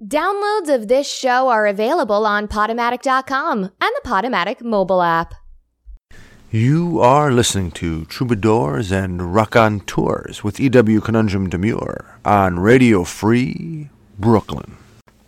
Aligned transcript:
Downloads 0.00 0.72
of 0.72 0.86
this 0.86 1.12
show 1.12 1.48
are 1.48 1.66
available 1.66 2.24
on 2.24 2.46
Podomatic.com 2.46 3.64
and 3.64 3.72
the 3.80 4.00
Podomatic 4.04 4.62
mobile 4.62 5.02
app. 5.02 5.34
You 6.52 7.00
are 7.00 7.32
listening 7.32 7.72
to 7.72 8.04
Troubadours 8.04 8.92
and 8.92 9.34
Raconteurs 9.34 10.44
with 10.44 10.60
E.W. 10.60 11.00
Conundrum 11.00 11.50
Demure 11.50 12.16
on 12.24 12.60
Radio 12.60 13.02
Free 13.02 13.90
Brooklyn. 14.20 14.76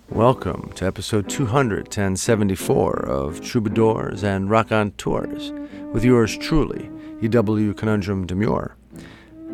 Welcome 0.09 0.71
to 0.77 0.87
episode 0.87 1.29
274 1.29 2.93
of 2.93 3.41
Troubadours 3.41 4.23
and 4.23 4.49
Raconteurs 4.49 5.51
with 5.93 6.05
yours 6.05 6.37
truly, 6.37 6.89
E.W. 7.23 7.75
Conundrum 7.75 8.25
Demure. 8.25 8.77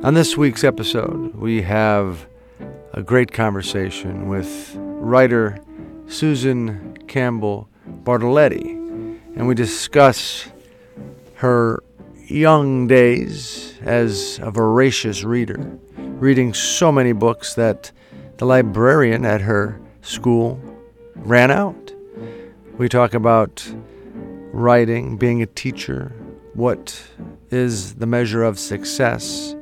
On 0.02 0.12
this 0.12 0.36
week's 0.36 0.62
episode, 0.62 1.34
we 1.36 1.62
have 1.62 2.26
a 2.92 3.02
great 3.02 3.32
conversation 3.32 4.28
with 4.28 4.78
writer 4.96 5.58
Susan 6.08 6.96
Campbell 7.06 7.68
Bartoletti, 8.04 8.70
and 9.36 9.46
we 9.46 9.54
discuss 9.54 10.48
her 11.34 11.82
young 12.26 12.86
days 12.86 13.74
as 13.82 14.40
a 14.42 14.50
voracious 14.50 15.22
reader, 15.22 15.78
reading 15.96 16.54
so 16.54 16.90
many 16.90 17.12
books 17.12 17.54
that 17.54 17.92
the 18.38 18.46
librarian 18.46 19.24
at 19.24 19.40
her 19.42 19.80
school 20.02 20.60
ran 21.16 21.50
out. 21.50 21.92
We 22.78 22.88
talk 22.88 23.14
about 23.14 23.66
writing, 24.52 25.16
being 25.16 25.42
a 25.42 25.46
teacher, 25.46 26.12
what 26.54 27.02
is 27.50 27.94
the 27.96 28.06
measure 28.06 28.42
of 28.42 28.58
success, 28.58 29.54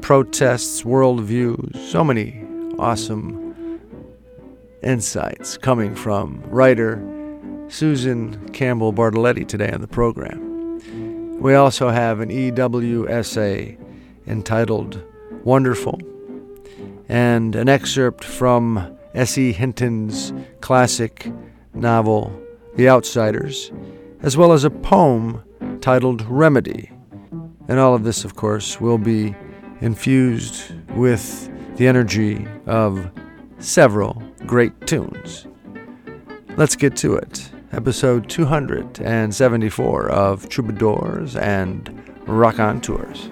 protests, 0.00 0.82
worldviews, 0.82 1.76
so 1.90 2.04
many 2.04 2.44
awesome 2.78 3.41
insights 4.82 5.56
coming 5.56 5.94
from 5.94 6.42
writer 6.46 7.02
Susan 7.68 8.48
Campbell 8.50 8.92
Bartoletti 8.92 9.46
today 9.46 9.70
on 9.70 9.80
the 9.80 9.88
program. 9.88 11.40
We 11.40 11.54
also 11.54 11.88
have 11.88 12.20
an 12.20 12.30
EW 12.30 13.08
essay 13.08 13.78
entitled 14.26 15.02
Wonderful 15.44 16.00
and 17.08 17.56
an 17.56 17.68
excerpt 17.68 18.24
from 18.24 18.96
S.E. 19.14 19.52
Hinton's 19.52 20.32
classic 20.60 21.30
novel 21.74 22.32
The 22.76 22.88
Outsiders, 22.88 23.72
as 24.22 24.36
well 24.36 24.52
as 24.52 24.64
a 24.64 24.70
poem 24.70 25.42
titled 25.80 26.22
Remedy. 26.22 26.90
And 27.68 27.78
all 27.78 27.94
of 27.94 28.04
this, 28.04 28.24
of 28.24 28.36
course, 28.36 28.80
will 28.80 28.98
be 28.98 29.34
infused 29.80 30.72
with 30.90 31.50
the 31.76 31.88
energy 31.88 32.46
of 32.66 33.10
several 33.58 34.22
great 34.46 34.86
tunes. 34.86 35.46
Let's 36.56 36.76
get 36.76 36.96
to 36.96 37.14
it. 37.14 37.50
Episode 37.72 38.28
274 38.28 40.10
of 40.10 40.48
Troubadours 40.48 41.36
and 41.36 42.02
Raconteurs. 42.26 43.30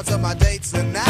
about 0.00 0.20
my 0.20 0.34
dates 0.34 0.74
and 0.74 0.92
now 0.92 1.05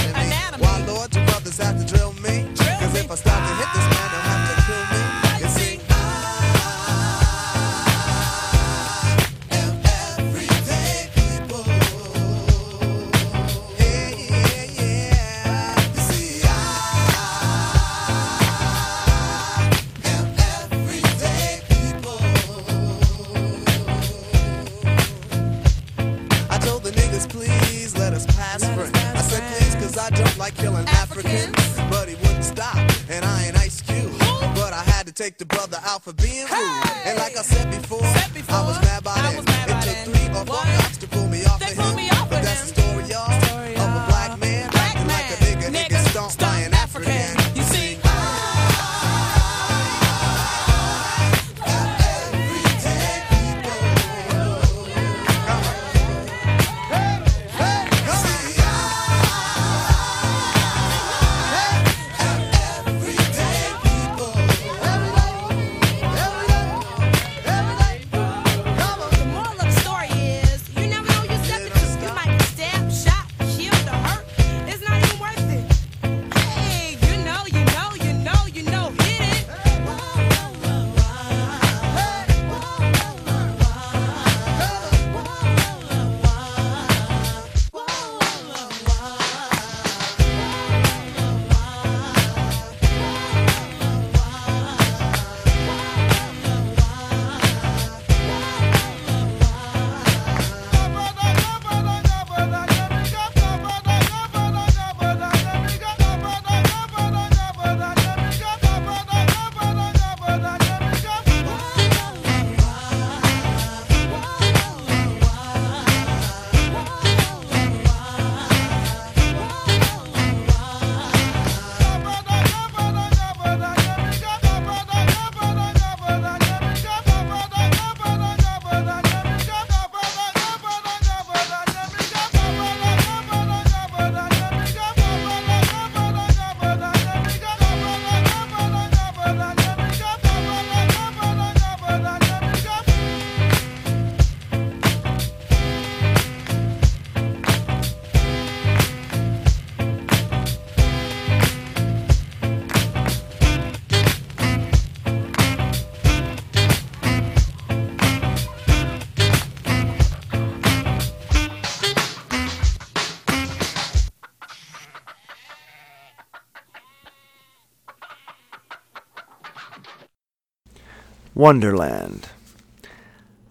Wonderland. 171.37 172.31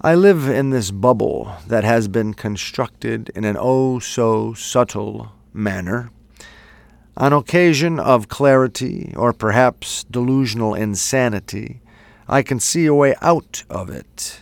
I 0.01 0.15
live 0.15 0.49
in 0.49 0.71
this 0.71 0.89
bubble 0.89 1.55
that 1.67 1.83
has 1.83 2.07
been 2.07 2.33
constructed 2.33 3.29
in 3.35 3.45
an 3.45 3.57
oh 3.59 3.99
so 3.99 4.55
subtle 4.55 5.33
manner. 5.53 6.09
On 7.15 7.31
occasion 7.31 7.99
of 7.99 8.27
clarity, 8.27 9.13
or 9.15 9.33
perhaps 9.33 10.03
delusional 10.05 10.73
insanity, 10.73 11.79
I 12.27 12.41
can 12.41 12.59
see 12.59 12.87
a 12.87 12.93
way 12.95 13.13
out 13.21 13.63
of 13.69 13.91
it. 13.91 14.41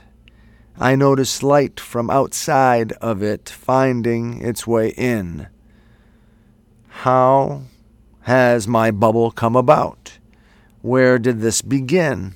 I 0.80 0.96
notice 0.96 1.44
light 1.44 1.82
from 1.82 2.10
outside 2.10 2.94
of 2.94 3.22
it 3.22 3.50
finding 3.50 4.42
its 4.42 4.66
way 4.66 4.92
in. 4.92 5.48
How 6.88 7.64
has 8.22 8.70
my 8.70 8.90
bubble 8.90 9.32
come 9.32 9.58
about? 9.58 10.18
Where 10.82 11.20
did 11.20 11.42
this 11.42 11.62
begin? 11.62 12.36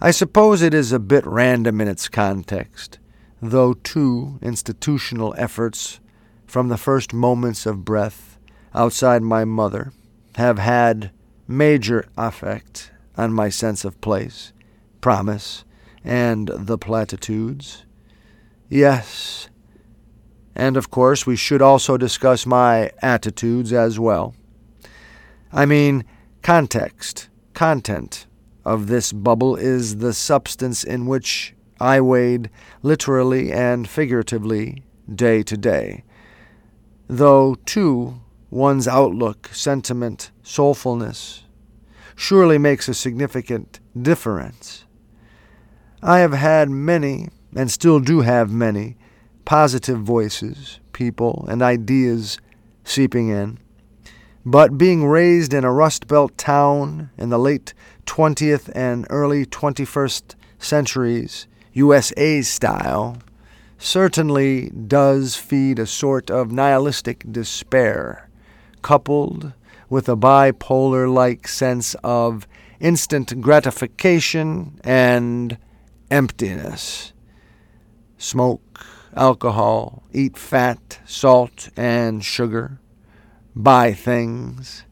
I 0.00 0.10
suppose 0.10 0.60
it 0.60 0.74
is 0.74 0.92
a 0.92 0.98
bit 0.98 1.24
random 1.26 1.80
in 1.80 1.88
its 1.88 2.10
context, 2.10 2.98
though 3.40 3.72
two 3.72 4.38
institutional 4.42 5.34
efforts 5.38 6.00
from 6.46 6.68
the 6.68 6.76
first 6.76 7.14
moments 7.14 7.64
of 7.64 7.84
breath 7.84 8.38
outside 8.74 9.22
my 9.22 9.46
mother 9.46 9.92
have 10.34 10.58
had 10.58 11.12
major 11.48 12.06
effect 12.18 12.92
on 13.16 13.32
my 13.32 13.48
sense 13.48 13.86
of 13.86 13.98
place, 14.02 14.52
promise, 15.00 15.64
and 16.04 16.50
the 16.54 16.76
platitudes. 16.76 17.86
Yes, 18.68 19.48
and 20.54 20.76
of 20.76 20.90
course 20.90 21.26
we 21.26 21.36
should 21.36 21.62
also 21.62 21.96
discuss 21.96 22.44
my 22.44 22.90
attitudes 23.00 23.72
as 23.72 23.98
well. 23.98 24.34
I 25.50 25.64
mean, 25.64 26.04
context, 26.42 27.30
content 27.54 28.26
of 28.66 28.88
this 28.88 29.12
bubble 29.12 29.54
is 29.54 29.98
the 29.98 30.12
substance 30.12 30.82
in 30.82 31.06
which 31.06 31.54
I 31.80 32.00
wade 32.00 32.50
literally 32.82 33.52
and 33.52 33.88
figuratively 33.88 34.82
day 35.14 35.42
to 35.44 35.56
day. 35.56 36.02
Though, 37.06 37.54
too, 37.64 38.20
one's 38.50 38.88
outlook, 38.88 39.50
sentiment, 39.52 40.32
soulfulness 40.42 41.44
surely 42.16 42.58
makes 42.58 42.88
a 42.88 42.94
significant 42.94 43.78
difference. 44.00 44.84
I 46.02 46.20
have 46.20 46.32
had 46.32 46.70
many, 46.70 47.28
and 47.54 47.70
still 47.70 48.00
do 48.00 48.22
have 48.22 48.50
many, 48.50 48.96
positive 49.44 50.00
voices, 50.00 50.80
people, 50.92 51.46
and 51.48 51.62
ideas 51.62 52.38
seeping 52.84 53.28
in. 53.28 53.58
But 54.44 54.78
being 54.78 55.04
raised 55.06 55.52
in 55.52 55.64
a 55.64 55.72
Rust 55.72 56.06
Belt 56.06 56.36
town 56.38 57.10
in 57.18 57.28
the 57.28 57.38
late 57.38 57.74
20th 58.06 58.70
and 58.74 59.06
early 59.10 59.44
21st 59.44 60.34
centuries, 60.58 61.46
USA 61.72 62.40
style, 62.42 63.18
certainly 63.78 64.70
does 64.70 65.36
feed 65.36 65.78
a 65.78 65.86
sort 65.86 66.30
of 66.30 66.50
nihilistic 66.50 67.30
despair, 67.30 68.30
coupled 68.82 69.52
with 69.88 70.08
a 70.08 70.16
bipolar 70.16 71.12
like 71.12 71.46
sense 71.46 71.94
of 72.02 72.46
instant 72.80 73.40
gratification 73.40 74.80
and 74.82 75.58
emptiness. 76.10 77.12
Smoke, 78.18 78.86
alcohol, 79.14 80.02
eat 80.12 80.36
fat, 80.36 81.00
salt, 81.04 81.68
and 81.76 82.24
sugar, 82.24 82.80
buy 83.54 83.92
things. 83.92 84.84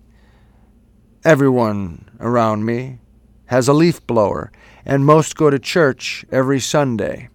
Everyone 1.25 2.11
around 2.21 2.67
me 2.67 2.99
has 3.47 3.69
a 3.69 3.73
leaf 3.73 4.07
blower, 4.07 4.51
and 4.85 5.07
most 5.07 5.37
go 5.37 5.51
to 5.51 5.59
church 5.59 6.25
every 6.31 6.61
Sunday, 6.61 7.29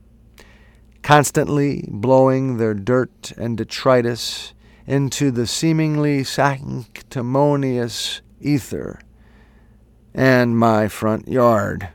constantly 1.01 1.85
blowing 1.87 2.57
their 2.57 2.73
dirt 2.73 3.31
and 3.37 3.57
detritus 3.57 4.53
into 4.85 5.31
the 5.31 5.45
seemingly 5.45 6.23
sanctimonious 6.23 8.21
ether 8.41 8.99
and 10.13 10.57
my 10.57 10.87
front 10.87 11.27
yard. 11.27 11.89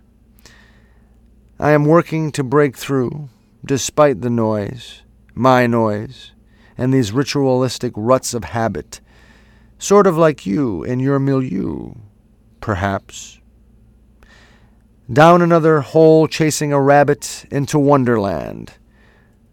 I 1.58 1.70
am 1.70 1.84
working 1.84 2.30
to 2.32 2.44
break 2.44 2.76
through, 2.76 3.28
despite 3.64 4.20
the 4.20 4.30
noise, 4.30 5.02
my 5.34 5.66
noise, 5.66 6.32
and 6.76 6.92
these 6.92 7.12
ritualistic 7.12 7.92
ruts 7.96 8.34
of 8.34 8.44
habit, 8.44 9.00
sort 9.78 10.06
of 10.06 10.16
like 10.16 10.46
you 10.46 10.82
in 10.84 11.00
your 11.00 11.18
milieu, 11.18 11.94
perhaps. 12.60 13.40
Down 15.12 15.42
another 15.42 15.80
hole 15.80 16.26
chasing 16.26 16.72
a 16.72 16.80
rabbit 16.80 17.44
into 17.50 17.78
Wonderland. 17.78 18.72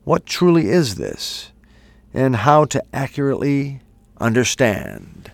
What 0.06 0.26
truly 0.26 0.70
is 0.70 0.96
this, 0.96 1.52
and 2.14 2.38
how 2.38 2.64
to 2.66 2.82
accurately 2.94 3.82
understand? 4.18 5.32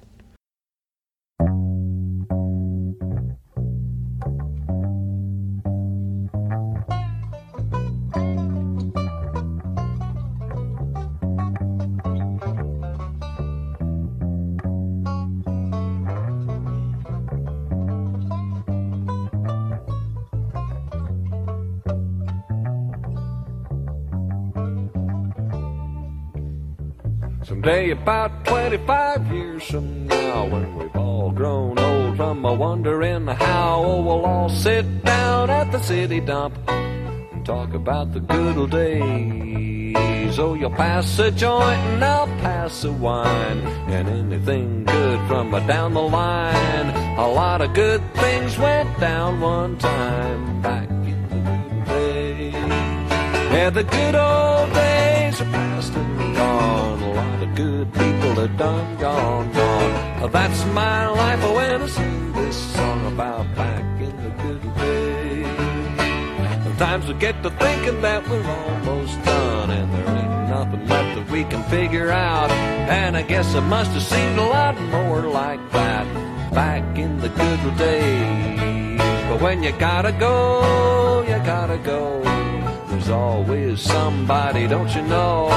About 28.01 28.46
25 28.46 29.32
years 29.34 29.63
from 29.63 30.08
now, 30.08 30.46
when 30.48 30.75
we've 30.77 30.96
all 30.96 31.32
grown 31.32 31.77
old 31.80 32.18
from 32.18 32.46
a 32.46 32.54
wondering 32.54 33.27
how, 33.27 34.01
we'll 34.06 34.25
all 34.25 34.50
sit 34.50 34.86
down 35.04 35.50
at 35.50 35.72
the 35.72 35.80
city 35.80 36.20
dump 36.20 36.58
and 36.68 37.46
talk 37.46 37.74
about 37.74 38.13
the 38.13 38.20
good 38.20 38.58
old 38.58 38.72
days. 38.72 40.39
Oh, 40.39 40.54
you'll 40.54 40.70
pass 40.70 41.20
a 41.20 41.32
joint 41.32 41.80
and 41.92 42.04
I'll 42.04 42.27
pass 42.46 42.84
a 42.84 42.92
wine, 42.92 43.60
and 43.96 44.08
anything 44.08 44.84
good 44.86 45.20
from 45.27 45.54
a 45.54 45.66
down 45.66 45.94
the 45.94 46.01
line. 46.01 46.88
A 47.18 47.27
lot 47.27 47.62
of 47.62 47.74
good 47.74 48.01
things 48.13 48.58
went 48.58 49.00
down 49.00 49.42
one 49.42 49.77
time 49.77 50.62
back 50.62 50.89
in 50.89 51.20
the 51.30 51.36
good 51.36 51.75
old 51.75 51.86
days. 51.86 52.54
Yeah, 53.54 53.70
the 53.72 53.84
good 53.84 54.16
old 54.16 54.47
good 57.57 57.91
people 57.91 58.39
are 58.39 58.55
done, 58.65 58.97
gone, 58.99 59.51
gone. 59.51 60.31
That's 60.31 60.63
my 60.65 61.07
life 61.07 61.39
oh, 61.41 61.55
when 61.55 61.81
I 61.81 61.87
sing 61.87 62.31
this 62.33 62.55
song 62.75 63.07
about 63.11 63.45
back 63.55 63.83
in 63.99 64.15
the 64.23 64.29
good 64.43 64.61
days. 64.75 66.63
Sometimes 66.65 67.07
we 67.07 67.15
get 67.15 67.41
to 67.41 67.49
thinking 67.49 67.99
that 68.01 68.29
we're 68.29 68.45
almost 68.45 69.15
done, 69.23 69.71
and 69.71 69.91
there 69.91 70.09
ain't 70.21 70.49
nothing 70.49 70.87
left 70.87 71.15
that 71.17 71.31
we 71.31 71.45
can 71.45 71.63
figure 71.63 72.11
out. 72.11 72.51
And 72.99 73.17
I 73.17 73.23
guess 73.23 73.55
it 73.55 73.61
must 73.61 73.89
have 73.89 74.03
seemed 74.03 74.37
a 74.37 74.47
lot 74.57 74.79
more 74.95 75.21
like 75.21 75.63
that 75.71 76.05
back 76.53 76.83
in 76.95 77.17
the 77.17 77.29
good 77.29 77.77
days. 77.77 78.99
But 79.29 79.41
when 79.41 79.63
you 79.63 79.71
gotta 79.79 80.11
go, 80.11 81.23
you 81.27 81.37
gotta 81.43 81.79
go. 81.79 82.37
There's 83.07 83.19
always 83.19 83.81
somebody, 83.81 84.67
don't 84.67 84.93
you 84.93 85.01
know? 85.03 85.47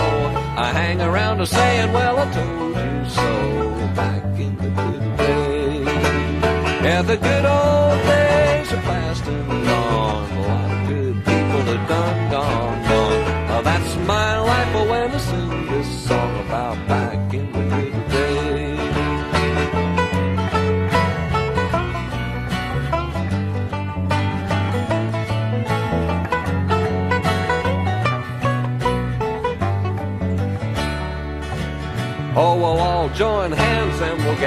I 0.56 0.70
hang 0.72 1.00
around 1.00 1.38
to 1.38 1.46
saying, 1.46 1.92
well, 1.92 2.16
I 2.16 2.30
told 2.32 2.76
you 2.76 3.10
so. 3.10 3.92
Back 3.96 4.22
in 4.38 4.54
the 4.56 4.70
good 4.70 5.16
days. 5.16 5.86
Yeah, 6.84 7.02
the 7.02 7.16
good 7.16 7.44
old 7.44 7.98
days 8.06 8.72
are 8.72 8.82
past 8.86 9.26
and 9.26 9.64
gone. 9.66 10.30
A 10.30 10.42
lot 10.46 10.70
of 10.70 10.88
good 10.90 11.16
people 11.26 11.62
are 11.74 11.88
done, 11.88 12.30
gone, 12.30 12.82
gone. 12.88 13.20
Now 13.48 13.62
that's 13.62 13.96
my 14.06 14.38
life 14.38 14.76
oh, 14.76 14.88
when 14.88 15.10
I 15.10 15.18
sing 15.18 15.66
this 15.72 15.88
song 16.06 16.46
about 16.46 16.69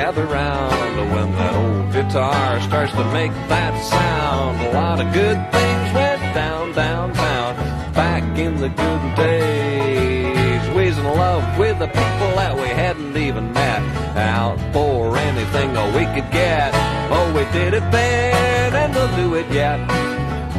gather 0.03 0.25
round 0.25 1.11
when 1.13 1.31
that 1.31 1.55
old 1.55 1.93
guitar 1.93 2.59
starts 2.59 2.91
to 2.91 3.05
make 3.13 3.31
that 3.47 3.73
sound. 3.85 4.59
A 4.67 4.71
lot 4.73 4.99
of 4.99 5.07
good 5.13 5.39
things 5.55 5.93
went 5.93 6.21
down 6.35 6.73
downtown 6.73 7.55
back 7.93 8.23
in 8.37 8.57
the 8.59 8.67
good 8.67 9.15
days. 9.15 10.63
We 10.75 10.87
was 10.87 10.97
in 10.97 11.05
love 11.05 11.57
with 11.57 11.79
the 11.79 11.87
people 11.87 12.29
that 12.41 12.53
we 12.53 12.67
hadn't 12.67 13.15
even 13.15 13.53
met. 13.53 13.81
Out 14.17 14.59
for 14.73 15.15
anything 15.17 15.69
we 15.97 16.03
could 16.13 16.29
get. 16.33 16.71
Oh, 17.09 17.27
we 17.33 17.43
did 17.57 17.73
it 17.73 17.85
then 17.89 18.75
and 18.75 18.93
we'll 18.93 19.15
do 19.15 19.35
it 19.35 19.49
yet. 19.53 19.79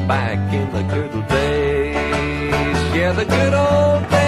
back 0.08 0.38
in 0.54 0.72
the 0.72 0.84
good 0.94 1.28
days. 1.28 2.96
Yeah, 2.96 3.12
the 3.12 3.26
good 3.26 3.52
old 3.52 4.10
days 4.10 4.23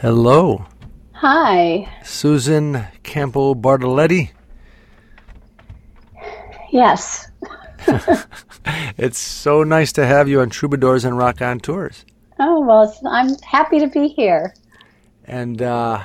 Hello, 0.00 0.64
Hi. 1.12 1.86
Susan 2.02 2.86
Campbell 3.02 3.54
Bartoletti. 3.54 4.30
Yes. 6.70 7.30
It's 8.96 9.18
so 9.18 9.62
nice 9.62 9.92
to 9.92 10.06
have 10.06 10.26
you 10.26 10.40
on 10.40 10.48
Troubadours 10.48 11.04
and 11.04 11.18
Raconteurs. 11.18 12.06
Oh, 12.38 12.60
well, 12.60 12.98
I'm 13.06 13.36
happy 13.40 13.78
to 13.78 13.88
be 13.88 14.08
here. 14.08 14.54
And 15.26 15.60
uh, 15.60 16.04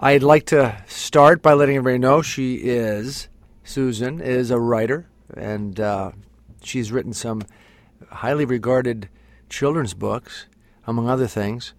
I'd 0.00 0.22
like 0.22 0.46
to 0.46 0.82
start 0.86 1.42
by 1.42 1.52
letting 1.52 1.76
everybody 1.76 1.98
know 1.98 2.22
she 2.22 2.54
is, 2.54 3.28
Susan, 3.64 4.18
is 4.22 4.50
a 4.50 4.58
writer, 4.58 5.08
and 5.36 5.78
uh, 5.78 6.12
she's 6.62 6.90
written 6.90 7.12
some 7.12 7.42
highly 8.10 8.46
regarded 8.46 9.10
children's 9.50 9.92
books, 9.92 10.46
among 10.86 11.10
other 11.10 11.26
things. 11.26 11.74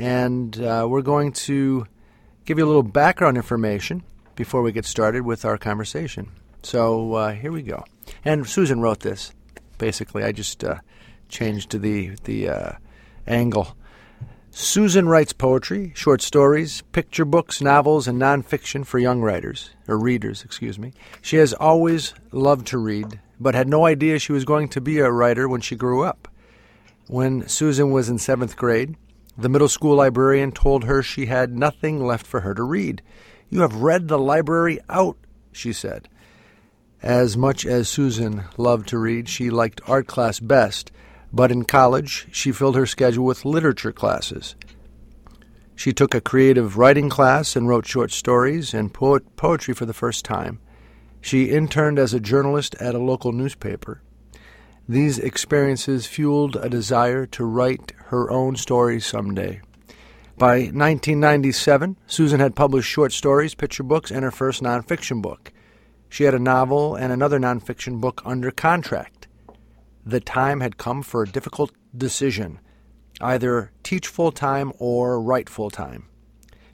And 0.00 0.58
uh, 0.58 0.86
we're 0.88 1.02
going 1.02 1.32
to 1.32 1.86
give 2.46 2.56
you 2.56 2.64
a 2.64 2.66
little 2.66 2.82
background 2.82 3.36
information 3.36 4.02
before 4.34 4.62
we 4.62 4.72
get 4.72 4.86
started 4.86 5.26
with 5.26 5.44
our 5.44 5.58
conversation. 5.58 6.30
So 6.62 7.12
uh, 7.12 7.32
here 7.32 7.52
we 7.52 7.60
go. 7.60 7.84
And 8.24 8.46
Susan 8.46 8.80
wrote 8.80 9.00
this. 9.00 9.34
Basically, 9.76 10.24
I 10.24 10.32
just 10.32 10.64
uh, 10.64 10.76
changed 11.28 11.82
the 11.82 12.16
the 12.24 12.48
uh, 12.48 12.72
angle. 13.26 13.76
Susan 14.50 15.06
writes 15.06 15.34
poetry, 15.34 15.92
short 15.94 16.22
stories, 16.22 16.80
picture 16.92 17.26
books, 17.26 17.60
novels, 17.60 18.08
and 18.08 18.18
nonfiction 18.18 18.86
for 18.86 18.98
young 18.98 19.20
writers, 19.20 19.70
or 19.86 19.98
readers, 19.98 20.42
excuse 20.42 20.78
me. 20.78 20.94
She 21.20 21.36
has 21.36 21.52
always 21.52 22.14
loved 22.32 22.66
to 22.68 22.78
read, 22.78 23.20
but 23.38 23.54
had 23.54 23.68
no 23.68 23.84
idea 23.84 24.18
she 24.18 24.32
was 24.32 24.46
going 24.46 24.68
to 24.68 24.80
be 24.80 24.98
a 24.98 25.10
writer 25.10 25.46
when 25.46 25.60
she 25.60 25.76
grew 25.76 26.02
up. 26.04 26.26
When 27.06 27.46
Susan 27.48 27.90
was 27.90 28.08
in 28.08 28.18
seventh 28.18 28.56
grade, 28.56 28.96
the 29.40 29.48
middle 29.48 29.68
school 29.68 29.96
librarian 29.96 30.52
told 30.52 30.84
her 30.84 31.02
she 31.02 31.26
had 31.26 31.56
nothing 31.56 32.04
left 32.04 32.26
for 32.26 32.40
her 32.40 32.54
to 32.54 32.62
read. 32.62 33.02
You 33.48 33.62
have 33.62 33.76
read 33.76 34.08
the 34.08 34.18
library 34.18 34.78
out, 34.88 35.16
she 35.52 35.72
said. 35.72 36.08
As 37.02 37.36
much 37.36 37.64
as 37.64 37.88
Susan 37.88 38.44
loved 38.58 38.88
to 38.88 38.98
read, 38.98 39.28
she 39.28 39.48
liked 39.48 39.80
art 39.88 40.06
class 40.06 40.38
best, 40.38 40.92
but 41.32 41.50
in 41.50 41.64
college 41.64 42.26
she 42.30 42.52
filled 42.52 42.76
her 42.76 42.86
schedule 42.86 43.24
with 43.24 43.44
literature 43.44 43.92
classes. 43.92 44.54
She 45.74 45.94
took 45.94 46.14
a 46.14 46.20
creative 46.20 46.76
writing 46.76 47.08
class 47.08 47.56
and 47.56 47.66
wrote 47.66 47.86
short 47.86 48.10
stories 48.10 48.74
and 48.74 48.92
po- 48.92 49.20
poetry 49.36 49.72
for 49.72 49.86
the 49.86 49.94
first 49.94 50.26
time. 50.26 50.60
She 51.22 51.50
interned 51.50 51.98
as 51.98 52.12
a 52.12 52.20
journalist 52.20 52.74
at 52.74 52.94
a 52.94 52.98
local 52.98 53.32
newspaper. 53.32 54.02
These 54.90 55.20
experiences 55.20 56.08
fueled 56.08 56.56
a 56.56 56.68
desire 56.68 57.24
to 57.24 57.44
write 57.44 57.92
her 58.06 58.28
own 58.28 58.56
story 58.56 59.00
someday. 59.00 59.60
By 60.36 60.62
1997, 60.62 61.96
Susan 62.08 62.40
had 62.40 62.56
published 62.56 62.90
short 62.90 63.12
stories, 63.12 63.54
picture 63.54 63.84
books, 63.84 64.10
and 64.10 64.24
her 64.24 64.32
first 64.32 64.64
nonfiction 64.64 65.22
book. 65.22 65.52
She 66.08 66.24
had 66.24 66.34
a 66.34 66.40
novel 66.40 66.96
and 66.96 67.12
another 67.12 67.38
nonfiction 67.38 68.00
book 68.00 68.20
under 68.24 68.50
contract. 68.50 69.28
The 70.04 70.18
time 70.18 70.58
had 70.58 70.76
come 70.76 71.04
for 71.04 71.22
a 71.22 71.28
difficult 71.28 71.70
decision 71.96 72.58
either 73.20 73.70
teach 73.84 74.08
full 74.08 74.32
time 74.32 74.72
or 74.80 75.22
write 75.22 75.48
full 75.48 75.70
time. 75.70 76.08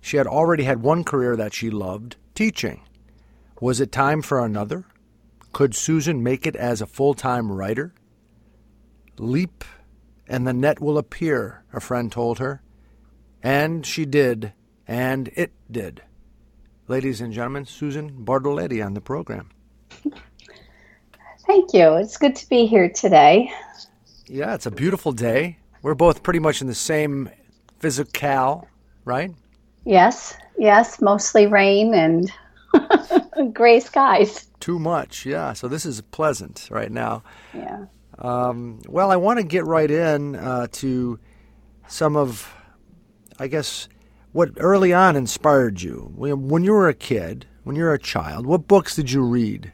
She 0.01 0.17
had 0.17 0.27
already 0.27 0.65
had 0.65 0.81
one 0.81 1.05
career 1.05 1.37
that 1.37 1.53
she 1.53 1.69
loved 1.69 2.17
teaching. 2.35 2.81
Was 3.61 3.79
it 3.79 3.93
time 3.93 4.23
for 4.23 4.43
another? 4.43 4.87
Could 5.53 5.75
Susan 5.75 6.23
make 6.23 6.47
it 6.47 6.57
as 6.57 6.81
a 6.81 6.87
full 6.87 7.13
time 7.13 7.53
writer? 7.53 7.93
Leap, 9.19 9.65
and 10.29 10.47
the 10.47 10.53
net 10.53 10.81
will 10.81 10.99
appear, 10.99 11.65
a 11.73 11.81
friend 11.81 12.11
told 12.11 12.39
her. 12.39 12.63
And 13.43 13.87
she 13.87 14.05
did, 14.05 14.53
and 14.87 15.29
it 15.35 15.53
did. 15.71 16.03
Ladies 16.89 17.21
and 17.21 17.33
gentlemen, 17.33 17.65
Susan 17.65 18.25
Bartoletti 18.25 18.85
on 18.85 18.95
the 18.95 19.01
program. 19.01 19.51
Thank 21.47 21.73
you. 21.73 21.95
It's 21.95 22.17
good 22.17 22.35
to 22.37 22.49
be 22.49 22.67
here 22.67 22.89
today. 22.89 23.53
Yeah, 24.27 24.55
it's 24.55 24.67
a 24.67 24.71
beautiful 24.71 25.13
day. 25.13 25.59
We're 25.83 25.95
both 25.95 26.23
pretty 26.25 26.41
much 26.41 26.61
in 26.61 26.67
the 26.67 26.75
same 26.75 27.31
physical, 27.79 28.67
right? 29.05 29.31
Yes, 29.85 30.37
yes, 30.59 31.01
mostly 31.01 31.47
rain 31.47 31.95
and 31.95 32.33
gray 33.55 33.79
skies. 33.79 34.49
Too 34.59 34.81
much, 34.81 35.25
yeah. 35.25 35.53
So 35.53 35.69
this 35.69 35.87
is 35.87 36.01
pleasant 36.01 36.69
right 36.71 36.91
now. 36.91 37.23
Yeah. 37.55 37.87
Um, 38.19 38.81
well, 38.87 39.11
I 39.11 39.17
want 39.17 39.39
to 39.39 39.45
get 39.45 39.65
right 39.65 39.91
in 39.91 40.37
uh, 40.37 40.69
to 40.73 41.19
some 41.87 42.17
of, 42.17 42.53
I 43.39 43.47
guess, 43.47 43.89
what 44.33 44.51
early 44.59 44.93
on 44.93 45.17
inspired 45.17 45.83
you. 45.83 46.13
When 46.15 46.65
you 46.65 46.73
were 46.73 46.89
a 46.89 46.95
kid, 46.95 47.47
when 47.65 47.77
you 47.77 47.85
were 47.85 47.95
a 47.95 47.99
child, 47.99 48.47
what 48.47 48.69
books 48.69 48.97
did 48.97 49.11
you 49.11 49.23
read? 49.23 49.73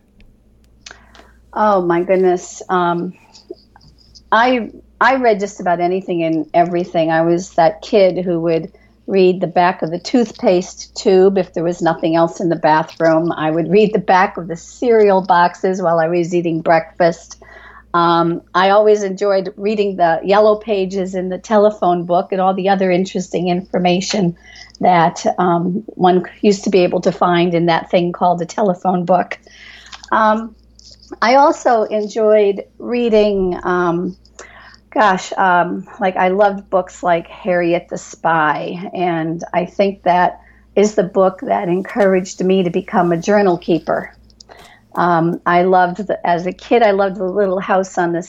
Oh 1.53 1.83
my 1.83 2.03
goodness. 2.03 2.63
Um, 2.69 3.15
I 4.31 4.71
I 5.01 5.17
read 5.17 5.41
just 5.41 5.61
about 5.61 5.81
anything 5.81 6.23
and 6.23 6.49
everything. 6.55 7.11
I 7.11 7.23
was 7.23 7.51
that 7.55 7.83
kid 7.83 8.25
who 8.25 8.41
would 8.41 8.73
read 9.07 9.41
the 9.41 9.47
back 9.47 9.83
of 9.83 9.91
the 9.91 9.99
toothpaste 9.99 10.95
tube 10.97 11.37
if 11.37 11.53
there 11.53 11.65
was 11.65 11.83
nothing 11.83 12.15
else 12.15 12.41
in 12.41 12.49
the 12.49 12.57
bathroom. 12.57 13.33
I 13.33 13.51
would 13.51 13.69
read 13.69 13.93
the 13.93 13.99
back 13.99 14.37
of 14.37 14.49
the 14.49 14.57
cereal 14.57 15.21
boxes 15.21 15.83
while 15.83 15.99
I 15.99 16.09
was 16.09 16.35
eating 16.35 16.63
breakfast. 16.63 17.42
Um, 17.95 18.43
I 18.55 18.71
always 18.71 19.03
enjoyed 19.03 19.53
reading 19.57 19.97
the 19.97 20.21
yellow 20.25 20.57
pages 20.57 21.15
in 21.15 21.29
the 21.29 21.39
telephone 21.39 22.07
book 22.07 22.33
and 22.33 22.41
all 22.41 22.55
the 22.55 22.71
other 22.71 22.91
interesting 22.91 23.49
information 23.49 24.37
that 24.81 25.25
um, 25.39 25.85
one 25.87 26.25
used 26.41 26.65
to 26.65 26.71
be 26.71 26.81
able 26.81 27.01
to 27.03 27.13
find 27.13 27.55
in 27.55 27.67
that 27.67 27.91
thing 27.91 28.13
called 28.13 28.41
a 28.41 28.47
telephone 28.47 29.05
book. 29.05 29.39
Um, 30.11 30.57
I 31.21 31.35
also 31.35 31.83
enjoyed 31.85 32.65
reading, 32.79 33.59
um, 33.63 34.17
gosh, 34.91 35.33
um, 35.35 35.87
like 36.01 36.17
I 36.17 36.29
loved 36.29 36.71
books 36.71 37.03
like 37.03 37.27
Harriet 37.27 37.89
the 37.89 37.99
Spy, 37.99 38.91
and 38.95 39.45
I 39.53 39.67
think 39.67 40.05
that 40.05 40.41
is 40.75 40.95
the 40.95 41.03
book 41.03 41.41
that 41.43 41.69
encouraged 41.69 42.43
me 42.43 42.63
to 42.63 42.71
become 42.71 43.13
a 43.13 43.19
journal 43.19 43.59
keeper. 43.59 44.17
Um, 44.95 45.41
I 45.47 45.63
loved, 45.63 46.07
the, 46.07 46.27
as 46.27 46.47
a 46.47 46.53
kid, 46.53 46.83
I 46.83 46.91
loved 46.91 47.17
the 47.17 47.25
Little 47.25 47.61
House 47.61 47.97
on 47.99 48.13
the 48.13 48.29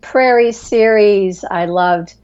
Prairie 0.00 0.52
series. 0.52 1.44
I 1.44 1.66
loved 1.66 2.14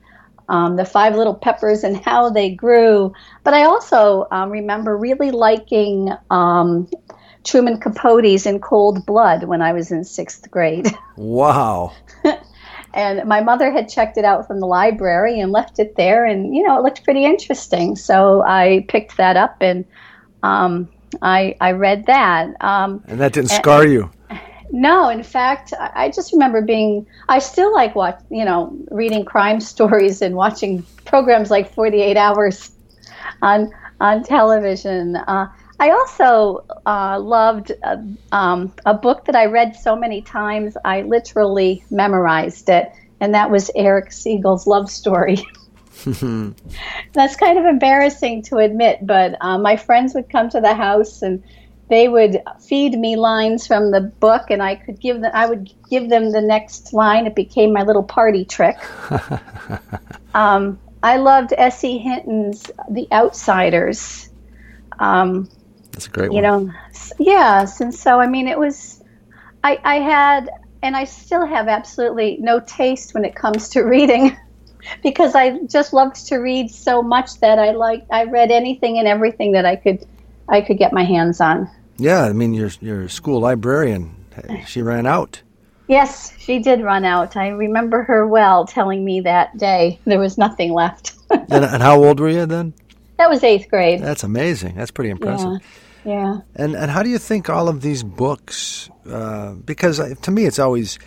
um, 0.49 0.77
the 0.77 0.85
Five 0.85 1.15
Little 1.15 1.35
Peppers 1.35 1.85
and 1.85 1.97
how 1.97 2.31
they 2.31 2.51
grew. 2.51 3.13
But 3.45 3.55
I 3.55 3.65
also 3.65 4.27
um, 4.31 4.51
remember 4.51 4.97
really 4.97 5.31
liking 5.31 6.11
um, 6.31 6.89
Truman 7.45 7.81
Capote's 7.81 8.47
In 8.47 8.61
Cold 8.61 9.05
Blood 9.07 9.45
when 9.45 9.63
I 9.63 9.73
was 9.73 9.91
in 9.91 10.05
sixth 10.05 10.51
grade. 10.51 10.87
Wow. 11.17 11.95
and 12.95 13.29
my 13.29 13.41
mother 13.41 13.73
had 13.73 13.89
checked 13.89 14.19
it 14.19 14.25
out 14.25 14.47
from 14.47 14.61
the 14.61 14.67
library 14.67 15.41
and 15.41 15.51
left 15.51 15.81
it 15.81 15.97
there, 15.97 16.25
and 16.25 16.55
you 16.55 16.63
know 16.63 16.79
it 16.79 16.85
looked 16.85 17.03
pretty 17.03 17.25
interesting. 17.25 17.97
So 17.97 18.45
I 18.47 18.85
picked 18.87 19.17
that 19.17 19.37
up 19.37 19.57
and 19.61 19.85
um, 20.45 20.89
I 21.23 21.57
I 21.61 21.73
read 21.73 22.07
that. 22.07 22.49
Um, 22.61 23.05
And 23.09 23.21
that 23.21 23.33
didn't 23.33 23.51
scar 23.51 23.87
you. 23.87 24.11
No, 24.71 25.09
in 25.09 25.23
fact, 25.23 25.73
I 25.79 25.91
I 26.05 26.11
just 26.11 26.33
remember 26.33 26.63
being. 26.63 27.07
I 27.29 27.39
still 27.39 27.73
like 27.73 27.95
watch, 27.95 28.21
you 28.31 28.45
know, 28.45 28.77
reading 28.91 29.25
crime 29.25 29.61
stories 29.73 30.23
and 30.23 30.35
watching 30.35 30.85
programs 31.05 31.51
like 31.51 31.73
Forty 31.73 32.03
Eight 32.03 32.17
Hours 32.17 32.71
on 33.43 33.73
on 34.01 34.23
television. 34.23 35.17
Uh, 35.17 35.49
I 35.81 35.91
also 35.91 36.65
uh, 36.87 37.21
loved 37.21 37.73
uh, 37.85 37.97
um, 38.33 38.73
a 38.85 38.95
book 38.95 39.27
that 39.27 39.37
I 39.37 39.47
read 39.47 39.77
so 39.77 39.95
many 39.95 40.23
times 40.23 40.77
I 40.85 41.03
literally 41.03 41.85
memorized 41.91 42.69
it, 42.69 42.93
and 43.21 43.35
that 43.35 43.51
was 43.51 43.71
Erich 43.75 44.11
Segal's 44.11 44.67
Love 44.67 44.91
Story. 44.91 45.39
That's 47.13 47.37
kind 47.37 47.59
of 47.59 47.65
embarrassing 47.65 48.43
to 48.45 48.59
admit, 48.59 49.07
but 49.07 49.37
uh, 49.41 49.59
my 49.59 49.77
friends 49.77 50.15
would 50.15 50.31
come 50.31 50.49
to 50.51 50.61
the 50.61 50.75
house 50.75 51.23
and 51.23 51.43
they 51.89 52.09
would 52.09 52.43
feed 52.61 52.99
me 52.99 53.17
lines 53.17 53.67
from 53.67 53.91
the 53.91 54.01
book, 54.01 54.51
and 54.51 54.63
I 54.63 54.75
could 54.75 55.01
give 55.01 55.21
them. 55.21 55.31
I 55.33 55.47
would 55.47 55.73
give 55.89 56.11
them 56.11 56.33
the 56.33 56.41
next 56.41 56.93
line. 56.93 57.27
It 57.27 57.35
became 57.35 57.73
my 57.73 57.83
little 57.83 58.03
party 58.03 58.45
trick. 58.45 58.77
um, 60.35 60.79
I 61.03 61.17
loved 61.17 61.55
S.E. 61.57 61.99
Hinton's 61.99 62.71
The 62.91 63.09
Outsiders. 63.11 64.29
Um, 64.99 65.49
That's 65.93 66.07
a 66.07 66.11
great 66.11 66.33
you 66.33 66.43
one. 66.43 66.67
know, 66.67 66.73
yes, 67.19 67.81
and 67.81 67.95
so 67.95 68.21
I 68.21 68.27
mean, 68.27 68.49
it 68.49 68.59
was. 68.59 69.03
I 69.65 69.79
I 69.83 69.95
had, 69.97 70.51
and 70.83 70.95
I 70.95 71.05
still 71.05 71.47
have 71.47 71.69
absolutely 71.69 72.37
no 72.39 72.61
taste 72.61 73.15
when 73.15 73.25
it 73.25 73.35
comes 73.35 73.71
to 73.71 73.81
reading. 73.85 74.37
Because 75.03 75.35
I 75.35 75.59
just 75.67 75.93
loved 75.93 76.27
to 76.29 76.37
read 76.37 76.71
so 76.71 77.03
much 77.03 77.41
that 77.41 77.59
I 77.59 77.73
like 77.73 78.07
I 78.11 78.25
read 78.25 78.51
anything 78.51 78.99
and 78.99 79.07
everything 79.07 79.53
that 79.53 79.67
I 79.67 79.77
could 79.77 80.07
I 80.49 80.61
could 80.61 80.79
get 80.79 80.93
my 80.93 81.05
hands 81.05 81.41
on. 81.41 81.71
Yeah, 81.99 82.23
I 82.23 82.33
mean, 82.33 82.55
your 82.55 82.71
your 82.81 83.09
school 83.09 83.41
librarian, 83.41 84.15
she 84.67 84.83
ran 84.83 85.07
out. 85.07 85.43
Yes, 85.89 86.35
she 86.39 86.59
did 86.59 86.83
run 86.83 87.05
out. 87.05 87.37
I 87.37 87.49
remember 87.49 88.03
her 88.03 88.27
well 88.27 88.67
telling 88.67 89.05
me 89.05 89.21
that 89.23 89.57
day 89.57 89.99
there 90.05 90.21
was 90.21 90.37
nothing 90.37 90.73
left. 90.73 91.15
and, 91.31 91.65
and 91.65 91.83
how 91.83 92.03
old 92.03 92.21
were 92.21 92.29
you 92.29 92.47
then? 92.47 92.75
that 93.19 93.29
was 93.29 93.43
eighth 93.45 93.69
grade. 93.69 94.01
That's 94.01 94.23
amazing. 94.23 94.77
That's 94.77 94.91
pretty 94.91 95.11
impressive. 95.11 95.51
Yeah. 95.53 95.59
Yeah. 96.05 96.41
And 96.55 96.75
and 96.75 96.91
how 96.91 97.03
do 97.03 97.11
you 97.11 97.19
think 97.19 97.51
all 97.51 97.69
of 97.69 97.83
these 97.83 98.03
books? 98.03 98.89
Uh, 99.07 99.53
because 99.55 100.01
to 100.15 100.31
me, 100.31 100.47
it's 100.47 100.59
always 100.59 100.99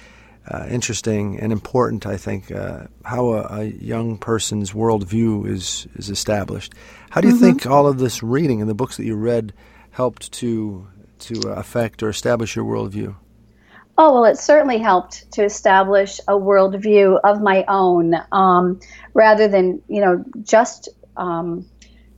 uh, 0.48 0.66
interesting 0.70 1.40
and 1.40 1.52
important. 1.52 2.06
I 2.06 2.18
think 2.18 2.52
uh, 2.52 2.88
how 3.06 3.34
a, 3.34 3.62
a 3.62 3.64
young 3.66 4.18
person's 4.18 4.72
worldview 4.72 5.48
is 5.48 5.88
is 5.96 6.10
established. 6.10 6.74
How 7.10 7.22
do 7.22 7.28
you 7.28 7.38
think 7.38 7.66
all 7.66 7.88
of 7.88 7.98
this 7.98 8.24
reading 8.24 8.62
and 8.62 8.70
the 8.70 8.76
books 8.76 8.98
that 8.98 9.06
you 9.06 9.16
read 9.16 9.54
helped 9.92 10.32
to 10.34 10.88
to 11.20 11.50
affect 11.50 12.04
or 12.04 12.10
establish 12.10 12.56
your 12.56 12.66
worldview? 12.66 13.16
Oh, 13.98 14.14
well, 14.14 14.26
it 14.26 14.38
certainly 14.38 14.80
helped 14.80 15.32
to 15.34 15.44
establish 15.44 16.20
a 16.28 16.34
worldview 16.34 17.20
of 17.24 17.42
my 17.42 17.66
own 17.68 18.16
um, 18.32 18.80
rather 19.14 19.48
than, 19.48 19.82
you 19.88 20.02
know, 20.02 20.24
just, 20.42 20.90
um, 21.18 21.68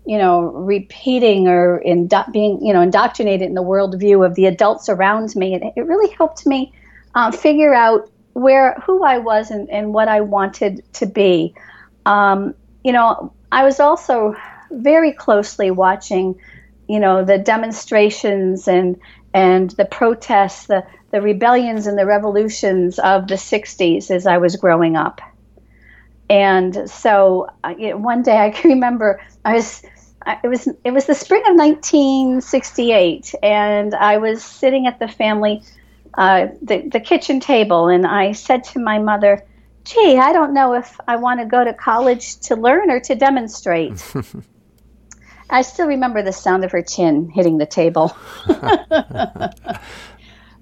you 0.06 0.18
know, 0.18 0.44
repeating 0.44 1.48
or 1.48 1.80
indo- 1.80 2.24
being, 2.32 2.64
you 2.64 2.74
know, 2.74 2.82
indoctrinated 2.82 3.48
in 3.48 3.54
the 3.54 3.64
worldview 3.64 4.26
of 4.26 4.36
the 4.36 4.46
adults 4.46 4.88
around 4.88 5.36
me. 5.36 5.56
It, 5.56 5.64
it 5.76 5.82
really 5.82 6.14
helped 6.14 6.46
me 6.46 6.72
uh, 7.16 7.32
figure 7.32 7.74
out 7.74 8.10
where, 8.34 8.74
who 8.86 9.04
I 9.04 9.20
was 9.20 9.52
and, 9.52 9.70
and 9.70 9.94
what 9.94 10.08
I 10.08 10.22
wanted 10.22 10.84
to 10.94 11.06
be. 11.06 11.54
Um, 12.06 12.54
you 12.84 12.92
know, 12.92 13.34
I 13.52 13.64
was 13.64 13.80
also 13.80 14.36
very 14.72 15.12
closely 15.12 15.72
watching, 15.72 16.40
you 16.88 17.00
know, 17.00 17.24
the 17.24 17.38
demonstrations 17.38 18.68
and 18.68 19.00
and 19.36 19.72
the 19.72 19.86
protests, 19.86 20.68
the 20.68 20.86
the 21.12 21.22
rebellions 21.22 21.86
and 21.88 21.98
the 21.98 22.06
revolutions 22.06 22.98
of 23.00 23.28
the 23.28 23.36
60s 23.36 24.10
as 24.10 24.26
I 24.26 24.38
was 24.38 24.56
growing 24.56 24.96
up. 24.96 25.22
And 26.30 26.90
so 26.90 27.50
uh, 27.64 27.74
you 27.78 27.92
know, 27.92 27.98
one 27.98 28.24
day 28.24 28.38
I 28.38 28.50
can 28.50 28.72
remember 28.74 29.22
I 29.46 29.54
was 29.54 29.84
it 30.44 30.48
was 30.48 30.68
it 30.84 30.92
was 30.92 31.06
the 31.06 31.16
spring 31.16 31.42
of 31.42 31.56
1968 31.56 33.36
and 33.44 33.94
I 33.94 34.18
was 34.18 34.44
sitting 34.44 34.88
at 34.88 35.00
the 35.00 35.08
family 35.08 35.62
uh, 36.16 36.48
the, 36.62 36.88
the 36.90 37.00
kitchen 37.00 37.40
table 37.40 37.88
and 37.88 38.06
I 38.06 38.34
said 38.34 38.64
to 38.66 38.80
my 38.80 39.00
mother, 39.00 39.46
gee, 39.84 40.18
I 40.18 40.32
don't 40.34 40.54
know 40.54 40.74
if 40.74 41.00
I 41.08 41.16
want 41.18 41.40
to 41.40 41.46
go 41.46 41.64
to 41.64 41.74
college 41.74 42.40
to 42.42 42.56
learn 42.56 42.92
or 42.92 43.00
to 43.02 43.16
demonstrate. 43.16 44.04
I 45.50 45.62
still 45.62 45.88
remember 45.88 46.22
the 46.24 46.32
sound 46.32 46.64
of 46.64 46.72
her 46.72 46.82
chin 46.82 47.30
hitting 47.30 47.58
the 47.58 47.66
table. 47.66 48.16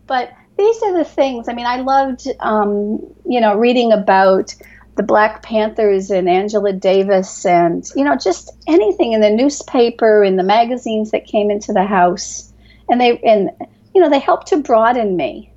but 0.07 0.33
these 0.57 0.83
are 0.83 0.97
the 0.97 1.05
things. 1.05 1.47
I 1.47 1.53
mean, 1.53 1.65
I 1.65 1.77
loved, 1.77 2.27
um, 2.39 2.99
you 3.25 3.39
know, 3.39 3.55
reading 3.55 3.91
about 3.91 4.53
the 4.95 5.03
Black 5.03 5.43
Panthers 5.43 6.11
and 6.11 6.27
Angela 6.27 6.73
Davis, 6.73 7.45
and 7.45 7.89
you 7.95 8.03
know, 8.03 8.17
just 8.17 8.51
anything 8.67 9.13
in 9.13 9.21
the 9.21 9.29
newspaper, 9.29 10.23
in 10.23 10.35
the 10.35 10.43
magazines 10.43 11.11
that 11.11 11.25
came 11.25 11.49
into 11.49 11.71
the 11.71 11.85
house, 11.85 12.51
and 12.89 12.99
they 12.99 13.17
and 13.19 13.51
you 13.93 14.01
know, 14.01 14.09
they 14.09 14.19
helped 14.19 14.47
to 14.47 14.57
broaden 14.57 15.15
me 15.15 15.51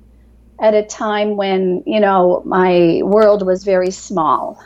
at 0.59 0.73
a 0.73 0.83
time 0.83 1.35
when 1.35 1.83
you 1.85 1.99
know 1.99 2.41
my 2.45 3.01
world 3.03 3.45
was 3.45 3.63
very 3.63 3.91
small. 3.91 4.61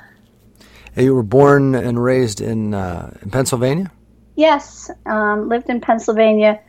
And 0.95 1.05
you 1.05 1.15
were 1.15 1.23
born 1.23 1.75
and 1.75 2.01
raised 2.01 2.41
in 2.41 2.73
uh, 2.73 3.15
in 3.21 3.29
Pennsylvania. 3.29 3.91
Yes, 4.35 4.89
um, 5.05 5.49
lived 5.49 5.69
in 5.69 5.81
Pennsylvania 5.81 6.61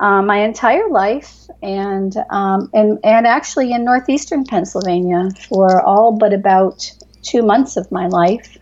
uh, 0.00 0.22
my 0.22 0.38
entire 0.38 0.88
life, 0.88 1.48
and 1.62 2.16
um, 2.30 2.70
and 2.72 2.98
and 3.04 3.26
actually 3.26 3.72
in 3.72 3.84
northeastern 3.84 4.44
Pennsylvania 4.44 5.28
for 5.48 5.82
all 5.82 6.12
but 6.12 6.32
about 6.32 6.90
two 7.22 7.42
months 7.42 7.76
of 7.76 7.90
my 7.92 8.06
life. 8.06 8.56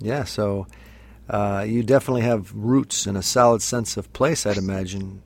Yeah, 0.00 0.24
so 0.24 0.66
uh, 1.30 1.64
you 1.66 1.82
definitely 1.82 2.22
have 2.22 2.52
roots 2.52 3.06
and 3.06 3.16
a 3.16 3.22
solid 3.22 3.62
sense 3.62 3.96
of 3.96 4.12
place. 4.12 4.44
I'd 4.44 4.56
imagine. 4.56 5.22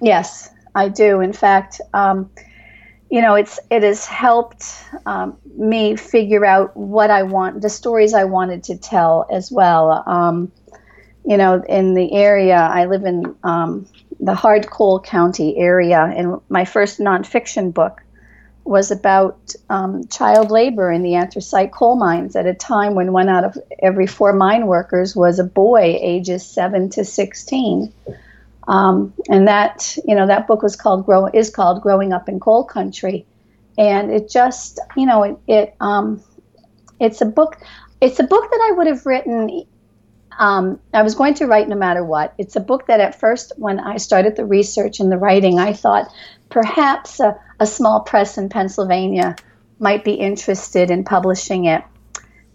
Yes, 0.00 0.50
I 0.74 0.88
do. 0.88 1.20
In 1.20 1.32
fact, 1.32 1.80
um, 1.92 2.30
you 3.10 3.20
know, 3.20 3.34
it's 3.34 3.60
it 3.70 3.82
has 3.82 4.06
helped 4.06 4.64
um, 5.04 5.36
me 5.56 5.96
figure 5.96 6.46
out 6.46 6.74
what 6.76 7.10
I 7.10 7.24
want, 7.24 7.60
the 7.60 7.68
stories 7.68 8.14
I 8.14 8.24
wanted 8.24 8.64
to 8.64 8.78
tell 8.78 9.26
as 9.30 9.52
well. 9.52 10.02
Um, 10.06 10.50
you 11.24 11.36
know, 11.36 11.62
in 11.68 11.94
the 11.94 12.14
area 12.14 12.56
I 12.56 12.86
live 12.86 13.04
in, 13.04 13.36
um, 13.44 13.86
the 14.18 14.34
Hard 14.34 14.68
Coal 14.70 14.98
County 15.00 15.58
area, 15.58 16.00
and 16.00 16.40
my 16.48 16.64
first 16.64 17.00
nonfiction 17.00 17.74
book 17.74 18.02
was 18.64 18.90
about 18.90 19.54
um, 19.68 20.06
child 20.06 20.50
labor 20.50 20.90
in 20.90 21.02
the 21.02 21.16
anthracite 21.16 21.72
coal 21.72 21.96
mines 21.96 22.36
at 22.36 22.46
a 22.46 22.54
time 22.54 22.94
when 22.94 23.12
one 23.12 23.28
out 23.28 23.44
of 23.44 23.58
every 23.80 24.06
four 24.06 24.32
mine 24.32 24.66
workers 24.66 25.16
was 25.16 25.38
a 25.38 25.44
boy 25.44 25.98
ages 26.00 26.46
seven 26.46 26.88
to 26.90 27.04
sixteen. 27.04 27.92
Um, 28.72 29.12
and 29.28 29.48
that 29.48 29.98
you 30.08 30.14
know 30.14 30.26
that 30.26 30.46
book 30.46 30.62
was 30.62 30.76
called 30.76 31.04
grow 31.04 31.26
is 31.26 31.50
called 31.50 31.82
growing 31.82 32.14
up 32.14 32.28
in 32.30 32.40
coal 32.40 32.64
country. 32.64 33.26
And 33.76 34.10
it 34.10 34.30
just 34.30 34.80
you 34.96 35.04
know 35.04 35.22
it, 35.24 35.36
it 35.46 35.74
um, 35.78 36.22
it's 36.98 37.20
a 37.20 37.26
book 37.26 37.58
it's 38.00 38.18
a 38.18 38.24
book 38.24 38.50
that 38.50 38.68
i 38.68 38.72
would 38.72 38.86
have 38.86 39.04
written 39.04 39.64
um, 40.38 40.80
i 40.94 41.02
was 41.02 41.14
going 41.14 41.34
to 41.34 41.46
write 41.46 41.68
no 41.68 41.76
matter 41.76 42.02
what. 42.02 42.34
It's 42.38 42.56
a 42.56 42.60
book 42.60 42.86
that 42.86 43.00
at 43.00 43.20
first 43.20 43.52
when 43.56 43.78
i 43.78 43.98
started 43.98 44.36
the 44.36 44.46
research 44.46 45.00
and 45.00 45.12
the 45.12 45.18
writing 45.18 45.58
i 45.58 45.74
thought 45.74 46.10
perhaps 46.48 47.20
a, 47.20 47.38
a 47.60 47.66
small 47.66 48.00
press 48.00 48.38
in 48.38 48.48
pennsylvania 48.48 49.36
might 49.78 50.04
be 50.04 50.14
interested 50.14 50.90
in 50.90 51.04
publishing 51.04 51.66
it. 51.66 51.82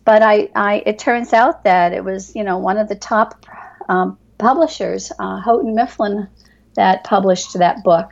But 0.05 0.23
I, 0.23 0.49
I 0.55 0.81
it 0.85 0.97
turns 0.97 1.33
out 1.33 1.65
that 1.65 1.93
it 1.93 2.03
was 2.03 2.35
you 2.35 2.43
know 2.43 2.57
one 2.57 2.77
of 2.77 2.87
the 2.87 2.95
top 2.95 3.45
um, 3.87 4.17
publishers, 4.37 5.11
uh, 5.19 5.39
Houghton 5.39 5.75
Mifflin, 5.75 6.27
that 6.75 7.03
published 7.03 7.53
that 7.57 7.83
book, 7.83 8.11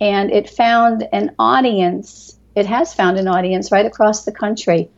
and 0.00 0.30
it 0.30 0.48
found 0.48 1.08
an 1.12 1.34
audience. 1.38 2.36
It 2.54 2.66
has 2.66 2.94
found 2.94 3.18
an 3.18 3.28
audience 3.28 3.72
right 3.72 3.86
across 3.86 4.24
the 4.24 4.32
country. 4.32 4.88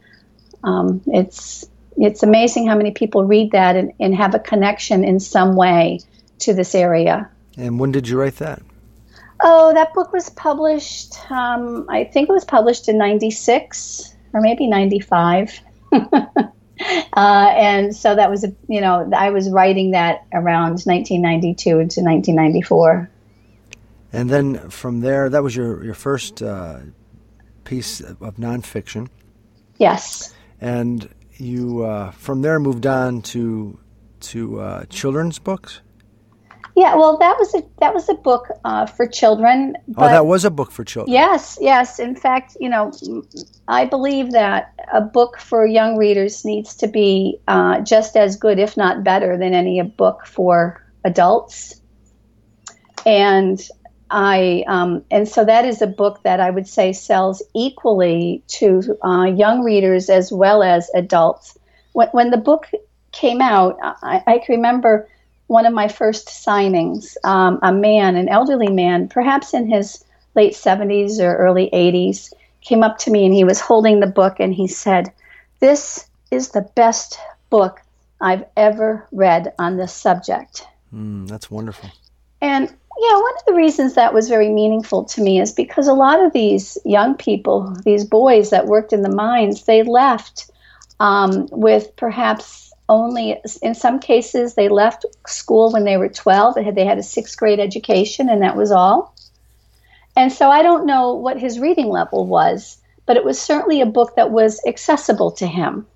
Um, 0.63 1.03
it's 1.07 1.67
it's 1.97 2.23
amazing 2.23 2.67
how 2.69 2.77
many 2.77 2.93
people 2.93 3.25
read 3.25 3.53
that 3.53 3.77
and, 3.77 3.93
and 3.99 4.15
have 4.15 4.35
a 4.35 4.39
connection 4.39 5.05
in 5.05 5.19
some 5.19 5.57
way 5.57 6.01
to 6.41 6.55
this 6.55 6.75
area. 6.75 7.29
And 7.57 7.81
when 7.81 7.91
did 7.91 8.07
you 8.09 8.19
write 8.19 8.37
that? 8.37 8.63
Oh, 9.43 9.73
that 9.75 9.95
book 9.95 10.13
was 10.13 10.31
published. 10.31 11.15
Um, 11.31 11.87
I 11.89 12.05
think 12.05 12.29
it 12.29 12.33
was 12.33 12.45
published 12.45 12.89
in 12.89 12.99
'96 12.99 14.15
or 14.33 14.41
maybe 14.41 14.67
'95. 14.67 15.61
Uh, 16.81 17.53
and 17.57 17.95
so 17.97 18.15
that 18.15 18.31
was, 18.31 18.45
a, 18.45 18.53
you 18.69 18.81
know, 18.81 19.11
I 19.17 19.31
was 19.31 19.51
writing 19.51 19.91
that 19.93 20.27
around 20.33 20.81
1992 20.85 21.65
to 21.65 21.77
1994. 21.77 23.11
And 24.13 24.31
then 24.31 24.71
from 24.71 25.01
there, 25.01 25.29
that 25.29 25.43
was 25.43 25.55
your 25.55 25.85
your 25.85 25.95
first 25.95 26.43
uh, 26.43 26.79
piece 27.65 28.01
of 28.01 28.37
nonfiction, 28.37 29.09
Yes. 29.79 30.33
and 30.61 31.09
you 31.37 31.85
uh, 31.85 32.13
from 32.13 32.41
there 32.43 32.59
moved 32.59 32.87
on 32.87 33.21
to 33.23 33.79
to 34.21 34.61
uh, 34.61 34.85
children's 34.87 35.39
books. 35.39 35.81
Yeah, 36.79 36.95
well, 36.95 37.19
that 37.19 37.37
was 37.41 37.53
a 37.57 37.63
that 37.81 37.93
was 37.93 38.09
a 38.09 38.15
book 38.15 38.47
uh, 38.65 38.87
for 38.87 39.05
children. 39.09 39.75
oh, 39.97 40.07
that 40.07 40.27
was 40.27 40.45
a 40.45 40.51
book 40.51 40.71
for 40.71 40.85
children. 40.85 41.13
Yes, 41.13 41.59
yes. 41.61 41.99
In 41.99 42.15
fact, 42.15 42.57
you 42.61 42.69
know, 42.69 42.93
I 43.67 43.85
believe 43.85 44.31
that 44.31 44.75
a 44.93 45.01
book 45.01 45.41
for 45.41 45.67
young 45.67 45.97
readers 45.97 46.45
needs 46.45 46.77
to 46.77 46.87
be 46.87 47.41
uh, 47.49 47.81
just 47.81 48.17
as 48.17 48.37
good, 48.37 48.61
if 48.61 48.77
not 48.77 49.03
better, 49.03 49.37
than 49.37 49.55
any 49.55 49.83
book 49.83 50.25
for 50.25 50.81
adults. 51.05 51.81
And 53.05 53.61
I 54.09 54.63
um, 54.69 55.03
and 55.11 55.29
so 55.29 55.45
that 55.45 55.65
is 55.65 55.83
a 55.83 55.89
book 55.89 56.23
that 56.23 56.39
I 56.39 56.51
would 56.51 56.69
say 56.69 56.93
sells 56.93 57.43
equally 57.57 58.45
to 58.59 58.97
uh, 59.03 59.25
young 59.25 59.65
readers 59.65 60.09
as 60.09 60.31
well 60.31 60.63
as 60.63 60.89
adults. 60.95 61.59
When, 61.93 62.07
when 62.11 62.31
the 62.31 62.37
book 62.37 62.69
came 63.11 63.41
out, 63.43 63.77
I, 63.83 64.23
I 64.29 64.39
can 64.39 64.55
remember 64.55 65.09
one 65.49 65.67
of 65.67 65.75
my 65.75 65.89
first 65.89 66.29
signings. 66.29 67.17
Um, 67.25 67.59
a 67.63 67.73
man, 67.73 68.17
an 68.17 68.29
elderly 68.29 68.71
man, 68.71 69.09
perhaps 69.09 69.53
in 69.53 69.69
his 69.69 70.05
late 70.35 70.53
70s 70.53 71.19
or 71.19 71.37
early 71.37 71.69
80s, 71.73 72.33
came 72.61 72.83
up 72.83 72.99
to 72.99 73.11
me 73.11 73.27
and 73.27 73.35
he 73.35 73.45
was 73.45 73.61
holding 73.61 74.01
the 74.01 74.07
book 74.07 74.37
and 74.39 74.55
he 74.55 74.69
said, 74.69 75.13
This 75.61 76.09
is 76.31 76.51
the 76.51 76.69
best 76.77 77.19
book 77.51 77.81
I've 78.21 78.45
ever 78.57 79.07
read 79.11 79.53
on 79.59 79.77
this 79.77 79.93
subject. 79.93 80.67
Mm, 80.95 81.29
that's 81.29 81.51
wonderful. 81.51 81.91
And 82.41 82.69
yeah, 83.01 83.15
one 83.15 83.35
of 83.39 83.45
the 83.47 83.55
reasons 83.55 83.95
that 83.95 84.13
was 84.13 84.29
very 84.29 84.49
meaningful 84.49 85.05
to 85.05 85.23
me 85.23 85.41
is 85.41 85.53
because 85.53 85.87
a 85.87 85.95
lot 85.95 86.23
of 86.25 86.33
these 86.33 86.77
young 86.85 87.15
people, 87.15 87.75
these 87.85 88.05
boys 88.05 88.51
that 88.51 88.67
worked 88.67 88.93
in 88.93 89.03
the 89.03 89.15
mines, 89.15 89.65
they 89.65 89.83
left 89.83 90.51
um, 91.01 91.49
with 91.53 91.95
perhaps 91.97 92.68
only, 92.89 93.41
in 93.63 93.75
some 93.75 94.01
cases, 94.01 94.55
they 94.55 94.69
left 94.69 95.05
school 95.27 95.73
when 95.73 95.85
they 95.85 95.97
were 95.97 96.09
12. 96.09 96.55
They 96.55 96.63
had, 96.63 96.75
they 96.75 96.85
had 96.85 96.99
a 96.99 97.03
sixth 97.03 97.37
grade 97.37 97.61
education, 97.61 98.29
and 98.29 98.43
that 98.43 98.57
was 98.57 98.71
all. 98.71 99.15
And 100.17 100.33
so 100.33 100.51
I 100.51 100.63
don't 100.63 100.87
know 100.87 101.15
what 101.15 101.39
his 101.39 101.59
reading 101.59 101.89
level 101.89 102.27
was, 102.27 102.79
but 103.07 103.17
it 103.17 103.25
was 103.25 103.41
certainly 103.41 103.81
a 103.81 103.87
book 103.87 104.17
that 104.17 104.31
was 104.31 104.61
accessible 104.67 105.33
to 105.33 105.47
him. 105.47 105.87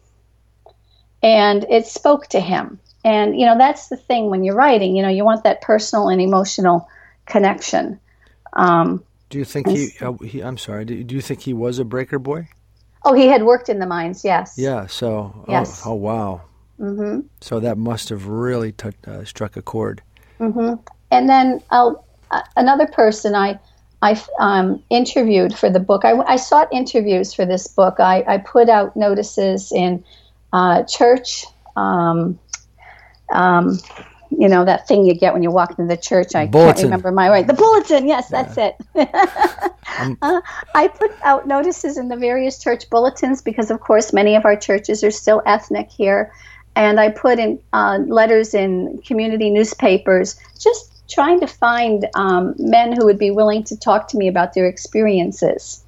And 1.22 1.64
it 1.70 1.86
spoke 1.86 2.28
to 2.28 2.40
him. 2.40 2.78
And, 3.04 3.38
you 3.38 3.46
know, 3.46 3.58
that's 3.58 3.88
the 3.88 3.96
thing 3.96 4.30
when 4.30 4.44
you're 4.44 4.54
writing, 4.54 4.94
you 4.94 5.02
know, 5.02 5.08
you 5.08 5.24
want 5.24 5.44
that 5.44 5.60
personal 5.60 6.08
and 6.08 6.20
emotional 6.20 6.88
connection. 7.26 7.98
Um, 8.52 9.02
Do 9.30 9.38
you 9.38 9.44
think 9.44 9.68
he, 9.68 9.92
uh, 10.00 10.12
he? 10.24 10.40
I'm 10.40 10.58
sorry. 10.58 10.84
Do, 10.84 11.02
do 11.02 11.14
you 11.14 11.20
think 11.20 11.40
he 11.40 11.52
was 11.52 11.78
a 11.78 11.84
breaker 11.84 12.18
boy? 12.18 12.48
oh, 13.04 13.14
he 13.14 13.26
had 13.26 13.42
worked 13.42 13.68
in 13.68 13.78
the 13.78 13.86
mines, 13.86 14.24
yes. 14.24 14.54
Yeah. 14.56 14.86
So. 14.86 15.44
Yes. 15.48 15.82
Oh, 15.84 15.92
oh 15.92 15.94
wow. 15.94 16.42
Hmm 16.82 17.20
So 17.40 17.60
that 17.60 17.78
must 17.78 18.08
have 18.08 18.26
really 18.26 18.72
tou 18.72 18.90
uh, 19.06 19.24
struck 19.24 19.56
a 19.56 19.62
chord. 19.62 20.02
hmm 20.38 20.74
And 21.12 21.28
then 21.28 21.62
I'll, 21.70 22.04
uh, 22.32 22.42
another 22.56 22.88
person 22.88 23.36
I, 23.36 23.60
I 24.02 24.20
um, 24.40 24.82
interviewed 24.90 25.56
for 25.56 25.70
the 25.70 25.78
book. 25.78 26.04
I, 26.04 26.12
I 26.26 26.36
sought 26.36 26.68
interviews 26.72 27.32
for 27.32 27.46
this 27.46 27.68
book. 27.68 28.00
I, 28.00 28.24
I 28.26 28.38
put 28.38 28.68
out 28.68 28.96
notices 28.96 29.70
in 29.70 30.02
uh, 30.52 30.82
church. 30.82 31.46
Um, 31.76 32.38
um, 33.32 33.78
you 34.38 34.48
know 34.48 34.64
that 34.64 34.88
thing 34.88 35.04
you 35.04 35.14
get 35.14 35.32
when 35.34 35.42
you 35.42 35.50
walk 35.50 35.78
into 35.78 35.86
the 35.94 36.00
church. 36.00 36.34
I 36.34 36.46
Bulletin. 36.46 36.74
can't 36.74 36.84
remember 36.84 37.12
my 37.12 37.28
right. 37.28 37.46
The 37.46 37.54
bulletin. 37.54 38.08
Yes, 38.08 38.28
that's 38.28 38.56
it. 38.56 38.74
uh, 40.22 40.40
I 40.74 40.88
put 40.88 41.12
out 41.22 41.46
notices 41.46 41.98
in 41.98 42.08
the 42.08 42.16
various 42.16 42.58
church 42.58 42.88
bulletins 42.90 43.42
because, 43.42 43.70
of 43.70 43.80
course, 43.80 44.12
many 44.12 44.34
of 44.34 44.44
our 44.44 44.56
churches 44.56 45.04
are 45.04 45.10
still 45.10 45.42
ethnic 45.46 45.90
here, 45.90 46.32
and 46.74 46.98
I 46.98 47.10
put 47.10 47.38
in 47.38 47.58
uh, 47.72 47.98
letters 48.06 48.54
in 48.54 49.00
community 49.06 49.50
newspapers, 49.50 50.38
just 50.58 51.08
trying 51.08 51.40
to 51.40 51.46
find 51.46 52.08
um, 52.14 52.54
men 52.58 52.92
who 52.92 53.04
would 53.04 53.18
be 53.18 53.30
willing 53.30 53.64
to 53.64 53.76
talk 53.76 54.08
to 54.08 54.16
me 54.16 54.28
about 54.28 54.54
their 54.54 54.66
experiences. 54.66 55.84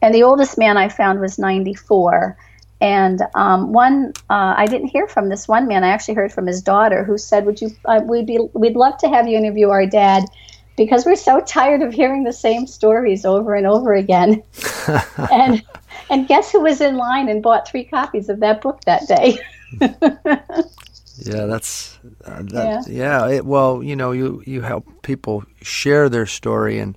And 0.00 0.14
the 0.14 0.22
oldest 0.22 0.56
man 0.56 0.76
I 0.76 0.88
found 0.88 1.20
was 1.20 1.38
94. 1.38 2.36
And 2.80 3.22
um, 3.34 3.72
one, 3.72 4.12
uh, 4.30 4.54
I 4.56 4.66
didn't 4.66 4.88
hear 4.88 5.08
from 5.08 5.28
this 5.28 5.48
one 5.48 5.66
man. 5.66 5.82
I 5.82 5.88
actually 5.88 6.14
heard 6.14 6.32
from 6.32 6.46
his 6.46 6.62
daughter, 6.62 7.02
who 7.02 7.18
said, 7.18 7.44
"Would 7.44 7.60
you? 7.60 7.70
Uh, 7.84 8.00
we'd 8.04 8.26
be, 8.26 8.38
we'd 8.52 8.76
love 8.76 8.96
to 8.98 9.08
have 9.08 9.26
you 9.26 9.36
interview 9.36 9.70
our 9.70 9.84
dad, 9.84 10.24
because 10.76 11.04
we're 11.04 11.16
so 11.16 11.40
tired 11.40 11.82
of 11.82 11.92
hearing 11.92 12.22
the 12.22 12.32
same 12.32 12.68
stories 12.68 13.24
over 13.24 13.56
and 13.56 13.66
over 13.66 13.94
again." 13.94 14.44
and 15.32 15.60
and 16.10 16.28
guess 16.28 16.52
who 16.52 16.60
was 16.60 16.80
in 16.80 16.96
line 16.96 17.28
and 17.28 17.42
bought 17.42 17.68
three 17.68 17.84
copies 17.84 18.28
of 18.28 18.40
that 18.40 18.60
book 18.62 18.80
that 18.86 19.06
day? 19.08 19.38
Yeah, 21.16 21.46
that's 21.46 21.98
uh, 22.24 22.42
that, 22.44 22.76
yeah. 22.86 23.28
it, 23.28 23.44
well, 23.44 23.82
you 23.82 23.96
know, 23.96 24.12
you 24.12 24.42
you 24.46 24.62
help 24.62 24.86
people 25.02 25.44
share 25.62 26.08
their 26.08 26.26
story 26.26 26.78
and 26.78 26.96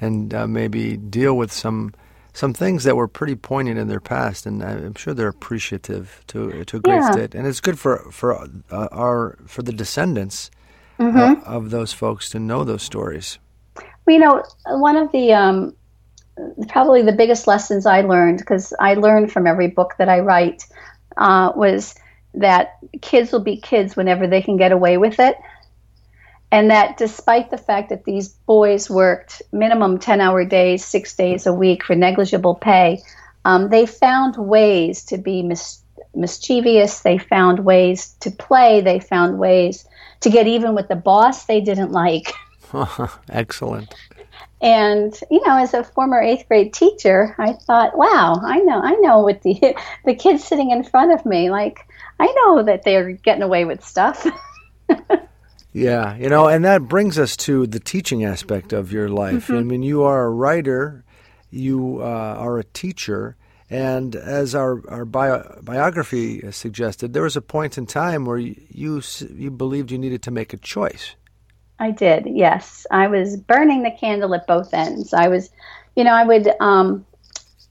and 0.00 0.34
uh, 0.34 0.46
maybe 0.46 0.96
deal 0.98 1.36
with 1.36 1.50
some 1.52 1.94
some 2.34 2.52
things 2.52 2.84
that 2.84 2.96
were 2.96 3.08
pretty 3.08 3.34
poignant 3.34 3.78
in 3.78 3.88
their 3.88 4.00
past, 4.00 4.46
and 4.46 4.62
I'm 4.62 4.94
sure 4.94 5.14
they're 5.14 5.28
appreciative 5.28 6.22
to 6.28 6.64
to 6.64 6.76
a 6.76 6.80
great 6.80 6.98
Yeah. 6.98 6.98
extent. 6.98 7.34
And 7.34 7.46
it's 7.46 7.60
good 7.60 7.78
for 7.78 7.98
for 8.12 8.34
uh, 8.70 8.88
our 8.92 9.38
for 9.46 9.62
the 9.62 9.72
descendants 9.72 10.50
Mm-hmm. 10.98 11.18
uh, 11.18 11.30
of 11.46 11.70
those 11.70 11.92
folks 11.92 12.28
to 12.30 12.38
know 12.38 12.64
those 12.64 12.82
stories. 12.82 13.38
Well, 14.06 14.14
you 14.14 14.20
know, 14.20 14.42
one 14.66 14.96
of 14.96 15.12
the 15.12 15.32
um, 15.32 15.76
probably 16.68 17.02
the 17.02 17.12
biggest 17.12 17.46
lessons 17.46 17.86
I 17.86 18.02
learned 18.02 18.38
because 18.38 18.72
I 18.80 18.94
learned 18.94 19.32
from 19.32 19.46
every 19.46 19.68
book 19.68 19.94
that 19.98 20.08
I 20.08 20.20
write 20.20 20.64
uh, 21.16 21.52
was 21.54 21.94
that 22.34 22.78
kids 23.02 23.32
will 23.32 23.40
be 23.40 23.56
kids 23.58 23.96
whenever 23.96 24.26
they 24.26 24.42
can 24.42 24.56
get 24.56 24.72
away 24.72 24.96
with 24.96 25.18
it. 25.18 25.36
And 26.50 26.70
that 26.70 26.98
despite 26.98 27.50
the 27.50 27.58
fact 27.58 27.88
that 27.88 28.04
these 28.04 28.28
boys 28.28 28.90
worked 28.90 29.40
minimum 29.52 29.98
10 29.98 30.20
hour 30.20 30.44
days, 30.44 30.84
six 30.84 31.14
days 31.14 31.46
a 31.46 31.52
week 31.52 31.82
for 31.82 31.94
negligible 31.94 32.54
pay, 32.54 33.02
um, 33.44 33.70
they 33.70 33.86
found 33.86 34.36
ways 34.36 35.04
to 35.06 35.18
be 35.18 35.42
mis- 35.42 35.82
mischievous. 36.14 37.00
They 37.00 37.18
found 37.18 37.64
ways 37.64 38.14
to 38.20 38.30
play. 38.30 38.80
They 38.80 39.00
found 39.00 39.38
ways 39.38 39.86
to 40.20 40.30
get 40.30 40.46
even 40.46 40.74
with 40.74 40.88
the 40.88 40.96
boss 40.96 41.46
they 41.46 41.60
didn't 41.60 41.90
like. 41.90 42.32
Excellent. 43.30 43.94
And 44.62 45.12
you 45.30 45.44
know, 45.46 45.58
as 45.58 45.74
a 45.74 45.82
former 45.84 46.22
eighth 46.22 46.46
grade 46.48 46.72
teacher, 46.72 47.34
I 47.38 47.52
thought, 47.52 47.98
wow, 47.98 48.40
I 48.42 48.60
know, 48.60 48.80
I 48.80 48.92
know 49.00 49.20
what 49.20 49.42
the 49.42 49.76
the 50.06 50.14
kids 50.14 50.44
sitting 50.44 50.70
in 50.70 50.84
front 50.84 51.12
of 51.12 51.26
me, 51.26 51.50
like, 51.50 51.80
I 52.20 52.26
know 52.46 52.62
that 52.62 52.84
they're 52.84 53.10
getting 53.12 53.42
away 53.42 53.64
with 53.64 53.84
stuff. 53.84 54.26
Yeah, 55.74 56.16
you 56.16 56.28
know, 56.28 56.48
and 56.48 56.66
that 56.66 56.82
brings 56.82 57.18
us 57.18 57.34
to 57.38 57.66
the 57.66 57.80
teaching 57.80 58.24
aspect 58.24 58.74
of 58.74 58.92
your 58.92 59.08
life. 59.08 59.48
I 59.50 59.62
mean, 59.62 59.82
you 59.82 60.02
are 60.02 60.24
a 60.26 60.30
writer, 60.30 61.02
you 61.50 61.98
uh, 62.02 62.04
are 62.04 62.58
a 62.58 62.64
teacher, 62.64 63.36
and 63.70 64.14
as 64.14 64.54
our 64.54 64.86
our 64.90 65.06
bio, 65.06 65.60
biography 65.62 66.42
suggested, 66.52 67.14
there 67.14 67.22
was 67.22 67.36
a 67.38 67.40
point 67.40 67.78
in 67.78 67.86
time 67.86 68.26
where 68.26 68.36
you, 68.36 68.54
you 68.68 68.98
s- 68.98 69.24
you 69.34 69.50
believed 69.50 69.90
you 69.90 69.96
needed 69.96 70.22
to 70.24 70.30
make 70.30 70.52
a 70.52 70.58
choice. 70.58 71.16
I 71.82 71.90
did, 71.90 72.28
yes. 72.28 72.86
I 72.92 73.08
was 73.08 73.36
burning 73.36 73.82
the 73.82 73.90
candle 73.90 74.36
at 74.36 74.46
both 74.46 74.72
ends. 74.72 75.12
I 75.12 75.26
was, 75.26 75.50
you 75.96 76.04
know, 76.04 76.12
I 76.12 76.22
would, 76.22 76.48
um, 76.60 77.04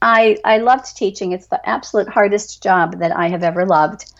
I 0.02 0.36
I 0.44 0.58
loved 0.58 0.94
teaching. 0.94 1.32
It's 1.32 1.46
the 1.46 1.66
absolute 1.66 2.10
hardest 2.10 2.62
job 2.62 2.98
that 2.98 3.16
I 3.16 3.28
have 3.28 3.42
ever 3.42 3.64
loved. 3.64 4.12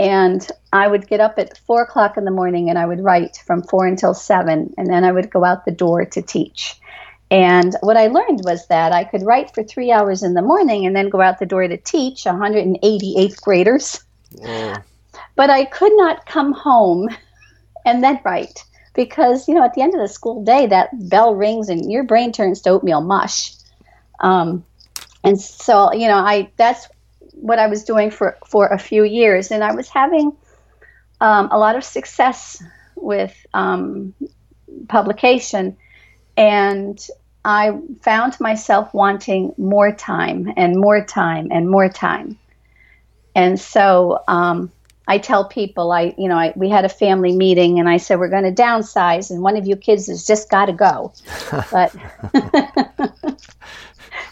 And 0.00 0.44
I 0.72 0.88
would 0.88 1.06
get 1.06 1.20
up 1.20 1.38
at 1.38 1.58
four 1.58 1.82
o'clock 1.82 2.16
in 2.16 2.24
the 2.24 2.32
morning 2.32 2.70
and 2.70 2.76
I 2.76 2.86
would 2.86 3.04
write 3.04 3.36
from 3.46 3.62
four 3.62 3.86
until 3.86 4.14
seven, 4.14 4.74
and 4.76 4.88
then 4.88 5.04
I 5.04 5.12
would 5.12 5.30
go 5.30 5.44
out 5.44 5.64
the 5.64 5.70
door 5.70 6.04
to 6.04 6.22
teach. 6.22 6.80
And 7.30 7.76
what 7.82 7.96
I 7.96 8.08
learned 8.08 8.40
was 8.42 8.66
that 8.66 8.90
I 8.90 9.04
could 9.04 9.22
write 9.22 9.54
for 9.54 9.62
three 9.62 9.92
hours 9.92 10.24
in 10.24 10.34
the 10.34 10.42
morning 10.42 10.86
and 10.86 10.96
then 10.96 11.08
go 11.08 11.20
out 11.20 11.38
the 11.38 11.46
door 11.46 11.68
to 11.68 11.76
teach 11.76 12.24
188th 12.24 13.40
graders. 13.42 14.02
But 15.36 15.50
I 15.50 15.66
could 15.66 15.92
not 15.94 16.26
come 16.26 16.52
home 16.52 17.08
and 17.84 18.02
then 18.02 18.18
write 18.24 18.64
because, 18.96 19.46
you 19.46 19.54
know, 19.54 19.64
at 19.64 19.74
the 19.74 19.82
end 19.82 19.94
of 19.94 20.00
the 20.00 20.08
school 20.08 20.42
day, 20.42 20.66
that 20.66 20.88
bell 21.08 21.34
rings 21.34 21.68
and 21.68 21.92
your 21.92 22.02
brain 22.02 22.32
turns 22.32 22.62
to 22.62 22.70
oatmeal 22.70 23.02
mush. 23.02 23.52
Um, 24.18 24.64
and 25.22 25.40
so, 25.40 25.92
you 25.92 26.08
know, 26.08 26.16
I 26.16 26.50
that's 26.56 26.88
what 27.32 27.58
I 27.58 27.66
was 27.66 27.84
doing 27.84 28.10
for, 28.10 28.38
for 28.46 28.66
a 28.66 28.78
few 28.78 29.04
years. 29.04 29.50
And 29.50 29.62
I 29.62 29.74
was 29.74 29.88
having 29.88 30.32
um, 31.20 31.48
a 31.52 31.58
lot 31.58 31.76
of 31.76 31.84
success 31.84 32.62
with 32.96 33.34
um, 33.52 34.14
publication. 34.88 35.76
And 36.36 36.98
I 37.44 37.78
found 38.02 38.40
myself 38.40 38.92
wanting 38.94 39.54
more 39.58 39.92
time 39.92 40.52
and 40.56 40.76
more 40.76 41.04
time 41.04 41.48
and 41.50 41.68
more 41.68 41.88
time. 41.88 42.38
And 43.34 43.60
so 43.60 44.22
um, 44.26 44.72
I 45.08 45.18
tell 45.18 45.44
people, 45.48 45.92
I 45.92 46.14
you 46.18 46.28
know, 46.28 46.36
I, 46.36 46.52
we 46.56 46.68
had 46.68 46.84
a 46.84 46.88
family 46.88 47.34
meeting, 47.36 47.78
and 47.78 47.88
I 47.88 47.96
said 47.98 48.18
we're 48.18 48.28
going 48.28 48.42
to 48.54 48.62
downsize, 48.62 49.30
and 49.30 49.40
one 49.42 49.56
of 49.56 49.66
you 49.66 49.76
kids 49.76 50.06
has 50.08 50.26
just 50.26 50.50
got 50.50 50.66
to 50.66 50.72
go. 50.72 51.12
But 51.70 51.94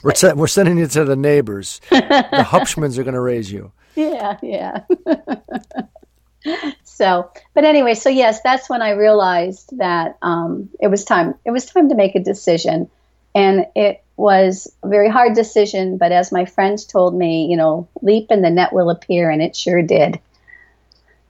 We're 0.03 0.15
se- 0.15 0.33
we're 0.35 0.47
sending 0.47 0.79
you 0.79 0.87
to 0.89 1.05
the 1.05 1.17
neighbors. 1.17 1.81
the 1.91 1.97
Hupschmans 2.47 2.99
are 2.99 3.05
going 3.05 3.15
to 3.15 3.21
raise 3.21 3.51
you. 3.51 3.73
yeah, 3.95 4.37
yeah. 4.43 4.81
so, 6.85 7.31
but 7.55 7.65
anyway, 7.65 7.95
so 7.95 8.11
yes, 8.11 8.41
that's 8.43 8.69
when 8.69 8.83
I 8.83 8.91
realized 8.91 9.77
that 9.79 10.19
um, 10.23 10.69
it 10.81 10.89
was 10.89 11.05
time. 11.05 11.35
It 11.45 11.51
was 11.53 11.65
time 11.67 11.89
to 11.89 11.95
make 11.95 12.15
a 12.15 12.21
decision, 12.21 12.91
and 13.35 13.67
it 13.75 14.03
was 14.17 14.71
a 14.83 14.89
very 14.89 15.09
hard 15.09 15.35
decision. 15.35 15.97
But 15.97 16.13
as 16.13 16.33
my 16.33 16.45
friends 16.45 16.85
told 16.85 17.15
me, 17.15 17.47
you 17.47 17.57
know, 17.57 17.89
leap 18.03 18.27
and 18.31 18.45
the 18.45 18.51
net 18.51 18.73
will 18.73 18.91
appear, 18.91 19.31
and 19.31 19.41
it 19.43 19.57
sure 19.57 19.83
did. 19.83 20.19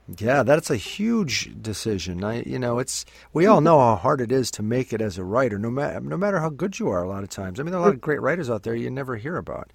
Yeah, 0.07 0.43
that's 0.43 0.69
a 0.69 0.75
huge 0.75 1.61
decision. 1.61 2.23
I, 2.23 2.43
you 2.43 2.59
know, 2.59 2.77
it's 2.77 3.05
we 3.33 3.47
all 3.47 3.59
know 3.59 3.79
how 3.79 3.95
hard 3.95 4.21
it 4.21 4.31
is 4.31 4.51
to 4.51 4.63
make 4.63 4.93
it 4.93 5.01
as 5.01 5.17
a 5.17 5.23
writer, 5.23 5.57
no 5.57 5.71
matter 5.71 5.99
no 5.99 6.15
matter 6.17 6.39
how 6.39 6.49
good 6.49 6.77
you 6.77 6.89
are. 6.89 7.03
A 7.03 7.09
lot 7.09 7.23
of 7.23 7.29
times, 7.29 7.59
I 7.59 7.63
mean, 7.63 7.71
there 7.71 7.79
are 7.79 7.83
a 7.83 7.85
lot 7.87 7.95
of 7.95 8.01
great 8.01 8.21
writers 8.21 8.49
out 8.49 8.63
there 8.63 8.75
you 8.75 8.91
never 8.91 9.15
hear 9.15 9.37
about. 9.37 9.71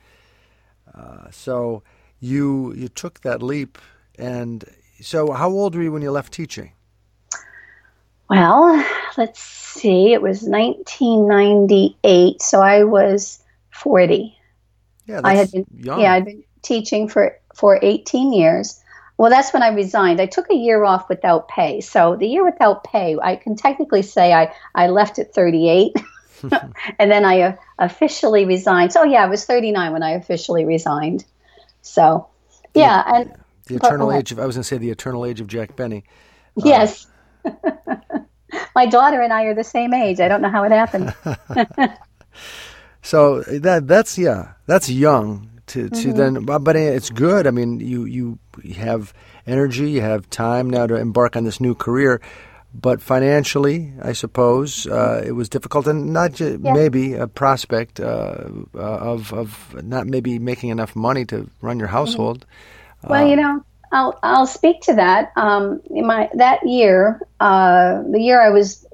Uh, 0.95 1.31
so 1.31 1.83
you 2.21 2.73
you 2.75 2.89
took 2.89 3.21
that 3.23 3.43
leap, 3.43 3.79
and 4.19 4.65
so 5.01 5.33
how 5.33 5.51
old 5.51 5.75
were 5.75 5.83
you 5.83 5.91
when 5.93 6.03
you 6.03 6.13
left 6.13 6.33
teaching? 6.33 6.73
Well, 8.29 8.85
let's 9.17 9.41
see. 9.41 10.13
It 10.13 10.23
was 10.23 10.43
1998, 10.43 12.41
so 12.41 12.61
I 12.61 12.85
was 12.85 13.43
40. 13.73 14.37
Yeah, 15.07 15.21
I 15.25 15.35
had 15.35 15.51
been 15.51 15.67
young. 15.75 16.01
yeah, 16.01 16.13
I'd 16.13 16.25
been 16.25 16.45
teaching 16.63 17.09
for 17.09 17.37
for 17.55 17.81
18 17.83 18.33
years. 18.33 18.80
Well, 19.21 19.29
that's 19.29 19.53
when 19.53 19.63
I 19.63 19.69
resigned. 19.69 20.19
I 20.19 20.25
took 20.25 20.51
a 20.51 20.55
year 20.55 20.83
off 20.83 21.11
without 21.11 21.47
pay. 21.47 21.83
So 21.83 22.17
the 22.17 22.27
year 22.27 22.43
without 22.43 22.85
pay, 22.85 23.19
I 23.23 23.37
can 23.37 23.55
technically 23.55 24.01
say 24.01 24.33
I 24.33 24.55
I 24.75 24.87
left 24.87 25.19
at 25.19 25.35
38. 25.35 25.95
and 26.99 27.11
then 27.11 27.27
I 27.27 27.43
uh, 27.43 27.57
officially 27.79 28.47
resigned. 28.47 28.95
So 28.95 29.05
yeah, 29.05 29.23
I 29.23 29.27
was 29.27 29.45
39 29.45 29.93
when 29.93 30.03
I 30.03 30.13
officially 30.13 30.65
resigned. 30.65 31.27
So 31.83 32.29
yeah, 32.73 33.03
and 33.15 33.35
the 33.67 33.75
eternal 33.77 34.11
age 34.11 34.33
of 34.33 34.39
I 34.39 34.47
was 34.47 34.57
going 34.57 34.63
to 34.63 34.69
say 34.69 34.79
the 34.79 34.89
eternal 34.89 35.27
age 35.27 35.43
of 35.43 35.49
Jack 35.49 35.77
Benny. 35.77 36.05
yes. 36.57 37.07
My 38.75 38.87
daughter 38.87 39.21
and 39.21 39.35
I 39.35 39.45
are 39.45 39.55
the 39.55 39.65
same 39.65 39.93
age. 39.93 40.19
I 40.21 40.29
don't 40.29 40.41
know 40.41 40.49
how 40.49 40.65
it 40.65 40.73
happened. 40.73 41.15
So 43.03 43.43
that 43.43 43.87
that's 43.87 44.19
yeah, 44.19 44.53
that's 44.67 44.89
young 44.89 45.60
to 45.71 45.89
to 45.91 46.09
Mm-hmm. 46.09 46.19
then, 46.19 46.45
but, 46.45 46.61
but 46.61 46.77
it's 46.77 47.11
good. 47.11 47.47
I 47.47 47.51
mean, 47.51 47.81
you 47.81 48.05
you 48.05 48.39
have 48.77 49.13
energy, 49.47 49.91
you 49.91 50.01
have 50.03 50.29
time 50.31 50.71
now 50.71 50.87
to 50.87 50.95
embark 50.97 51.37
on 51.37 51.45
this 51.45 51.61
new 51.61 51.75
career. 51.75 52.21
But 52.73 53.03
financially, 53.03 53.93
I 54.01 54.13
suppose 54.15 54.87
uh, 54.87 55.25
it 55.27 55.33
was 55.33 55.49
difficult, 55.49 55.87
and 55.89 56.13
not 56.13 56.35
just 56.39 56.61
Yeah. 56.63 56.73
maybe 56.73 57.15
a 57.15 57.27
prospect 57.27 57.99
uh, 57.99 58.47
uh, 58.75 58.79
of 59.13 59.33
of 59.33 59.75
not 59.83 60.07
maybe 60.07 60.39
making 60.39 60.71
enough 60.71 60.95
money 60.95 61.25
to 61.27 61.51
run 61.63 61.79
your 61.81 61.89
household. 61.89 62.47
Well, 63.09 63.27
you 63.27 63.35
know, 63.35 63.65
I'll 63.91 64.15
I'll 64.23 64.47
speak 64.47 64.83
to 64.83 64.95
that. 64.95 65.33
Um, 65.37 65.81
in 65.91 66.07
my 66.07 66.29
that 66.35 66.61
year, 66.65 67.21
uh, 67.41 68.03
the 68.09 68.21
year 68.21 68.41
I 68.41 68.51
was 68.51 68.87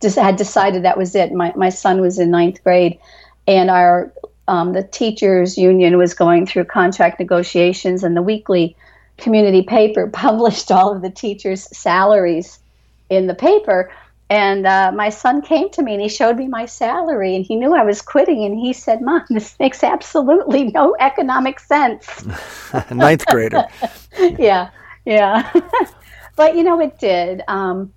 just 0.00 0.16
had 0.16 0.36
decided 0.36 0.84
that 0.84 0.96
was 0.96 1.14
it. 1.14 1.32
My 1.32 1.52
my 1.56 1.68
son 1.68 2.00
was 2.00 2.18
in 2.18 2.30
ninth 2.30 2.64
grade, 2.64 2.98
and 3.46 3.68
our 3.68 4.10
um, 4.50 4.72
the 4.72 4.82
teachers 4.82 5.56
union 5.56 5.96
was 5.96 6.12
going 6.12 6.44
through 6.44 6.64
contract 6.64 7.20
negotiations, 7.20 8.02
and 8.02 8.16
the 8.16 8.22
weekly 8.22 8.76
community 9.16 9.62
paper 9.62 10.08
published 10.12 10.72
all 10.72 10.94
of 10.94 11.02
the 11.02 11.10
teachers' 11.10 11.68
salaries 11.76 12.58
in 13.08 13.28
the 13.28 13.34
paper. 13.34 13.92
And 14.28 14.66
uh, 14.66 14.92
my 14.92 15.08
son 15.08 15.42
came 15.42 15.70
to 15.70 15.82
me 15.82 15.94
and 15.94 16.02
he 16.02 16.08
showed 16.08 16.36
me 16.36 16.48
my 16.48 16.66
salary, 16.66 17.36
and 17.36 17.44
he 17.44 17.54
knew 17.54 17.74
I 17.74 17.84
was 17.84 18.02
quitting. 18.02 18.44
And 18.44 18.58
he 18.58 18.72
said, 18.72 19.00
"Mom, 19.02 19.22
this 19.30 19.56
makes 19.60 19.84
absolutely 19.84 20.64
no 20.74 20.96
economic 20.98 21.60
sense." 21.60 22.24
Ninth 22.90 23.26
grader. 23.26 23.66
yeah, 24.18 24.70
yeah. 25.04 25.48
but 26.34 26.56
you 26.56 26.64
know, 26.64 26.80
it 26.80 26.98
did. 26.98 27.42
Um, 27.46 27.92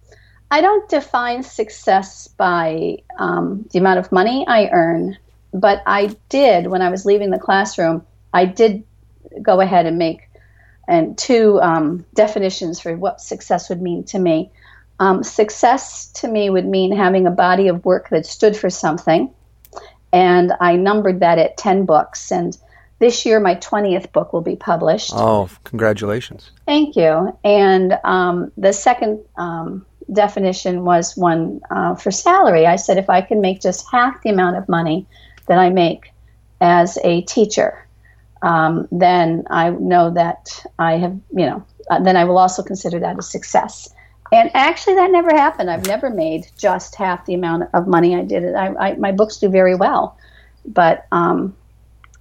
I 0.52 0.62
don't 0.62 0.88
define 0.88 1.42
success 1.42 2.28
by 2.28 2.98
um, 3.18 3.68
the 3.72 3.80
amount 3.80 3.98
of 3.98 4.12
money 4.12 4.46
I 4.48 4.70
earn, 4.72 5.18
but 5.54 5.82
I 5.86 6.16
did 6.30 6.68
when 6.68 6.82
I 6.82 6.90
was 6.90 7.06
leaving 7.06 7.30
the 7.30 7.40
classroom. 7.40 8.06
I 8.34 8.46
did 8.46 8.84
go 9.42 9.60
ahead 9.62 9.86
and 9.86 9.98
make 9.98 10.30
and 10.88 11.18
two 11.18 11.60
um, 11.62 12.06
definitions 12.14 12.80
for 12.80 12.96
what 12.96 13.22
success 13.22 13.70
would 13.70 13.82
mean 13.82 14.04
to 14.06 14.20
me. 14.20 14.52
Um, 15.00 15.24
success 15.24 16.12
to 16.14 16.28
me 16.28 16.50
would 16.50 16.66
mean 16.66 16.96
having 16.96 17.26
a 17.26 17.32
body 17.32 17.68
of 17.68 17.86
work 17.86 18.10
that 18.10 18.26
stood 18.26 18.56
for 18.56 18.70
something, 18.70 19.34
and 20.12 20.54
I 20.60 20.76
numbered 20.76 21.22
that 21.22 21.40
at 21.40 21.58
ten 21.58 21.86
books. 21.86 22.32
And 22.32 22.58
this 23.00 23.26
year, 23.26 23.40
my 23.40 23.56
twentieth 23.56 24.12
book 24.12 24.34
will 24.34 24.42
be 24.42 24.56
published. 24.56 25.12
Oh, 25.16 25.50
congratulations! 25.64 26.52
Thank 26.66 26.96
you. 26.96 27.38
And 27.44 27.98
um, 28.04 28.52
the 28.56 28.72
second 28.72 29.20
um, 29.36 29.86
definition 30.12 30.86
was 30.86 31.18
one 31.18 31.62
uh, 31.72 31.96
for 31.96 32.12
salary. 32.12 32.66
I 32.68 32.76
said 32.76 32.98
if 32.98 33.10
I 33.10 33.22
can 33.22 33.42
make 33.42 33.62
just 33.62 33.86
half 33.92 34.22
the 34.22 34.30
amount 34.30 34.58
of 34.58 34.70
money 34.70 35.08
that 35.48 35.58
I 35.58 35.70
make 35.70 36.12
as 36.62 36.98
a 37.04 37.22
teacher, 37.22 37.86
um, 38.42 38.88
then 38.92 39.44
I 39.50 39.70
know 39.72 40.12
that 40.12 40.66
I 40.80 40.94
have, 40.98 41.14
you 41.32 41.46
know, 41.46 41.66
uh, 41.90 42.00
then 42.02 42.16
I 42.18 42.24
will 42.26 42.38
also 42.38 42.64
consider 42.64 43.00
that 43.00 43.18
a 43.18 43.22
success. 43.22 43.90
And 44.32 44.50
actually, 44.56 44.96
that 44.96 45.12
never 45.12 45.30
happened. 45.30 45.70
I've 45.70 45.86
never 45.86 46.10
made 46.10 46.48
just 46.58 46.96
half 46.96 47.26
the 47.26 47.36
amount 47.36 47.70
of 47.74 47.88
money 47.88 48.16
I 48.16 48.24
did. 48.24 48.56
I, 48.56 48.74
I, 48.76 48.96
my 48.96 49.12
books 49.12 49.38
do 49.38 49.48
very 49.48 49.76
well, 49.76 50.18
but 50.66 51.06
um, 51.12 51.56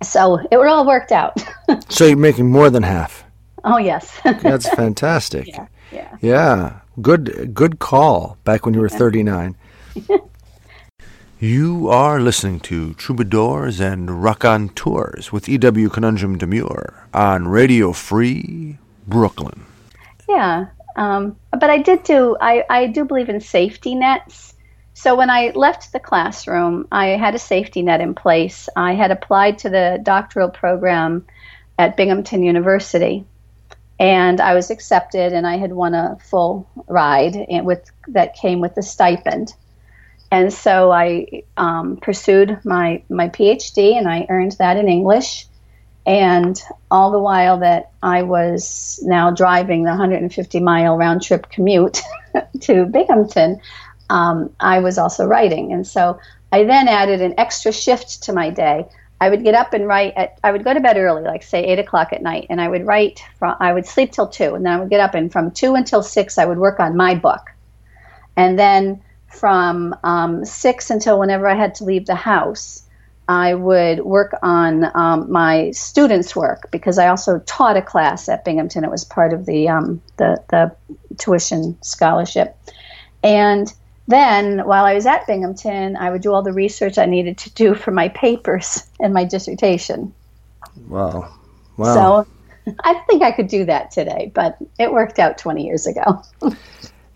so 0.02 0.38
it 0.50 0.56
all 0.56 0.86
worked 0.86 1.12
out. 1.12 1.42
So 1.88 2.04
you're 2.04 2.18
making 2.18 2.50
more 2.50 2.68
than 2.68 2.82
half. 2.82 3.24
oh 3.64 3.78
yes, 3.78 4.20
That's 4.24 4.68
fantastic. 4.74 5.46
yeah, 5.46 5.66
yeah. 5.90 6.16
Yeah, 6.20 6.80
good 7.00 7.54
good 7.54 7.78
call 7.78 8.36
back 8.44 8.66
when 8.66 8.74
you 8.74 8.80
were 8.80 8.90
39. 8.90 9.56
you 11.42 11.88
are 11.88 12.20
listening 12.20 12.60
to 12.60 12.94
Troubadours 12.94 13.80
and 13.80 14.22
Raconteurs 14.22 15.32
with 15.32 15.48
E.W. 15.48 15.88
Conundrum 15.88 16.38
Demure 16.38 17.08
on 17.12 17.48
Radio 17.48 17.92
Free 17.92 18.78
Brooklyn. 19.08 19.66
Yeah, 20.28 20.66
um, 20.94 21.34
but 21.50 21.68
I 21.68 21.78
did 21.78 22.04
do. 22.04 22.36
I, 22.40 22.62
I 22.70 22.86
do 22.86 23.04
believe 23.04 23.28
in 23.28 23.40
safety 23.40 23.96
nets. 23.96 24.54
So 24.94 25.16
when 25.16 25.30
I 25.30 25.50
left 25.56 25.92
the 25.92 25.98
classroom, 25.98 26.86
I 26.92 27.06
had 27.06 27.34
a 27.34 27.40
safety 27.40 27.82
net 27.82 28.00
in 28.00 28.14
place. 28.14 28.68
I 28.76 28.94
had 28.94 29.10
applied 29.10 29.58
to 29.58 29.68
the 29.68 29.98
doctoral 30.00 30.48
program 30.48 31.26
at 31.76 31.96
Binghamton 31.96 32.44
University, 32.44 33.24
and 33.98 34.40
I 34.40 34.54
was 34.54 34.70
accepted. 34.70 35.32
And 35.32 35.44
I 35.44 35.56
had 35.56 35.72
won 35.72 35.94
a 35.94 36.18
full 36.22 36.68
ride 36.86 37.46
with 37.64 37.90
that 38.06 38.36
came 38.36 38.60
with 38.60 38.76
the 38.76 38.82
stipend. 38.82 39.56
And 40.32 40.50
so 40.50 40.90
I 40.90 41.42
um, 41.58 41.98
pursued 41.98 42.58
my 42.64 43.02
my 43.10 43.28
PhD, 43.28 43.98
and 43.98 44.08
I 44.08 44.26
earned 44.30 44.52
that 44.52 44.78
in 44.78 44.88
English. 44.88 45.46
And 46.06 46.60
all 46.90 47.12
the 47.12 47.18
while 47.18 47.60
that 47.60 47.92
I 48.02 48.22
was 48.22 48.98
now 49.04 49.30
driving 49.30 49.84
the 49.84 49.90
150 49.90 50.58
mile 50.58 50.96
round 50.96 51.22
trip 51.22 51.48
commute 51.50 52.00
to 52.60 52.86
Binghamton, 52.86 53.60
um, 54.08 54.50
I 54.58 54.80
was 54.80 54.96
also 54.98 55.26
writing. 55.26 55.72
And 55.72 55.86
so 55.86 56.18
I 56.50 56.64
then 56.64 56.88
added 56.88 57.20
an 57.20 57.34
extra 57.38 57.70
shift 57.70 58.24
to 58.24 58.32
my 58.32 58.48
day. 58.50 58.88
I 59.20 59.28
would 59.28 59.44
get 59.44 59.54
up 59.54 59.74
and 59.74 59.86
write 59.86 60.14
at, 60.16 60.40
I 60.42 60.50
would 60.50 60.64
go 60.64 60.74
to 60.74 60.80
bed 60.80 60.96
early, 60.96 61.22
like 61.22 61.44
say 61.44 61.62
eight 61.62 61.78
o'clock 61.78 62.12
at 62.12 62.22
night, 62.22 62.46
and 62.50 62.60
I 62.60 62.68
would 62.68 62.86
write 62.86 63.22
from, 63.38 63.54
I 63.60 63.72
would 63.72 63.86
sleep 63.86 64.10
till 64.12 64.26
two, 64.26 64.54
and 64.54 64.64
then 64.64 64.72
I 64.72 64.80
would 64.80 64.90
get 64.90 64.98
up 64.98 65.14
and 65.14 65.30
from 65.30 65.52
two 65.52 65.74
until 65.74 66.02
six, 66.02 66.38
I 66.38 66.46
would 66.46 66.58
work 66.58 66.80
on 66.80 66.96
my 66.96 67.14
book. 67.14 67.42
And 68.36 68.58
then 68.58 69.02
from 69.32 69.94
um, 70.04 70.44
six 70.44 70.90
until 70.90 71.18
whenever 71.18 71.48
I 71.48 71.54
had 71.54 71.74
to 71.76 71.84
leave 71.84 72.06
the 72.06 72.14
house, 72.14 72.82
I 73.28 73.54
would 73.54 74.00
work 74.00 74.34
on 74.42 74.90
um, 74.96 75.30
my 75.30 75.70
students' 75.70 76.34
work 76.34 76.70
because 76.70 76.98
I 76.98 77.08
also 77.08 77.38
taught 77.40 77.76
a 77.76 77.82
class 77.82 78.28
at 78.28 78.44
Binghamton. 78.44 78.84
It 78.84 78.90
was 78.90 79.04
part 79.04 79.32
of 79.32 79.46
the 79.46 79.68
um, 79.68 80.02
the, 80.16 80.42
the 80.48 80.74
tuition 81.18 81.78
scholarship, 81.82 82.56
and 83.22 83.72
then 84.08 84.60
while 84.66 84.84
I 84.84 84.94
was 84.94 85.06
at 85.06 85.26
Binghamton, 85.26 85.96
I 85.96 86.10
would 86.10 86.22
do 86.22 86.32
all 86.32 86.42
the 86.42 86.52
research 86.52 86.98
I 86.98 87.06
needed 87.06 87.38
to 87.38 87.50
do 87.50 87.74
for 87.74 87.90
my 87.92 88.08
papers 88.08 88.84
and 89.00 89.14
my 89.14 89.24
dissertation. 89.24 90.12
Wow. 90.88 91.32
Wow. 91.76 91.94
So 91.94 92.74
I 92.84 92.94
think 93.06 93.22
I 93.22 93.32
could 93.32 93.48
do 93.48 93.64
that 93.64 93.90
today, 93.90 94.30
but 94.34 94.56
it 94.78 94.92
worked 94.92 95.18
out 95.18 95.38
20 95.38 95.64
years 95.64 95.86
ago. 95.86 96.22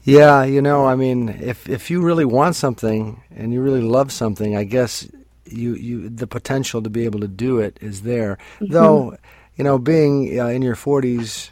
Yeah, 0.07 0.45
you 0.45 0.63
know, 0.63 0.87
I 0.87 0.95
mean, 0.95 1.29
if 1.29 1.69
if 1.69 1.91
you 1.91 2.01
really 2.01 2.25
want 2.25 2.55
something 2.55 3.25
and 3.35 3.53
you 3.53 3.61
really 3.61 3.81
love 3.81 4.13
something, 4.13 4.57
I 4.57 4.63
guess 4.63 5.09
you 5.45 5.75
you 5.75 6.09
the 6.09 6.29
potential 6.29 6.81
to 6.81 6.89
be 6.89 7.05
able 7.05 7.19
to 7.21 7.29
do 7.29 7.59
it 7.59 7.77
is 7.81 8.03
there. 8.03 8.39
Though, 8.61 9.17
you 9.57 9.65
know, 9.65 9.79
being 9.81 10.39
uh, 10.39 10.47
in 10.47 10.63
your 10.63 10.77
40s, 10.77 11.51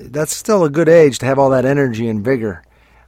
that's 0.00 0.34
still 0.34 0.64
a 0.64 0.68
good 0.68 0.88
age 0.88 1.20
to 1.20 1.26
have 1.26 1.38
all 1.38 1.50
that 1.50 1.64
energy 1.64 2.08
and 2.08 2.24
vigor. 2.24 2.64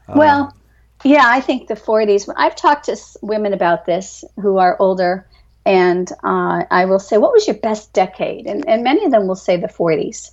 Well, 0.07 0.55
yeah, 1.03 1.25
I 1.27 1.41
think 1.41 1.67
the 1.67 1.75
40s. 1.75 2.33
I've 2.37 2.55
talked 2.55 2.85
to 2.85 2.97
women 3.21 3.55
about 3.55 3.85
this 3.85 4.25
who 4.41 4.59
are 4.59 4.77
older, 4.79 5.27
and 5.67 6.09
uh, 6.23 6.63
I 6.71 6.85
will 6.85 7.01
say, 7.01 7.19
"What 7.19 7.33
was 7.33 7.49
your 7.49 7.57
best 7.57 7.93
decade?" 7.93 8.47
And, 8.47 8.69
and 8.69 8.85
many 8.85 9.05
of 9.05 9.11
them 9.11 9.27
will 9.27 9.35
say 9.35 9.57
the 9.57 9.67
40s. 9.67 10.31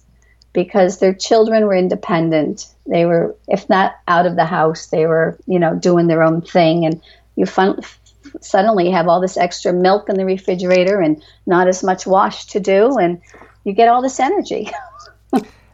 Because 0.53 0.99
their 0.99 1.13
children 1.13 1.65
were 1.65 1.75
independent. 1.75 2.67
They 2.87 3.05
were, 3.05 3.35
if 3.47 3.69
not 3.69 3.95
out 4.07 4.25
of 4.25 4.35
the 4.35 4.45
house, 4.45 4.87
they 4.87 5.05
were, 5.05 5.37
you 5.45 5.59
know, 5.59 5.75
doing 5.75 6.07
their 6.07 6.23
own 6.23 6.41
thing. 6.41 6.85
And 6.85 7.01
you 7.35 7.45
fun- 7.45 7.81
suddenly 8.41 8.89
have 8.91 9.07
all 9.07 9.21
this 9.21 9.37
extra 9.37 9.73
milk 9.73 10.09
in 10.09 10.15
the 10.15 10.25
refrigerator 10.25 10.99
and 10.99 11.21
not 11.45 11.67
as 11.67 11.83
much 11.83 12.07
wash 12.07 12.45
to 12.47 12.59
do, 12.59 12.97
and 12.97 13.21
you 13.63 13.73
get 13.73 13.87
all 13.87 14.01
this 14.01 14.19
energy. 14.19 14.69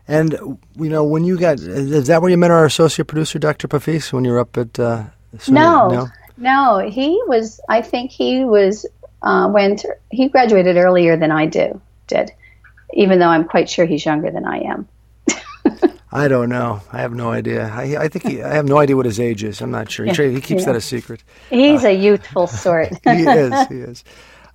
And 0.08 0.34
you 0.76 0.90
know, 0.90 1.04
when 1.04 1.24
you 1.24 1.38
got 1.38 1.60
is 1.60 2.08
that 2.08 2.22
where 2.22 2.30
you 2.30 2.38
met 2.38 2.52
our 2.52 2.66
associate 2.66 3.08
producer, 3.08 3.40
Dr. 3.40 3.68
Pafis, 3.68 4.14
when 4.14 4.24
you 4.24 4.32
were 4.34 4.40
up 4.40 4.56
at? 4.56 4.80
Uh, 4.80 5.06
No, 5.48 5.90
no. 5.90 6.08
no, 6.38 6.78
he 6.88 7.20
was. 7.28 7.60
I 7.70 7.82
think 7.82 8.12
he 8.12 8.46
was 8.46 8.86
uh, 9.24 9.50
went. 9.52 9.84
He 10.12 10.30
graduated 10.30 10.78
earlier 10.78 11.18
than 11.18 11.32
I 11.32 11.48
do 11.48 11.82
did, 12.08 12.32
even 12.96 13.20
though 13.20 13.28
I'm 13.28 13.46
quite 13.46 13.70
sure 13.70 13.86
he's 13.86 14.06
younger 14.06 14.32
than 14.32 14.46
I 14.46 14.60
am. 14.60 14.88
I 16.12 16.28
don't 16.28 16.50
know. 16.50 16.82
I 16.94 17.00
have 17.02 17.14
no 17.14 17.30
idea. 17.32 17.70
I, 17.74 17.98
I 18.04 18.08
think 18.08 18.26
he, 18.28 18.42
I 18.42 18.54
have 18.56 18.66
no 18.66 18.78
idea 18.78 18.96
what 18.96 19.06
his 19.06 19.20
age 19.20 19.44
is. 19.44 19.62
I'm 19.62 19.72
not 19.72 19.92
sure. 19.92 20.06
He, 20.06 20.12
tra- 20.14 20.30
he 20.32 20.40
keeps 20.42 20.62
Yeah. 20.62 20.68
that 20.68 20.76
a 20.78 20.82
secret. 20.82 21.24
He's 21.50 21.84
a 21.84 21.92
youthful 21.94 22.48
sort. 22.48 22.90
He 23.04 23.24
is. 23.24 23.68
He 23.68 23.76
is. 23.80 24.04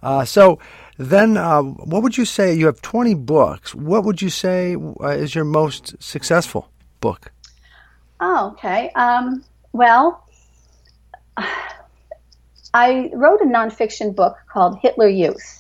Uh, 0.03 0.24
so 0.24 0.59
then, 0.96 1.37
uh, 1.37 1.61
what 1.62 2.03
would 2.03 2.16
you 2.16 2.24
say? 2.24 2.55
You 2.55 2.66
have 2.66 2.81
20 2.81 3.14
books. 3.14 3.74
What 3.74 4.05
would 4.05 4.22
you 4.22 4.31
say 4.31 4.74
uh, 5.00 5.09
is 5.09 5.35
your 5.35 5.44
most 5.44 5.94
successful 6.03 6.70
book? 7.00 7.31
Oh, 8.20 8.53
okay. 8.53 8.90
Um, 8.94 9.44
well, 9.72 10.26
I 12.72 13.11
wrote 13.12 13.40
a 13.40 13.44
nonfiction 13.44 14.14
book 14.14 14.37
called 14.53 14.79
Hitler 14.81 15.09
Youth, 15.09 15.60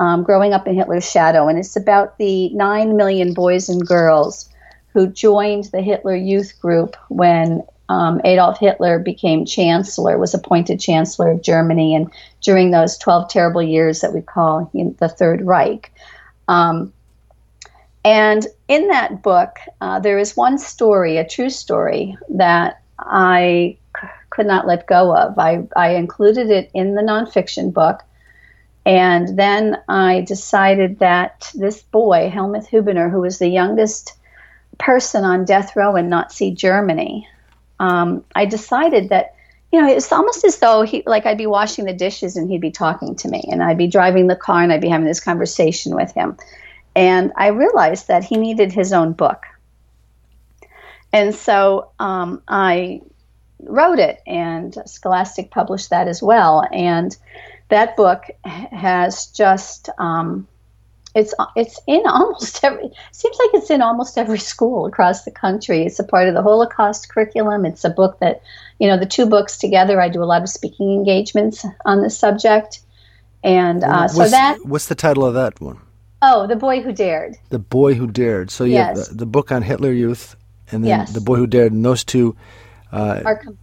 um, 0.00 0.24
Growing 0.24 0.52
Up 0.54 0.66
in 0.66 0.74
Hitler's 0.74 1.08
Shadow, 1.08 1.46
and 1.46 1.58
it's 1.58 1.76
about 1.76 2.16
the 2.18 2.48
nine 2.50 2.96
million 2.96 3.34
boys 3.34 3.68
and 3.68 3.86
girls 3.86 4.48
who 4.94 5.06
joined 5.06 5.64
the 5.64 5.82
Hitler 5.82 6.16
Youth 6.16 6.58
group 6.60 6.96
when 7.08 7.62
um, 7.90 8.20
Adolf 8.24 8.58
Hitler 8.58 8.98
became 8.98 9.44
chancellor, 9.44 10.16
was 10.16 10.32
appointed 10.32 10.80
chancellor 10.80 11.30
of 11.30 11.42
Germany, 11.42 11.94
and 11.94 12.10
during 12.40 12.70
those 12.70 12.96
12 12.96 13.28
terrible 13.28 13.62
years 13.62 14.00
that 14.00 14.14
we 14.14 14.22
call 14.22 14.70
you 14.72 14.84
know, 14.84 14.96
the 14.98 15.08
Third 15.08 15.42
Reich. 15.42 15.92
Um, 16.48 16.92
and 18.02 18.46
in 18.68 18.88
that 18.88 19.22
book, 19.22 19.58
uh, 19.82 20.00
there 20.00 20.18
is 20.18 20.36
one 20.36 20.56
story, 20.56 21.18
a 21.18 21.28
true 21.28 21.50
story, 21.50 22.16
that 22.30 22.80
I 22.98 23.76
c- 24.00 24.08
could 24.30 24.46
not 24.46 24.66
let 24.66 24.86
go 24.86 25.14
of. 25.14 25.38
I, 25.38 25.66
I 25.76 25.90
included 25.96 26.50
it 26.50 26.70
in 26.72 26.94
the 26.94 27.02
nonfiction 27.02 27.72
book. 27.72 28.02
And 28.90 29.38
then 29.38 29.80
I 29.88 30.22
decided 30.22 30.98
that 30.98 31.52
this 31.54 31.80
boy, 31.80 32.28
Helmut 32.28 32.64
Hubener, 32.64 33.08
who 33.08 33.20
was 33.20 33.38
the 33.38 33.46
youngest 33.46 34.14
person 34.78 35.22
on 35.22 35.44
death 35.44 35.76
row 35.76 35.94
in 35.94 36.08
Nazi 36.08 36.50
Germany, 36.50 37.28
um, 37.78 38.24
I 38.34 38.46
decided 38.46 39.10
that, 39.10 39.36
you 39.70 39.80
know, 39.80 39.88
it's 39.88 40.10
almost 40.10 40.44
as 40.44 40.58
though 40.58 40.82
he, 40.82 41.04
like 41.06 41.24
I'd 41.24 41.38
be 41.38 41.46
washing 41.46 41.84
the 41.84 41.92
dishes 41.92 42.36
and 42.36 42.50
he'd 42.50 42.60
be 42.60 42.72
talking 42.72 43.14
to 43.14 43.28
me, 43.28 43.44
and 43.48 43.62
I'd 43.62 43.78
be 43.78 43.86
driving 43.86 44.26
the 44.26 44.34
car 44.34 44.60
and 44.60 44.72
I'd 44.72 44.80
be 44.80 44.88
having 44.88 45.06
this 45.06 45.20
conversation 45.20 45.94
with 45.94 46.10
him. 46.12 46.36
And 46.96 47.30
I 47.36 47.48
realized 47.48 48.08
that 48.08 48.24
he 48.24 48.38
needed 48.38 48.72
his 48.72 48.92
own 48.92 49.12
book. 49.12 49.44
And 51.12 51.32
so 51.32 51.92
um, 52.00 52.42
I 52.48 53.02
wrote 53.60 54.00
it, 54.00 54.20
and 54.26 54.76
Scholastic 54.84 55.52
published 55.52 55.90
that 55.90 56.08
as 56.08 56.20
well. 56.20 56.66
And 56.72 57.16
that 57.70 57.96
book 57.96 58.24
has 58.44 59.26
just 59.26 59.88
um, 59.98 60.46
it's 61.14 61.34
it's 61.56 61.80
in 61.86 62.02
almost 62.06 62.62
every 62.62 62.90
seems 63.12 63.36
like 63.38 63.62
it's 63.62 63.70
in 63.70 63.82
almost 63.82 64.16
every 64.18 64.38
school 64.38 64.86
across 64.86 65.24
the 65.24 65.30
country. 65.30 65.84
It's 65.84 65.98
a 65.98 66.04
part 66.04 66.28
of 66.28 66.34
the 66.34 66.42
Holocaust 66.42 67.08
curriculum. 67.08 67.64
It's 67.64 67.84
a 67.84 67.90
book 67.90 68.18
that 68.20 68.42
you 68.78 68.86
know 68.86 68.98
the 68.98 69.06
two 69.06 69.26
books 69.26 69.56
together. 69.58 70.00
I 70.00 70.08
do 70.08 70.22
a 70.22 70.26
lot 70.26 70.42
of 70.42 70.48
speaking 70.48 70.92
engagements 70.92 71.64
on 71.84 72.02
the 72.02 72.10
subject, 72.10 72.80
and 73.42 73.82
uh, 73.82 74.06
so 74.08 74.28
that 74.28 74.64
what's 74.64 74.86
the 74.86 74.94
title 74.94 75.24
of 75.24 75.34
that 75.34 75.60
one? 75.60 75.80
oh, 76.22 76.46
the 76.46 76.56
boy 76.56 76.82
who 76.82 76.92
dared. 76.92 77.36
The 77.48 77.58
Boy 77.58 77.94
Who 77.94 78.06
Dared. 78.06 78.50
So 78.50 78.64
Yes. 78.64 79.08
the, 79.08 79.14
the 79.14 79.26
book 79.26 79.50
on 79.50 79.62
Hitler 79.62 79.90
Youth, 79.90 80.36
and 80.70 80.84
then 80.84 80.88
Yes. 80.90 81.12
The 81.12 81.20
Boy 81.22 81.36
Who 81.36 81.46
Dared, 81.46 81.72
and 81.72 81.82
those 81.84 82.04
two. 82.04 82.36
Uh, 82.92 83.22
are 83.24 83.36
com- 83.36 83.56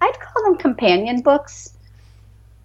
I'd 0.00 0.18
call 0.18 0.42
them 0.42 0.56
companion 0.58 1.20
books 1.20 1.74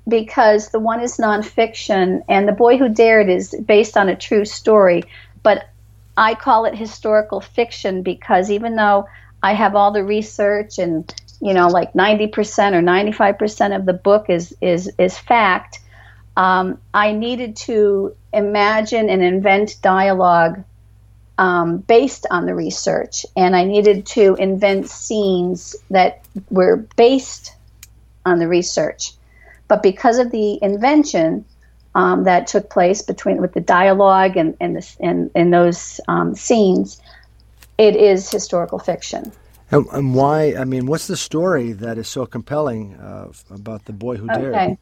because 0.07 0.69
the 0.69 0.79
one 0.79 1.01
is 1.01 1.17
nonfiction 1.17 2.23
and 2.27 2.47
the 2.47 2.53
boy 2.53 2.77
who 2.77 2.89
dared 2.89 3.29
is 3.29 3.53
based 3.65 3.97
on 3.97 4.09
a 4.09 4.15
true 4.15 4.45
story 4.45 5.03
but 5.43 5.69
i 6.15 6.33
call 6.33 6.65
it 6.65 6.75
historical 6.75 7.41
fiction 7.41 8.03
because 8.03 8.49
even 8.49 8.75
though 8.75 9.07
i 9.43 9.53
have 9.53 9.75
all 9.75 9.91
the 9.91 10.03
research 10.03 10.77
and 10.77 11.13
you 11.41 11.53
know 11.53 11.67
like 11.67 11.93
90% 11.93 12.31
or 12.73 12.81
95% 12.81 13.75
of 13.75 13.85
the 13.85 13.93
book 13.93 14.29
is 14.29 14.55
is 14.61 14.91
is 14.97 15.17
fact 15.17 15.79
um, 16.35 16.79
i 16.93 17.11
needed 17.11 17.55
to 17.55 18.15
imagine 18.33 19.09
and 19.09 19.23
invent 19.23 19.75
dialogue 19.81 20.63
um, 21.37 21.77
based 21.79 22.25
on 22.31 22.45
the 22.45 22.55
research, 22.55 23.25
and 23.35 23.55
I 23.55 23.63
needed 23.63 24.05
to 24.07 24.35
invent 24.35 24.89
scenes 24.89 25.75
that 25.89 26.23
were 26.49 26.77
based 26.95 27.53
on 28.25 28.39
the 28.39 28.47
research. 28.47 29.13
But 29.67 29.83
because 29.83 30.17
of 30.17 30.31
the 30.31 30.59
invention 30.61 31.45
um, 31.95 32.23
that 32.25 32.47
took 32.47 32.69
place 32.69 33.01
between 33.01 33.41
with 33.41 33.53
the 33.53 33.61
dialogue 33.61 34.37
and 34.37 34.55
and, 34.59 34.75
this, 34.75 34.97
and, 34.99 35.31
and 35.35 35.53
those 35.53 35.99
um, 36.07 36.35
scenes, 36.35 37.01
it 37.77 37.95
is 37.95 38.29
historical 38.29 38.79
fiction. 38.79 39.31
and, 39.71 39.85
and 39.91 40.15
why? 40.15 40.55
I 40.55 40.63
mean, 40.63 40.85
what's 40.85 41.07
the 41.07 41.17
story 41.17 41.73
that 41.73 41.97
is 41.97 42.07
so 42.07 42.25
compelling 42.25 42.95
uh, 42.95 43.31
about 43.49 43.85
the 43.85 43.93
boy 43.93 44.17
who 44.17 44.27
dared? 44.27 44.55
Okay. 44.55 44.77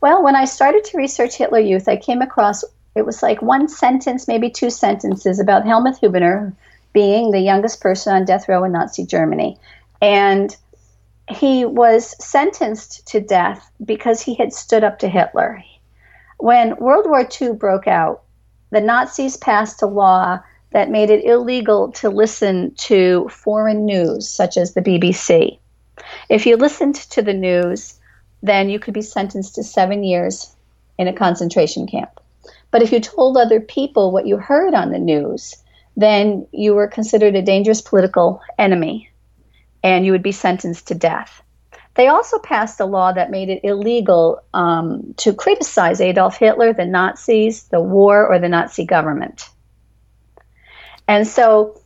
Well, 0.00 0.22
when 0.22 0.36
I 0.36 0.44
started 0.44 0.84
to 0.84 0.98
research 0.98 1.36
Hitler 1.36 1.60
Youth, 1.60 1.88
I 1.88 1.96
came 1.96 2.20
across 2.20 2.62
it 2.94 3.04
was 3.04 3.22
like 3.22 3.42
one 3.42 3.68
sentence, 3.68 4.28
maybe 4.28 4.50
two 4.50 4.70
sentences 4.70 5.40
about 5.40 5.66
Helmut 5.66 6.00
Hubener 6.00 6.54
being 6.92 7.32
the 7.32 7.40
youngest 7.40 7.80
person 7.80 8.14
on 8.14 8.24
death 8.24 8.48
row 8.48 8.64
in 8.64 8.72
Nazi 8.72 9.04
Germany. 9.04 9.58
And 10.00 10.56
he 11.28 11.64
was 11.64 12.14
sentenced 12.24 13.06
to 13.08 13.20
death 13.20 13.70
because 13.84 14.20
he 14.20 14.34
had 14.34 14.52
stood 14.52 14.84
up 14.84 14.98
to 14.98 15.08
Hitler. 15.08 15.62
When 16.38 16.76
World 16.76 17.06
War 17.08 17.26
II 17.40 17.52
broke 17.52 17.86
out, 17.86 18.22
the 18.70 18.80
Nazis 18.80 19.36
passed 19.36 19.82
a 19.82 19.86
law 19.86 20.40
that 20.72 20.90
made 20.90 21.08
it 21.08 21.24
illegal 21.24 21.92
to 21.92 22.10
listen 22.10 22.74
to 22.74 23.28
foreign 23.30 23.86
news, 23.86 24.28
such 24.28 24.56
as 24.56 24.74
the 24.74 24.82
BBC. 24.82 25.58
If 26.28 26.44
you 26.46 26.56
listened 26.56 26.96
to 26.96 27.22
the 27.22 27.32
news, 27.32 27.98
then 28.42 28.68
you 28.68 28.78
could 28.78 28.94
be 28.94 29.02
sentenced 29.02 29.54
to 29.54 29.62
seven 29.62 30.02
years 30.02 30.54
in 30.98 31.08
a 31.08 31.12
concentration 31.12 31.86
camp. 31.86 32.20
But 32.70 32.82
if 32.82 32.92
you 32.92 33.00
told 33.00 33.36
other 33.36 33.60
people 33.60 34.10
what 34.10 34.26
you 34.26 34.36
heard 34.36 34.74
on 34.74 34.90
the 34.90 34.98
news, 34.98 35.56
then 35.96 36.46
you 36.50 36.74
were 36.74 36.88
considered 36.88 37.36
a 37.36 37.42
dangerous 37.42 37.80
political 37.80 38.42
enemy 38.58 39.08
and 39.84 40.06
you 40.06 40.12
would 40.12 40.22
be 40.22 40.32
sentenced 40.32 40.88
to 40.88 40.94
death. 40.94 41.42
They 41.94 42.08
also 42.08 42.40
passed 42.40 42.80
a 42.80 42.86
law 42.86 43.12
that 43.12 43.30
made 43.30 43.50
it 43.50 43.60
illegal 43.62 44.42
um, 44.52 45.14
to 45.18 45.32
criticize 45.32 46.00
Adolf 46.00 46.38
Hitler, 46.38 46.72
the 46.72 46.86
Nazis, 46.86 47.64
the 47.64 47.80
war, 47.80 48.26
or 48.26 48.40
the 48.40 48.48
Nazi 48.48 48.84
government. 48.84 49.48
And 51.06 51.28
so 51.28 51.80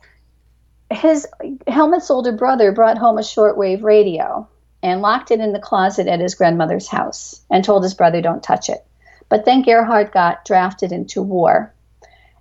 his 0.89 1.27
Helmut's 1.67 2.09
older 2.09 2.31
brother 2.31 2.71
brought 2.71 2.97
home 2.97 3.19
a 3.19 3.21
shortwave 3.21 3.83
radio 3.83 4.47
and 4.81 5.01
locked 5.01 5.29
it 5.29 5.41
in 5.41 5.51
the 5.51 5.59
closet 5.59 6.07
at 6.07 6.21
his 6.21 6.35
grandmother's 6.35 6.87
house 6.87 7.41
and 7.51 7.63
told 7.63 7.83
his 7.83 7.93
brother, 7.93 8.21
don't 8.21 8.41
touch 8.41 8.69
it. 8.69 8.83
But 9.27 9.45
then 9.45 9.61
Gerhard 9.61 10.11
got 10.11 10.45
drafted 10.45 10.91
into 10.91 11.21
war. 11.21 11.73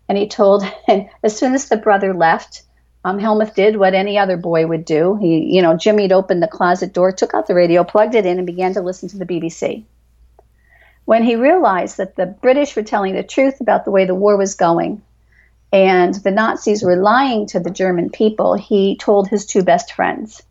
And 0.08 0.16
he 0.16 0.28
told, 0.28 0.64
and 0.88 1.10
as 1.22 1.36
soon 1.36 1.54
as 1.54 1.68
the 1.68 1.76
brother 1.76 2.14
left, 2.14 2.62
um, 3.04 3.18
Helmut 3.18 3.54
did 3.54 3.76
what 3.76 3.94
any 3.94 4.18
other 4.18 4.36
boy 4.36 4.66
would 4.66 4.84
do. 4.84 5.16
He, 5.16 5.54
you 5.54 5.62
know, 5.62 5.76
Jimmy'd 5.76 6.12
opened 6.12 6.42
the 6.42 6.48
closet 6.48 6.92
door, 6.92 7.12
took 7.12 7.34
out 7.34 7.46
the 7.46 7.54
radio, 7.54 7.84
plugged 7.84 8.14
it 8.14 8.26
in, 8.26 8.38
and 8.38 8.46
began 8.46 8.74
to 8.74 8.82
listen 8.82 9.08
to 9.10 9.18
the 9.18 9.26
BBC. 9.26 9.84
When 11.04 11.22
he 11.22 11.36
realized 11.36 11.96
that 11.96 12.16
the 12.16 12.26
British 12.26 12.76
were 12.76 12.82
telling 12.82 13.14
the 13.14 13.22
truth 13.22 13.60
about 13.60 13.84
the 13.84 13.90
way 13.90 14.04
the 14.04 14.14
war 14.14 14.36
was 14.36 14.54
going 14.54 15.00
and 15.72 16.14
the 16.14 16.30
Nazis 16.30 16.82
were 16.82 16.96
lying 16.96 17.46
to 17.46 17.60
the 17.60 17.70
German 17.70 18.10
people, 18.10 18.54
he 18.54 18.96
told 18.96 19.28
his 19.28 19.46
two 19.46 19.62
best 19.62 19.92
friends. 19.92 20.42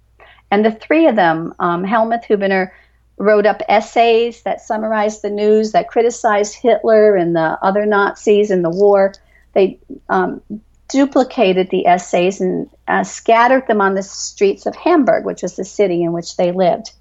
And 0.49 0.65
the 0.65 0.71
three 0.71 1.07
of 1.07 1.15
them, 1.15 1.53
um, 1.59 1.83
Helmut 1.83 2.23
Hubener, 2.23 2.71
wrote 3.17 3.45
up 3.45 3.61
essays 3.67 4.43
that 4.43 4.61
summarized 4.61 5.21
the 5.21 5.29
news, 5.29 5.71
that 5.73 5.89
criticized 5.89 6.55
Hitler 6.55 7.15
and 7.15 7.35
the 7.35 7.57
other 7.61 7.85
Nazis 7.85 8.51
in 8.51 8.61
the 8.61 8.69
war. 8.69 9.13
They 9.53 9.79
um, 10.07 10.41
duplicated 10.89 11.69
the 11.69 11.85
essays 11.85 12.39
and 12.39 12.69
uh, 12.87 13.03
scattered 13.03 13.67
them 13.67 13.81
on 13.81 13.95
the 13.95 14.03
streets 14.03 14.65
of 14.65 14.75
Hamburg, 14.75 15.25
which 15.25 15.41
was 15.41 15.55
the 15.55 15.65
city 15.65 16.03
in 16.03 16.13
which 16.13 16.37
they 16.37 16.51
lived. 16.51 16.91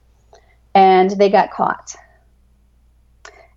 And 0.74 1.10
they 1.10 1.30
got 1.30 1.52
caught. 1.52 1.96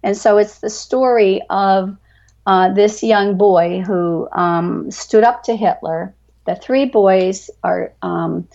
And 0.03 0.15
so 0.15 0.37
it's 0.37 0.59
the 0.59 0.69
story 0.69 1.41
of 1.49 1.97
uh, 2.45 2.73
this 2.73 3.03
young 3.03 3.37
boy 3.37 3.81
who 3.81 4.29
um, 4.31 4.89
stood 4.91 5.23
up 5.23 5.43
to 5.43 5.55
Hitler. 5.55 6.13
The 6.45 6.55
three 6.55 6.85
boys 6.85 7.49
are 7.63 7.93
um, 8.01 8.47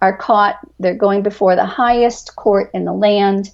are 0.00 0.16
caught. 0.16 0.58
They're 0.78 0.94
going 0.94 1.22
before 1.22 1.56
the 1.56 1.66
highest 1.66 2.36
court 2.36 2.70
in 2.72 2.84
the 2.84 2.92
land, 2.92 3.50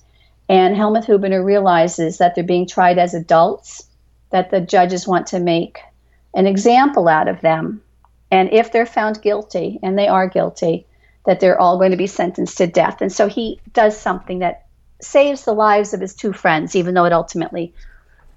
and 0.49 0.77
Helmut 0.77 1.07
Hubener 1.07 1.45
realizes 1.45 2.19
that 2.19 2.35
they're 2.35 2.45
being 2.45 2.67
tried 2.67 2.99
as 2.99 3.15
adults. 3.15 3.85
That 4.31 4.51
the 4.51 4.61
judges 4.61 5.09
want 5.09 5.27
to 5.29 5.41
make 5.41 5.79
an 6.35 6.47
example 6.47 7.09
out 7.09 7.29
of 7.29 7.41
them, 7.41 7.83
and 8.31 8.53
if 8.53 8.71
they're 8.73 8.87
found 8.87 9.23
guilty, 9.23 9.79
and 9.83 9.99
they 9.99 10.09
are 10.09 10.29
guilty, 10.29 10.87
that 11.27 11.41
they're 11.41 11.61
all 11.61 11.79
going 11.79 11.91
to 11.91 11.97
be 11.97 12.07
sentenced 12.07 12.59
to 12.59 12.67
death. 12.67 13.01
And 13.01 13.13
so 13.13 13.29
he 13.29 13.61
does 13.73 13.99
something 13.99 14.39
that 14.41 14.67
saves 15.01 15.45
the 15.45 15.53
lives 15.53 15.93
of 15.95 16.01
his 16.01 16.15
two 16.15 16.33
friends, 16.33 16.75
even 16.75 16.95
though 16.95 17.05
it 17.05 17.13
ultimately 17.13 17.75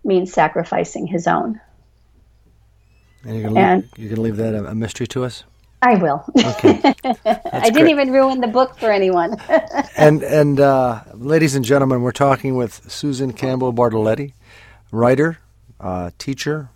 means 0.03 0.33
sacrificing 0.33 1.07
his 1.07 1.27
own. 1.27 1.59
And 3.23 3.35
you're 3.35 3.49
gonna 3.49 3.59
And- 3.59 3.81
leave, 3.83 3.91
you're 3.97 4.09
gonna 4.09 4.21
leave 4.21 4.37
that 4.37 4.55
a, 4.55 4.75
mystery 4.75 5.07
to 5.07 5.23
us. 5.23 5.43
I 5.83 5.95
will. 5.95 6.23
Okay. 6.37 6.79
I 7.25 7.69
didn't 7.69 7.73
great. 7.73 7.89
even 7.89 8.11
ruin 8.11 8.39
the 8.39 8.47
book 8.47 8.77
for 8.77 8.91
anyone. 8.91 9.35
and 9.97 10.21
and 10.21 10.59
uh, 10.59 11.01
ladies 11.15 11.55
and 11.55 11.65
gentlemen, 11.65 12.01
we're 12.03 12.11
talking 12.11 12.55
with 12.55 12.91
Susan 12.91 13.33
Campbell 13.33 13.73
Bartoletti, 13.73 14.33
writer, 14.91 15.39
uh, 15.79 16.11
teacher, 16.19 16.69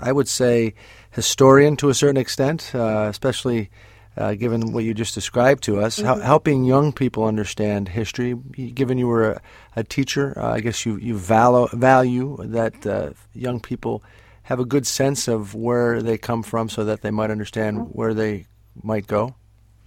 I 0.00 0.12
would 0.12 0.28
say 0.28 0.74
historian 1.10 1.76
to 1.76 1.88
a 1.88 1.94
certain 1.94 2.16
extent, 2.16 2.72
uh, 2.74 3.06
especially 3.10 3.70
uh, 4.16 4.34
given 4.34 4.72
what 4.72 4.84
you 4.84 4.94
just 4.94 5.14
described 5.14 5.64
to 5.64 5.80
us, 5.80 5.98
hel- 5.98 6.20
helping 6.20 6.64
young 6.64 6.92
people 6.92 7.24
understand 7.24 7.88
history. 7.88 8.34
Given 8.34 8.98
you 8.98 9.08
were 9.08 9.32
a, 9.32 9.40
a 9.76 9.84
teacher, 9.84 10.38
uh, 10.38 10.52
I 10.52 10.60
guess 10.60 10.86
you 10.86 10.96
you 10.98 11.16
value 11.18 11.68
value 11.72 12.36
that 12.40 12.86
uh, 12.86 13.10
young 13.34 13.60
people 13.60 14.02
have 14.44 14.60
a 14.60 14.64
good 14.64 14.86
sense 14.86 15.26
of 15.26 15.54
where 15.54 16.02
they 16.02 16.18
come 16.18 16.42
from, 16.42 16.68
so 16.68 16.84
that 16.84 17.00
they 17.00 17.10
might 17.10 17.30
understand 17.30 17.88
where 17.92 18.14
they 18.14 18.46
might 18.82 19.06
go. 19.06 19.34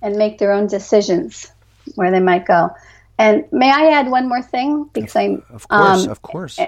and 0.02 0.16
make 0.16 0.38
their 0.38 0.52
own 0.52 0.68
decisions 0.68 1.52
where 1.96 2.12
they 2.12 2.20
might 2.20 2.46
go. 2.46 2.70
And 3.18 3.46
may 3.52 3.72
I 3.72 3.92
add 3.98 4.10
one 4.12 4.28
more 4.30 4.42
thing? 4.44 4.90
Because 4.94 5.16
I'm, 5.16 5.44
Of 5.50 5.68
course, 5.68 6.04
um, 6.06 6.10
of 6.12 6.22
course. 6.22 6.60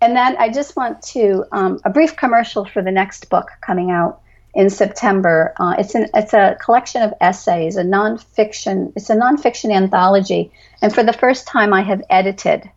And 0.00 0.16
then 0.16 0.36
I 0.38 0.48
just 0.50 0.76
want 0.76 1.02
to 1.14 1.44
um, 1.52 1.80
a 1.84 1.90
brief 1.90 2.16
commercial 2.16 2.64
for 2.64 2.82
the 2.82 2.90
next 2.90 3.28
book 3.28 3.50
coming 3.60 3.90
out 3.90 4.22
in 4.54 4.70
September. 4.70 5.52
Uh, 5.58 5.76
it's 5.78 5.94
an 5.94 6.08
it's 6.14 6.32
a 6.32 6.56
collection 6.60 7.02
of 7.02 7.12
essays, 7.20 7.76
a 7.76 7.82
nonfiction. 7.82 8.92
It's 8.96 9.10
a 9.10 9.16
nonfiction 9.16 9.74
anthology, 9.74 10.52
and 10.80 10.94
for 10.94 11.02
the 11.02 11.12
first 11.12 11.46
time, 11.46 11.72
I 11.72 11.82
have 11.82 12.02
edited. 12.08 12.70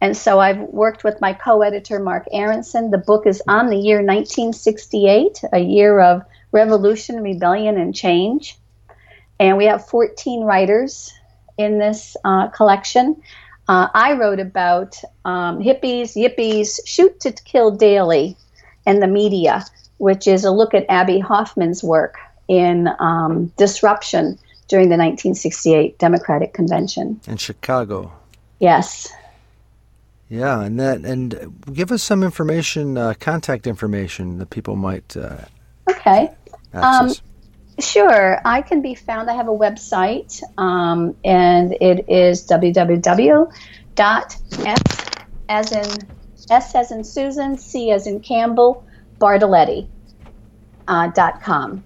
And 0.00 0.16
so 0.16 0.40
I've 0.40 0.60
worked 0.60 1.04
with 1.04 1.20
my 1.20 1.34
co-editor 1.34 2.00
Marc 2.00 2.26
Aronson. 2.32 2.90
The 2.90 2.98
book 2.98 3.26
is 3.26 3.42
on 3.46 3.68
the 3.68 3.76
year 3.76 3.98
1968, 3.98 5.42
a 5.52 5.58
year 5.58 6.00
of 6.00 6.22
revolution, 6.52 7.22
rebellion, 7.22 7.76
and 7.76 7.94
change. 7.94 8.56
And 9.38 9.58
we 9.58 9.66
have 9.66 9.86
14 9.88 10.42
writers 10.42 11.12
in 11.58 11.78
this 11.78 12.16
uh, 12.24 12.48
collection. 12.48 13.22
Uh, 13.70 13.88
I 13.94 14.14
wrote 14.14 14.40
about 14.40 14.96
um, 15.24 15.60
hippies, 15.60 16.16
yippies, 16.16 16.80
shoot 16.84 17.20
to 17.20 17.30
kill 17.30 17.70
Daley, 17.70 18.36
and 18.84 19.00
the 19.00 19.06
media, 19.06 19.64
which 19.98 20.26
is 20.26 20.44
a 20.44 20.50
look 20.50 20.74
at 20.74 20.86
Abbie 20.88 21.20
Hoffman's 21.20 21.80
work 21.80 22.16
in 22.48 22.88
um, 22.98 23.52
disruption 23.56 24.36
during 24.66 24.88
the 24.88 24.96
1968 24.96 26.00
Democratic 26.00 26.52
Convention. 26.52 27.20
in 27.28 27.36
Chicago. 27.36 28.10
Yes. 28.58 29.08
Yeah, 30.28 30.62
and 30.62 30.80
that 30.80 31.02
and 31.04 31.62
give 31.72 31.92
us 31.92 32.02
some 32.02 32.24
information, 32.24 32.98
uh, 32.98 33.14
contact 33.20 33.68
information 33.68 34.38
that 34.38 34.50
people 34.50 34.74
might 34.74 35.16
uh, 35.16 35.44
Okay. 35.88 36.28
access. 36.74 37.22
Sure, 37.78 38.40
I 38.44 38.62
can 38.62 38.82
be 38.82 38.94
found. 38.94 39.30
I 39.30 39.34
have 39.34 39.48
a 39.48 39.52
website, 39.56 40.42
um, 40.58 41.16
and 41.24 41.72
it 41.80 42.08
is 42.08 42.46
www.s 42.46 43.52
as 45.48 45.72
in 45.72 45.86
S 46.50 46.74
as 46.74 46.90
in 46.90 47.04
Susan, 47.04 47.58
C 47.58 47.90
as 47.90 48.06
in 48.06 48.20
Campbell, 48.20 48.84
Bartoletti 49.18 49.88
uh, 50.88 51.08
dot 51.08 51.42
com. 51.42 51.84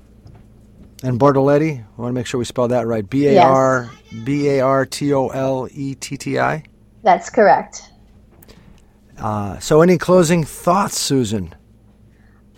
and 1.02 1.18
Bartoletti, 1.20 1.80
I 1.80 2.00
want 2.00 2.10
to 2.10 2.14
make 2.14 2.26
sure 2.26 2.38
we 2.38 2.44
spell 2.44 2.68
that 2.68 2.86
right. 2.86 3.08
B 3.08 3.28
A 3.28 3.42
R 3.42 3.90
B 4.24 4.48
A 4.48 4.60
R 4.60 4.86
T 4.86 5.12
O 5.12 5.28
L 5.28 5.68
E 5.72 5.94
T 5.94 6.16
T 6.16 6.38
I. 6.38 6.64
That's 7.02 7.28
correct. 7.30 7.90
Uh, 9.18 9.58
so, 9.58 9.80
any 9.80 9.98
closing 9.98 10.44
thoughts, 10.44 10.98
Susan? 10.98 11.54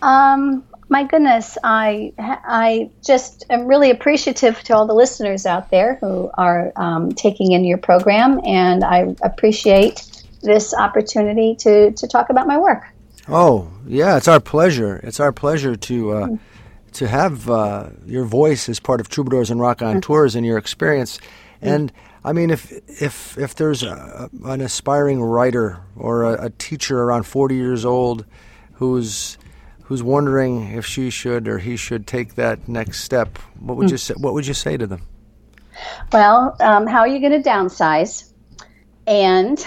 Um, 0.01 0.65
my 0.89 1.05
goodness, 1.05 1.59
I 1.65 2.13
I 2.19 2.91
just 3.05 3.45
am 3.51 3.67
really 3.67 3.91
appreciative 3.91 4.63
to 4.65 4.77
all 4.77 4.87
the 4.87 4.95
listeners 4.95 5.47
out 5.47 5.71
there 5.71 5.97
who 6.01 6.31
are 6.35 6.73
um, 6.77 7.13
taking 7.13 7.53
in 7.53 7.65
your 7.65 7.79
program, 7.79 8.41
and 8.45 8.85
I 8.85 9.15
appreciate 9.23 10.25
this 10.43 10.73
opportunity 10.75 11.57
to 11.57 11.91
to 11.91 12.07
talk 12.07 12.31
about 12.31 12.47
my 12.47 12.59
work. 12.59 12.85
Oh, 13.29 13.73
yeah, 13.87 14.17
it's 14.17 14.29
our 14.29 14.39
pleasure. 14.39 15.01
It's 15.03 15.19
our 15.19 15.33
pleasure 15.33 15.75
to 15.75 16.13
uh, 16.13 16.29
to 16.93 17.09
have 17.09 17.51
uh, 17.51 17.89
your 18.07 18.25
voice 18.25 18.69
as 18.69 18.79
part 18.79 19.01
of 19.01 19.09
Troubadours 19.09 19.51
and 19.51 19.61
Raconteurs 19.61 20.37
and 20.37 20.47
your 20.47 20.59
experience. 20.59 21.19
And 21.61 21.93
I 22.25 22.33
mean, 22.33 22.51
if 22.51 22.73
if 23.01 23.37
if 23.37 23.57
there's 23.57 23.83
a, 23.83 24.31
an 24.45 24.61
aspiring 24.61 25.21
writer 25.21 25.81
or 25.97 26.23
a, 26.23 26.47
a 26.47 26.51
teacher 26.51 27.03
around 27.03 27.25
40 27.25 27.57
years 27.57 27.85
old 27.85 28.25
who's 28.75 29.37
who's 29.87 30.03
wondering 30.03 30.73
if 30.73 30.85
she 30.85 31.11
should 31.11 31.47
or 31.47 31.59
he 31.59 31.77
should 31.77 32.07
take 32.07 32.35
that 32.35 32.67
next 32.69 33.05
step, 33.05 33.39
what 33.61 33.77
would 33.77 33.91
you 33.91 33.97
say, 33.97 34.15
what 34.15 34.35
would 34.35 34.47
you 34.47 34.55
say 34.55 34.77
to 34.77 34.87
them? 34.87 35.03
Well, 36.13 36.57
um, 36.61 36.87
how 36.87 37.01
are 37.01 37.09
you 37.09 37.21
going 37.21 37.41
to 37.41 37.49
downsize? 37.49 38.31
And 39.07 39.65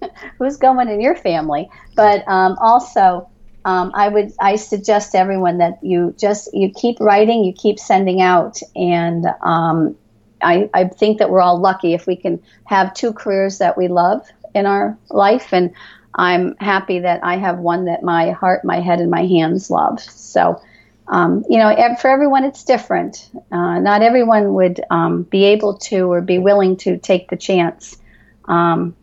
who's 0.38 0.56
going 0.56 0.88
in 0.88 1.00
your 1.00 1.16
family? 1.16 1.68
But 1.94 2.26
um, 2.26 2.56
also, 2.60 3.28
um, 3.64 3.92
I 3.94 4.08
would 4.08 4.32
I 4.40 4.56
suggest 4.56 5.12
to 5.12 5.18
everyone 5.18 5.58
that 5.58 5.82
you 5.82 6.14
just 6.18 6.48
you 6.54 6.70
keep 6.70 6.98
writing, 7.00 7.44
you 7.44 7.52
keep 7.52 7.78
sending 7.78 8.22
out, 8.22 8.60
and 8.74 9.26
um, 9.42 9.96
I, 10.40 10.70
I 10.72 10.84
think 10.84 11.18
that 11.18 11.28
we're 11.28 11.42
all 11.42 11.60
lucky 11.60 11.92
if 11.92 12.06
we 12.06 12.16
can 12.16 12.40
have 12.64 12.94
two 12.94 13.12
careers 13.12 13.58
that 13.58 13.76
we 13.76 13.88
love 13.88 14.26
in 14.54 14.64
our 14.64 14.96
life, 15.10 15.52
and 15.52 15.74
I'm 16.18 16.56
happy 16.56 16.98
that 17.00 17.24
I 17.24 17.36
have 17.36 17.58
one 17.58 17.86
that 17.86 18.02
my 18.02 18.32
heart, 18.32 18.64
my 18.64 18.80
head, 18.80 19.00
and 19.00 19.10
my 19.10 19.24
hands 19.24 19.70
love. 19.70 20.00
So 20.00 20.60
um, 21.08 21.44
you 21.48 21.58
know, 21.58 21.96
for 22.00 22.10
everyone 22.10 22.44
it's 22.44 22.64
different. 22.64 23.30
Uh, 23.50 23.78
not 23.78 24.02
everyone 24.02 24.52
would 24.54 24.80
um, 24.90 25.22
be 25.22 25.44
able 25.44 25.78
to 25.78 26.12
or 26.12 26.20
be 26.20 26.38
willing 26.38 26.76
to 26.78 26.98
take 26.98 27.30
the 27.30 27.36
chance 27.36 27.96
um, 28.44 28.94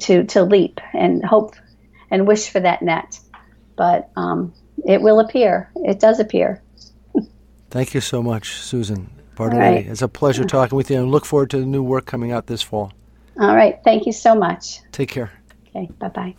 to 0.00 0.24
to 0.24 0.42
leap 0.42 0.80
and 0.94 1.24
hope 1.24 1.54
and 2.10 2.26
wish 2.26 2.48
for 2.48 2.60
that 2.60 2.80
net. 2.82 3.20
But 3.76 4.10
um, 4.16 4.54
it 4.86 5.02
will 5.02 5.20
appear. 5.20 5.70
It 5.76 6.00
does 6.00 6.18
appear. 6.18 6.62
Thank 7.70 7.92
you 7.92 8.00
so 8.00 8.22
much, 8.22 8.52
Susan 8.52 9.10
Bartoletti. 9.36 9.58
right. 9.58 9.86
It's 9.86 10.02
a 10.02 10.08
pleasure 10.08 10.44
talking 10.44 10.76
with 10.76 10.90
you 10.90 10.98
and 10.98 11.10
look 11.10 11.26
forward 11.26 11.50
to 11.50 11.58
the 11.58 11.66
new 11.66 11.82
work 11.82 12.06
coming 12.06 12.32
out 12.32 12.46
this 12.46 12.62
fall. 12.62 12.92
All 13.38 13.54
right. 13.54 13.80
Thank 13.84 14.06
you 14.06 14.12
so 14.12 14.34
much. 14.34 14.80
Take 14.92 15.10
care. 15.10 15.32
Okay. 15.74 15.92
Bye 16.00 16.08
bye. 16.14 16.36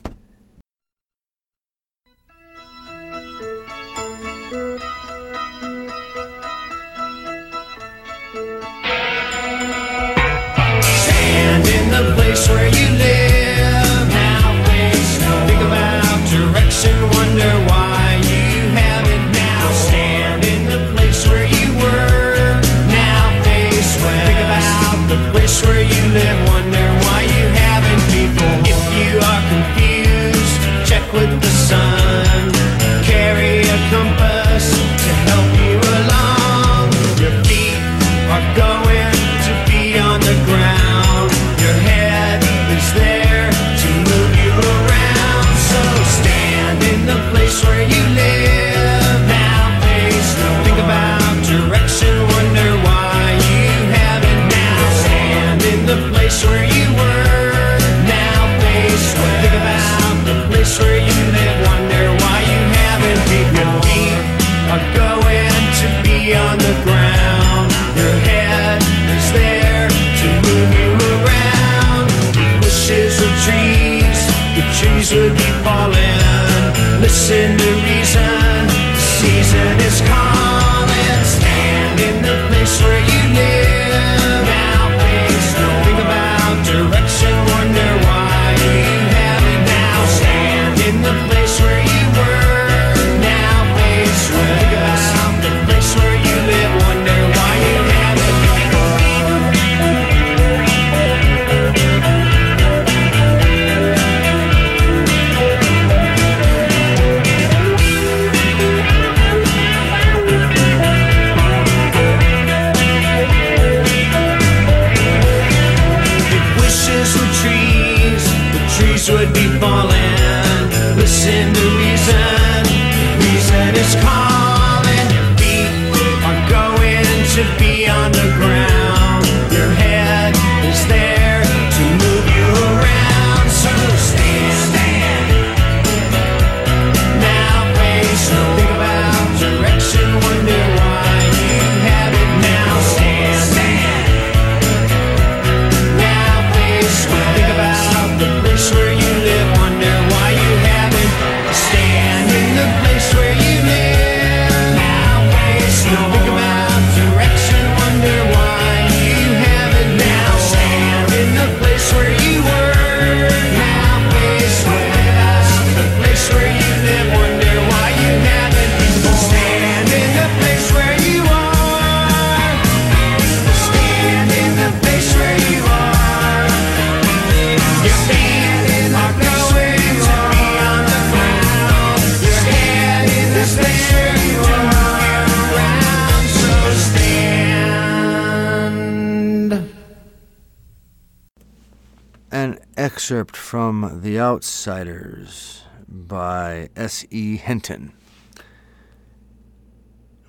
Excerpt 193.05 193.37
from 193.37 194.01
The 194.01 194.19
Outsiders 194.19 195.61
by 195.87 196.69
S.E. 196.75 197.37
Hinton. 197.37 197.93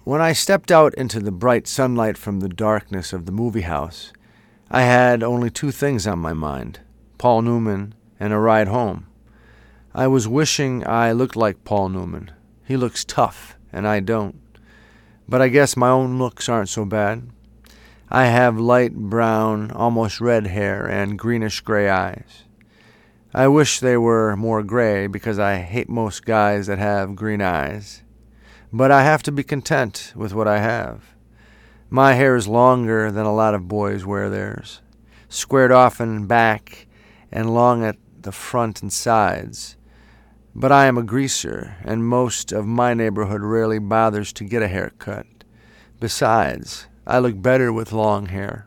When 0.04 0.20
I 0.20 0.34
stepped 0.34 0.70
out 0.70 0.92
into 0.92 1.18
the 1.18 1.32
bright 1.32 1.66
sunlight 1.66 2.18
from 2.18 2.40
the 2.40 2.50
darkness 2.50 3.14
of 3.14 3.24
the 3.24 3.32
movie 3.32 3.62
house, 3.62 4.12
I 4.70 4.82
had 4.82 5.22
only 5.22 5.48
two 5.48 5.70
things 5.70 6.06
on 6.06 6.18
my 6.18 6.34
mind 6.34 6.80
Paul 7.16 7.40
Newman 7.40 7.94
and 8.20 8.34
a 8.34 8.38
ride 8.38 8.68
home. 8.68 9.06
I 9.94 10.06
was 10.06 10.28
wishing 10.28 10.86
I 10.86 11.12
looked 11.12 11.34
like 11.34 11.64
Paul 11.64 11.88
Newman. 11.88 12.30
He 12.66 12.76
looks 12.76 13.06
tough, 13.06 13.56
and 13.72 13.88
I 13.88 14.00
don't. 14.00 14.36
But 15.26 15.40
I 15.40 15.48
guess 15.48 15.78
my 15.78 15.88
own 15.88 16.18
looks 16.18 16.46
aren't 16.46 16.68
so 16.68 16.84
bad. 16.84 17.30
I 18.10 18.26
have 18.26 18.60
light 18.60 18.94
brown, 18.94 19.70
almost 19.70 20.20
red 20.20 20.48
hair 20.48 20.84
and 20.86 21.18
greenish 21.18 21.62
gray 21.62 21.88
eyes. 21.88 22.42
I 23.37 23.49
wish 23.49 23.80
they 23.80 23.99
were 23.99 24.34
more 24.34 24.62
gray 24.62 25.09
because 25.09 25.39
I 25.39 25.57
hate 25.57 25.91
most 25.91 26.24
guys 26.24 26.68
that 26.68 26.78
have 26.78 27.14
green 27.14 27.43
eyes. 27.43 28.03
But 28.72 28.91
I 28.91 29.03
have 29.03 29.22
to 29.24 29.30
be 29.30 29.45
content 29.45 30.14
with 30.16 30.32
what 30.32 30.49
I 30.49 30.59
have. 30.61 31.14
My 31.91 32.14
hair 32.14 32.34
is 32.34 32.49
longer 32.49 33.11
than 33.11 33.26
a 33.26 33.34
lot 33.34 33.53
of 33.53 33.68
boys 33.68 34.07
wear 34.07 34.30
theirs, 34.30 34.80
squared 35.28 35.70
off 35.70 36.01
and 36.01 36.26
back 36.26 36.87
and 37.30 37.53
long 37.53 37.84
at 37.84 37.99
the 38.18 38.32
front 38.32 38.80
and 38.80 38.91
sides. 38.91 39.76
But 40.55 40.72
I 40.72 40.87
am 40.87 40.97
a 40.97 41.03
greaser, 41.03 41.76
and 41.84 42.09
most 42.09 42.53
of 42.53 42.64
my 42.64 42.95
neighborhood 42.95 43.43
rarely 43.43 43.78
bothers 43.78 44.32
to 44.32 44.45
get 44.45 44.62
a 44.62 44.68
haircut. 44.68 45.26
Besides, 46.01 46.87
I 47.07 47.18
look 47.18 47.43
better 47.43 47.70
with 47.70 47.93
long 47.93 48.28
hair. 48.28 48.66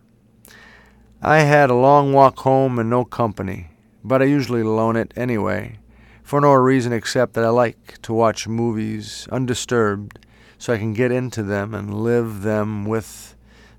I 1.23 1.39
had 1.39 1.71
a 1.71 1.75
long 1.75 2.13
walk 2.13 2.37
home 2.41 2.77
and 2.77 2.91
no 2.91 3.03
company, 3.03 3.68
but 4.03 4.21
I 4.21 4.25
usually 4.25 4.63
loan 4.63 4.95
it 4.95 5.13
anyway, 5.15 5.79
for 6.23 6.41
no 6.41 6.53
reason 6.53 6.93
except 6.93 7.33
that 7.33 7.43
I 7.43 7.49
like 7.49 8.01
to 8.03 8.13
watch 8.13 8.47
movies 8.47 9.27
undisturbed 9.31 10.25
so 10.57 10.73
I 10.73 10.77
can 10.77 10.93
get 10.93 11.11
into 11.11 11.43
them 11.43 11.73
and 11.73 11.93
live 11.93 12.41
them 12.41 12.85
with 12.85 13.35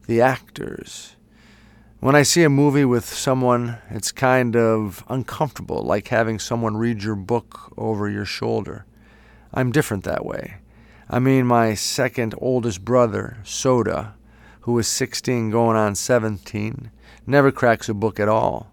the 0.07 0.21
actors. 0.21 1.17
When 2.01 2.15
I 2.17 2.23
see 2.23 2.43
a 2.43 2.49
movie 2.49 2.87
with 2.87 3.05
someone, 3.05 3.77
it's 3.91 4.11
kind 4.11 4.57
of 4.57 5.05
uncomfortable, 5.09 5.83
like 5.83 6.09
having 6.09 6.39
someone 6.39 6.79
read 6.79 7.03
your 7.03 7.15
book 7.15 7.73
over 7.77 8.09
your 8.09 8.25
shoulder. 8.25 8.87
I'm 9.53 9.71
different 9.71 10.05
that 10.05 10.25
way. 10.25 10.57
I 11.11 11.19
mean, 11.19 11.47
my 11.47 11.75
second 11.75 12.35
oldest 12.39 12.85
brother, 12.85 13.39
Soda, 13.45 14.15
who 14.61 14.79
is 14.79 14.89
16 14.89 15.51
going 15.51 15.77
on 15.77 15.95
17, 15.95 16.91
never 17.27 17.53
cracks 17.53 17.89
a 17.89 17.95
book 17.95 18.19
at 18.19 18.29
all. 18.29 18.70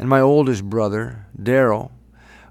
And 0.00 0.08
my 0.08 0.20
oldest 0.20 0.64
brother, 0.64 1.26
Darrel, 1.40 1.92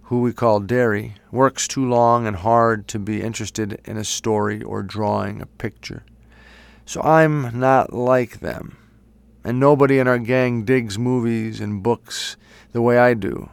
who 0.04 0.22
we 0.22 0.34
call 0.34 0.60
Darry, 0.60 1.16
works 1.32 1.68
too 1.68 1.84
long 1.84 2.28
and 2.28 2.36
hard 2.36 2.88
to 2.90 3.00
be 3.00 3.24
interested 3.24 3.82
in 3.86 3.98
a 3.98 4.04
story 4.04 4.62
or 4.62 4.84
drawing 4.84 5.42
a 5.42 5.48
picture. 5.48 6.04
So 6.86 7.02
I'm 7.02 7.60
not 7.60 7.92
like 7.92 8.42
them. 8.42 8.78
And 9.44 9.60
nobody 9.60 9.98
in 9.98 10.08
our 10.08 10.20
gang 10.20 10.64
digs 10.64 11.00
movies 11.00 11.60
and 11.60 11.82
books 11.82 12.38
the 12.72 12.84
way 12.84 13.00
I 13.00 13.16
do. 13.16 13.50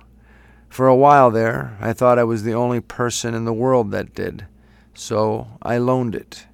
For 0.69 0.87
a 0.87 0.95
while 0.95 1.31
there, 1.31 1.79
I 1.81 1.95
thought 1.95 2.19
I 2.19 2.25
was 2.25 2.43
the 2.43 2.53
only 2.53 2.81
person 2.81 3.33
in 3.33 3.47
the 3.47 3.55
world 3.55 3.93
that 3.93 4.15
did, 4.15 4.47
so 4.93 5.47
I 5.63 5.79
loaned 5.79 6.15
it. 6.15 6.45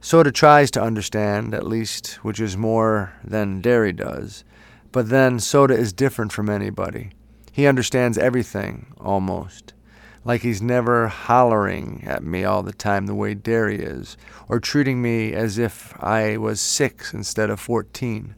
Soda 0.00 0.30
tries 0.30 0.70
to 0.70 0.80
understand, 0.80 1.54
at 1.54 1.66
least, 1.66 2.20
which 2.22 2.38
is 2.38 2.56
more 2.56 3.14
than 3.24 3.60
Darry 3.60 3.92
does. 3.92 4.44
But 4.92 5.08
then 5.08 5.38
Soda 5.38 5.74
is 5.74 5.92
different 5.92 6.32
from 6.32 6.50
anybody. 6.50 7.10
He 7.52 7.66
understands 7.66 8.18
everything, 8.18 8.92
almost. 8.98 9.72
Like 10.24 10.42
he's 10.42 10.60
never 10.60 11.08
hollering 11.08 12.02
at 12.06 12.22
me 12.22 12.44
all 12.44 12.62
the 12.62 12.72
time 12.72 13.06
the 13.06 13.14
way 13.14 13.34
Darry 13.34 13.78
is, 13.78 14.16
or 14.48 14.60
treating 14.60 15.00
me 15.00 15.32
as 15.32 15.58
if 15.58 15.94
I 16.02 16.36
was 16.36 16.60
six 16.60 17.14
instead 17.14 17.50
of 17.50 17.60
fourteen. 17.60 18.34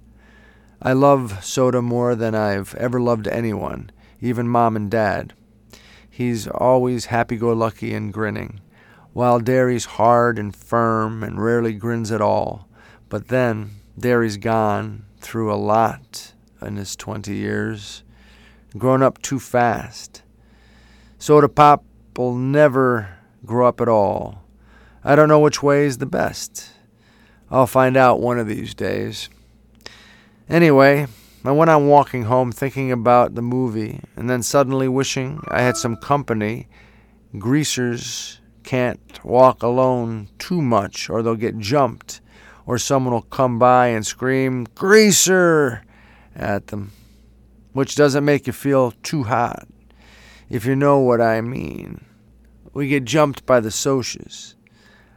I 0.80 0.92
love 0.92 1.44
Soda 1.44 1.80
more 1.80 2.14
than 2.14 2.34
I've 2.34 2.74
ever 2.74 3.00
loved 3.00 3.26
anyone, 3.28 3.90
even 4.20 4.48
Mom 4.48 4.76
and 4.76 4.90
Dad. 4.90 5.32
He's 6.08 6.46
always 6.46 7.06
happy 7.06 7.36
go 7.36 7.52
lucky 7.52 7.94
and 7.94 8.12
grinning, 8.12 8.60
while 9.12 9.40
Darry's 9.40 9.86
hard 9.86 10.38
and 10.38 10.54
firm 10.54 11.22
and 11.22 11.42
rarely 11.42 11.72
grins 11.72 12.12
at 12.12 12.20
all. 12.20 12.68
But 13.08 13.28
then, 13.28 13.70
Darry's 13.98 14.36
gone 14.36 15.06
through 15.18 15.52
a 15.52 15.56
lot 15.56 16.32
in 16.64 16.76
his 16.76 16.96
twenty 16.96 17.34
years, 17.34 18.02
grown 18.76 19.02
up 19.02 19.20
too 19.22 19.38
fast. 19.38 20.22
Soda 21.18 21.48
Pop 21.48 21.84
will 22.16 22.34
never 22.34 23.18
grow 23.44 23.68
up 23.68 23.80
at 23.80 23.88
all. 23.88 24.42
I 25.04 25.14
don't 25.16 25.28
know 25.28 25.40
which 25.40 25.62
way 25.62 25.86
is 25.86 25.98
the 25.98 26.06
best. 26.06 26.70
I'll 27.50 27.66
find 27.66 27.96
out 27.96 28.20
one 28.20 28.38
of 28.38 28.46
these 28.46 28.74
days. 28.74 29.28
Anyway, 30.48 31.06
I 31.44 31.50
went 31.52 31.70
on 31.70 31.88
walking 31.88 32.24
home 32.24 32.52
thinking 32.52 32.92
about 32.92 33.34
the 33.34 33.42
movie 33.42 34.00
and 34.16 34.30
then 34.30 34.42
suddenly 34.42 34.88
wishing 34.88 35.40
I 35.48 35.62
had 35.62 35.76
some 35.76 35.96
company. 35.96 36.68
Greasers 37.38 38.40
can't 38.62 39.00
walk 39.24 39.62
alone 39.62 40.28
too 40.38 40.62
much 40.62 41.10
or 41.10 41.22
they'll 41.22 41.34
get 41.34 41.58
jumped 41.58 42.20
or 42.64 42.78
someone 42.78 43.12
will 43.12 43.22
come 43.22 43.58
by 43.58 43.88
and 43.88 44.06
scream, 44.06 44.66
Greaser! 44.74 45.82
At 46.34 46.68
them, 46.68 46.92
which 47.72 47.94
doesn't 47.94 48.24
make 48.24 48.46
you 48.46 48.52
feel 48.52 48.92
too 49.02 49.24
hot, 49.24 49.68
if 50.48 50.64
you 50.64 50.74
know 50.74 50.98
what 50.98 51.20
I 51.20 51.40
mean. 51.40 52.04
We 52.72 52.88
get 52.88 53.04
jumped 53.04 53.44
by 53.44 53.60
the 53.60 53.68
Socs. 53.68 54.54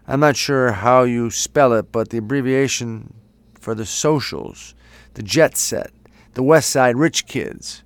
I'm 0.07 0.19
not 0.19 0.35
sure 0.35 0.73
how 0.73 1.03
you 1.03 1.31
spell 1.31 1.73
it, 1.73 1.91
but 1.91 2.09
the 2.09 2.17
abbreviation 2.17 3.13
for 3.59 3.73
the 3.73 3.85
socials, 3.85 4.75
the 5.13 5.23
jet 5.23 5.57
set, 5.57 5.91
the 6.33 6.43
West 6.43 6.69
Side 6.69 6.97
rich 6.97 7.25
kids. 7.25 7.83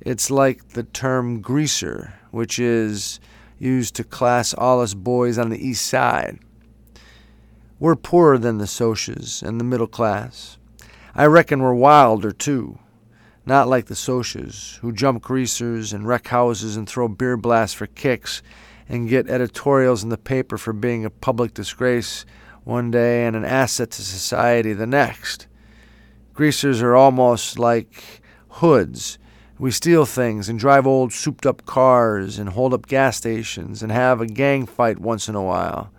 It's 0.00 0.30
like 0.30 0.68
the 0.68 0.84
term 0.84 1.40
greaser, 1.40 2.14
which 2.30 2.58
is 2.58 3.20
used 3.58 3.94
to 3.96 4.04
class 4.04 4.54
all 4.54 4.80
us 4.80 4.94
boys 4.94 5.38
on 5.38 5.50
the 5.50 5.66
East 5.66 5.86
Side. 5.86 6.38
We're 7.78 7.96
poorer 7.96 8.38
than 8.38 8.58
the 8.58 8.66
Socs 8.66 9.42
and 9.42 9.58
the 9.58 9.64
middle 9.64 9.86
class. 9.86 10.58
I 11.20 11.26
reckon 11.26 11.60
we're 11.60 11.74
wilder, 11.74 12.32
too. 12.32 12.78
Not 13.44 13.68
like 13.68 13.88
the 13.88 13.94
Socs, 13.94 14.78
who 14.78 14.90
jump 14.90 15.20
greasers 15.20 15.92
and 15.92 16.08
wreck 16.08 16.28
houses 16.28 16.76
and 16.76 16.88
throw 16.88 17.08
beer 17.08 17.36
blasts 17.36 17.76
for 17.76 17.88
kicks 17.88 18.40
and 18.88 19.06
get 19.06 19.28
editorials 19.28 20.02
in 20.02 20.08
the 20.08 20.16
paper 20.16 20.56
for 20.56 20.72
being 20.72 21.04
a 21.04 21.10
public 21.10 21.52
disgrace 21.52 22.24
one 22.64 22.90
day 22.90 23.26
and 23.26 23.36
an 23.36 23.44
asset 23.44 23.90
to 23.90 24.02
society 24.02 24.72
the 24.72 24.86
next. 24.86 25.46
Greasers 26.32 26.80
are 26.80 26.96
almost 26.96 27.58
like 27.58 28.22
hoods. 28.48 29.18
We 29.58 29.72
steal 29.72 30.06
things 30.06 30.48
and 30.48 30.58
drive 30.58 30.86
old 30.86 31.12
souped 31.12 31.44
up 31.44 31.66
cars 31.66 32.38
and 32.38 32.48
hold 32.48 32.72
up 32.72 32.86
gas 32.86 33.18
stations 33.18 33.82
and 33.82 33.92
have 33.92 34.22
a 34.22 34.26
gang 34.26 34.64
fight 34.64 34.98
once 34.98 35.28
in 35.28 35.34
a 35.34 35.44
while. 35.44 35.92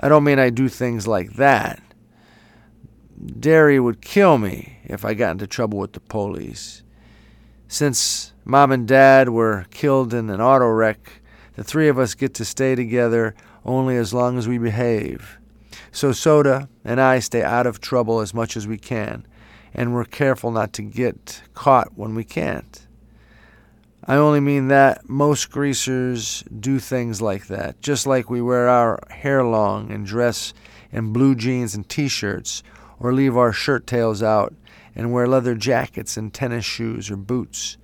I 0.00 0.08
don't 0.08 0.24
mean 0.24 0.40
I 0.40 0.50
do 0.50 0.68
things 0.68 1.06
like 1.06 1.34
that. 1.34 1.80
Darry 3.24 3.80
would 3.80 4.00
kill 4.00 4.38
me 4.38 4.78
if 4.84 5.04
I 5.04 5.14
got 5.14 5.32
into 5.32 5.46
trouble 5.46 5.78
with 5.78 5.92
the 5.92 6.00
police. 6.00 6.82
Since 7.68 8.32
mom 8.44 8.72
and 8.72 8.86
dad 8.86 9.30
were 9.30 9.66
killed 9.70 10.12
in 10.12 10.30
an 10.30 10.40
auto 10.40 10.68
wreck, 10.68 11.20
the 11.54 11.64
three 11.64 11.88
of 11.88 11.98
us 11.98 12.14
get 12.14 12.34
to 12.34 12.44
stay 12.44 12.74
together 12.74 13.34
only 13.64 13.96
as 13.96 14.12
long 14.12 14.38
as 14.38 14.46
we 14.46 14.58
behave. 14.58 15.38
So 15.90 16.12
Soda 16.12 16.68
and 16.84 17.00
I 17.00 17.18
stay 17.18 17.42
out 17.42 17.66
of 17.66 17.80
trouble 17.80 18.20
as 18.20 18.34
much 18.34 18.56
as 18.56 18.66
we 18.66 18.76
can, 18.76 19.26
and 19.72 19.94
we're 19.94 20.04
careful 20.04 20.50
not 20.50 20.72
to 20.74 20.82
get 20.82 21.42
caught 21.54 21.96
when 21.96 22.14
we 22.14 22.24
can't. 22.24 22.86
I 24.04 24.14
only 24.16 24.40
mean 24.40 24.68
that 24.68 25.08
most 25.08 25.50
greasers 25.50 26.44
do 26.60 26.78
things 26.78 27.20
like 27.20 27.48
that, 27.48 27.80
just 27.80 28.06
like 28.06 28.30
we 28.30 28.40
wear 28.40 28.68
our 28.68 29.00
hair 29.10 29.42
long 29.42 29.90
and 29.90 30.06
dress 30.06 30.54
in 30.92 31.12
blue 31.12 31.34
jeans 31.34 31.74
and 31.74 31.88
t 31.88 32.06
shirts, 32.06 32.62
or 32.98 33.12
leave 33.12 33.36
our 33.36 33.52
shirt 33.52 33.86
tails 33.86 34.22
out 34.22 34.54
and 34.94 35.12
wear 35.12 35.26
leather 35.26 35.54
jackets 35.54 36.16
and 36.16 36.32
tennis 36.32 36.64
shoes 36.64 37.10
or 37.10 37.16
boots. 37.16 37.76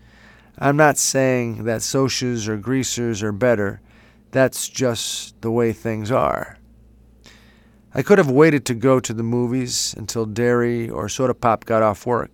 I'm 0.58 0.76
not 0.76 0.98
saying 0.98 1.64
that 1.64 1.80
Socs 1.80 2.48
or 2.48 2.56
greasers 2.56 3.22
are 3.22 3.32
better, 3.32 3.80
that's 4.30 4.68
just 4.68 5.40
the 5.42 5.50
way 5.50 5.72
things 5.72 6.10
are. 6.10 6.56
I 7.94 8.02
could 8.02 8.16
have 8.16 8.30
waited 8.30 8.64
to 8.66 8.74
go 8.74 9.00
to 9.00 9.12
the 9.12 9.22
movies 9.22 9.94
until 9.98 10.24
Darry 10.24 10.88
or 10.88 11.10
Soda 11.10 11.34
Pop 11.34 11.66
got 11.66 11.82
off 11.82 12.06
work. 12.06 12.30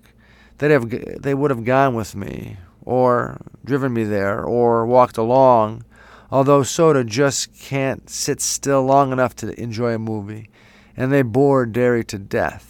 They'd 0.58 0.70
have, 0.70 1.22
they 1.22 1.34
would 1.34 1.50
have 1.50 1.64
gone 1.64 1.94
with 1.94 2.14
me, 2.14 2.58
or 2.84 3.40
driven 3.64 3.92
me 3.92 4.04
there, 4.04 4.42
or 4.42 4.86
walked 4.86 5.18
along, 5.18 5.84
although 6.30 6.62
Soda 6.62 7.02
just 7.02 7.58
can't 7.58 8.08
sit 8.08 8.40
still 8.40 8.84
long 8.84 9.10
enough 9.10 9.34
to 9.36 9.60
enjoy 9.60 9.94
a 9.94 9.98
movie, 9.98 10.48
and 10.96 11.12
they 11.12 11.22
bore 11.22 11.66
Darry 11.66 12.04
to 12.04 12.18
death. 12.18 12.67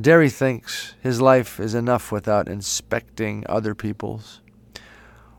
Darry 0.00 0.30
thinks 0.30 0.94
his 1.02 1.20
life 1.20 1.60
is 1.60 1.74
enough 1.74 2.10
without 2.10 2.48
inspecting 2.48 3.44
other 3.46 3.74
people's. 3.74 4.40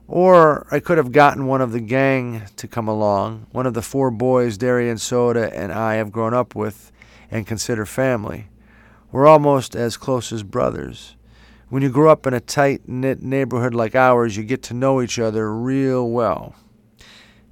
Or 0.07 0.67
I 0.69 0.79
could 0.79 0.99
have 0.99 1.11
gotten 1.11 1.47
one 1.47 1.61
of 1.61 1.71
the 1.71 1.79
gang 1.79 2.43
to 2.57 2.67
come 2.67 2.87
along, 2.87 3.47
one 3.51 3.65
of 3.65 3.73
the 3.73 3.81
four 3.81 4.11
boys 4.11 4.59
Darry 4.59 4.91
and 4.91 5.01
Soda 5.01 5.51
and 5.57 5.71
I 5.71 5.95
have 5.95 6.11
grown 6.11 6.35
up 6.35 6.53
with 6.53 6.91
and 7.31 7.47
consider 7.47 7.83
family. 7.83 8.47
We're 9.11 9.25
almost 9.25 9.75
as 9.75 9.97
close 9.97 10.31
as 10.31 10.43
brothers. 10.43 11.15
When 11.69 11.81
you 11.81 11.89
grow 11.89 12.11
up 12.11 12.27
in 12.27 12.35
a 12.35 12.39
tight 12.39 12.87
knit 12.87 13.23
neighborhood 13.23 13.73
like 13.73 13.95
ours, 13.95 14.37
you 14.37 14.43
get 14.43 14.61
to 14.63 14.75
know 14.75 15.01
each 15.01 15.17
other 15.17 15.51
real 15.51 16.07
well. 16.11 16.53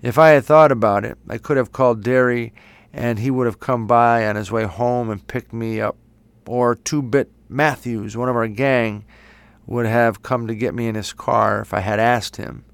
If 0.04 0.20
I 0.20 0.30
had 0.30 0.46
thought 0.46 0.72
about 0.72 1.04
it, 1.04 1.18
I 1.28 1.40
could 1.40 1.58
have 1.58 1.72
called 1.72 2.04
Darry 2.04 2.54
and 2.94 3.18
he 3.18 3.32
would 3.32 3.48
have 3.48 3.60
come 3.60 3.88
by 3.88 4.28
on 4.28 4.36
his 4.36 4.52
way 4.52 4.66
home 4.66 5.10
and 5.10 5.26
picked 5.26 5.52
me 5.52 5.82
up. 5.82 5.98
Or 6.52 6.76
Two 6.76 7.02
Bit 7.02 7.32
Matthews, 7.48 8.18
one 8.18 8.28
of 8.28 8.36
our 8.36 8.50
gang, 8.50 9.06
would 9.68 9.86
have 9.86 10.22
come 10.22 10.48
to 10.48 10.54
get 10.54 10.76
me 10.76 10.90
in 10.90 10.96
his 10.96 11.14
car 11.14 11.62
if 11.62 11.74
I 11.74 11.80
had 11.80 11.98
asked 11.98 12.36
him. 12.36 12.66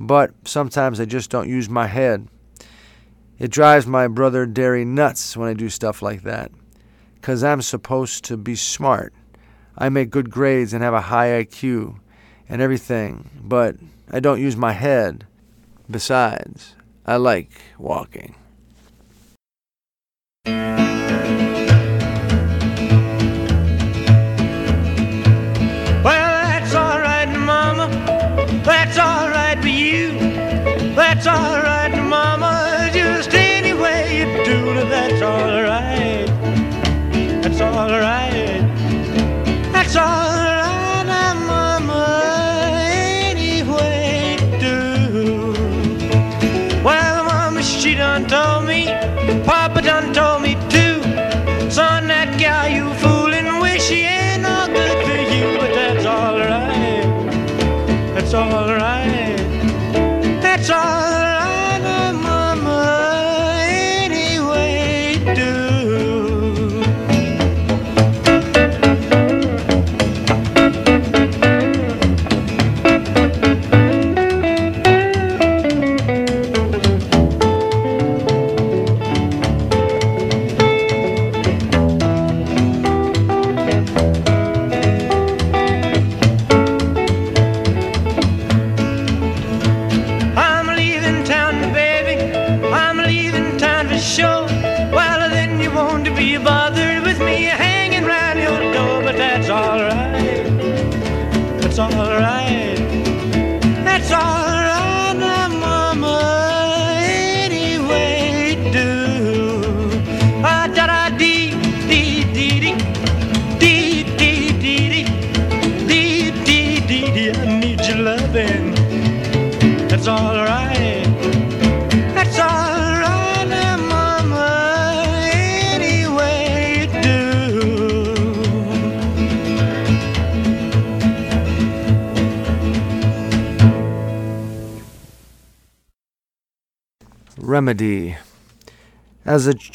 But 0.00 0.30
sometimes 0.46 0.98
I 0.98 1.04
just 1.04 1.28
don't 1.28 1.46
use 1.46 1.68
my 1.68 1.86
head. 1.86 2.28
It 3.38 3.50
drives 3.50 3.86
my 3.86 4.08
brother 4.08 4.46
Darry 4.46 4.86
nuts 4.86 5.36
when 5.36 5.50
I 5.50 5.52
do 5.52 5.68
stuff 5.68 6.00
like 6.00 6.22
that. 6.22 6.50
'Cause 7.20 7.44
I'm 7.44 7.60
supposed 7.60 8.24
to 8.24 8.38
be 8.38 8.56
smart. 8.56 9.12
I 9.76 9.90
make 9.90 10.08
good 10.08 10.30
grades 10.30 10.72
and 10.72 10.82
have 10.82 10.94
a 10.94 11.12
high 11.12 11.38
IQ 11.38 11.96
and 12.48 12.62
everything, 12.62 13.28
but 13.44 13.76
I 14.10 14.18
don't 14.18 14.40
use 14.40 14.56
my 14.56 14.72
head. 14.72 15.26
Besides, 15.90 16.74
I 17.04 17.16
like 17.16 17.50
walking. 17.76 18.34
That's 31.26 31.65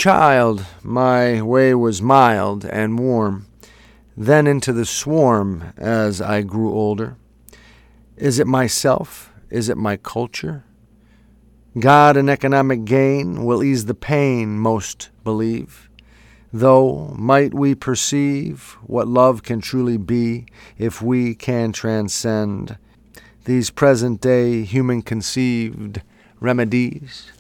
child, 0.01 0.65
my 0.81 1.39
way 1.43 1.75
was 1.75 2.01
mild 2.01 2.65
and 2.65 2.97
warm, 2.97 3.45
then 4.17 4.47
into 4.47 4.73
the 4.73 4.83
swarm 4.83 5.73
as 5.77 6.19
I 6.19 6.41
grew 6.41 6.73
older. 6.73 7.17
Is 8.17 8.39
it 8.39 8.47
myself? 8.47 9.31
Is 9.51 9.69
it 9.69 9.77
my 9.77 9.97
culture? 9.97 10.63
God 11.77 12.17
and 12.17 12.31
economic 12.31 12.83
gain 12.83 13.45
will 13.45 13.61
ease 13.61 13.85
the 13.85 13.93
pain, 13.93 14.57
most 14.57 15.11
believe. 15.23 15.87
Though 16.51 17.13
might 17.15 17.53
we 17.53 17.75
perceive 17.75 18.77
what 18.81 19.07
love 19.07 19.43
can 19.43 19.61
truly 19.61 19.97
be 19.97 20.47
if 20.79 21.03
we 21.03 21.35
can 21.35 21.73
transcend 21.73 22.79
these 23.45 23.69
present 23.69 24.19
day 24.19 24.63
human 24.63 25.03
conceived 25.03 26.01
remedies? 26.39 27.31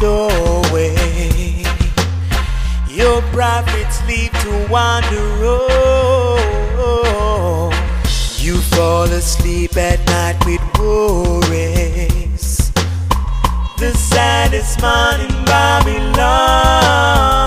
doorway. 0.00 0.94
Your 2.88 3.20
prophets 3.32 4.06
lead 4.06 4.32
to 4.42 4.68
wander. 4.70 5.16
You 8.38 8.60
fall 8.60 9.04
asleep 9.04 9.76
at 9.76 10.06
night 10.06 10.44
with 10.46 10.60
worries. 10.78 12.70
The 13.78 13.92
saddest 13.92 14.80
morning, 14.80 15.36
in 15.36 15.44
Babylon. 15.44 17.45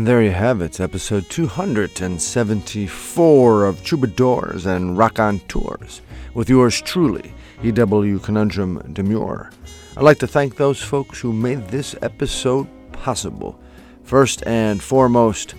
And 0.00 0.08
there 0.08 0.22
you 0.22 0.30
have 0.30 0.62
it, 0.62 0.80
episode 0.80 1.28
274 1.28 3.64
of 3.66 3.84
Troubadours 3.84 4.64
and 4.64 4.96
Raconteurs, 4.96 6.00
with 6.32 6.48
yours 6.48 6.80
truly, 6.80 7.34
EW 7.62 8.18
Conundrum 8.20 8.94
Demure. 8.94 9.50
I'd 9.98 10.02
like 10.02 10.18
to 10.20 10.26
thank 10.26 10.56
those 10.56 10.80
folks 10.80 11.20
who 11.20 11.34
made 11.34 11.68
this 11.68 11.94
episode 12.00 12.66
possible. 12.92 13.60
First 14.02 14.42
and 14.46 14.82
foremost, 14.82 15.54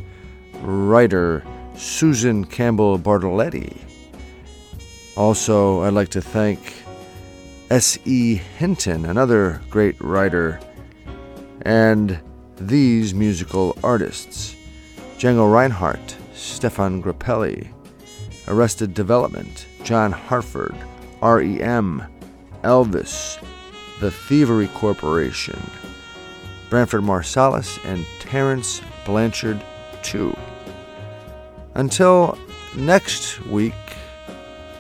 writer 0.62 1.44
Susan 1.76 2.44
Campbell 2.44 2.98
Bartoletti. 2.98 3.78
Also, 5.16 5.84
I'd 5.84 5.94
like 5.94 6.10
to 6.10 6.22
thank 6.22 6.74
S.E. 7.70 8.42
Hinton, 8.58 9.06
another 9.06 9.62
great 9.70 10.02
writer, 10.02 10.60
and 11.62 12.20
these 12.68 13.14
musical 13.14 13.78
artists 13.84 14.56
Django 15.18 15.52
Reinhardt, 15.52 16.18
Stefan 16.34 17.02
Grappelli, 17.02 17.68
Arrested 18.48 18.94
Development, 18.94 19.68
John 19.84 20.12
Hartford, 20.12 20.76
REM, 21.22 22.04
Elvis, 22.64 23.40
The 24.00 24.10
Thievery 24.10 24.68
Corporation, 24.70 25.60
Branford 26.70 27.04
Marsalis, 27.04 27.80
and 27.86 28.06
Terence 28.20 28.82
Blanchard, 29.06 29.64
too. 30.02 30.36
Until 31.76 32.38
next 32.76 33.46
week, 33.46 33.74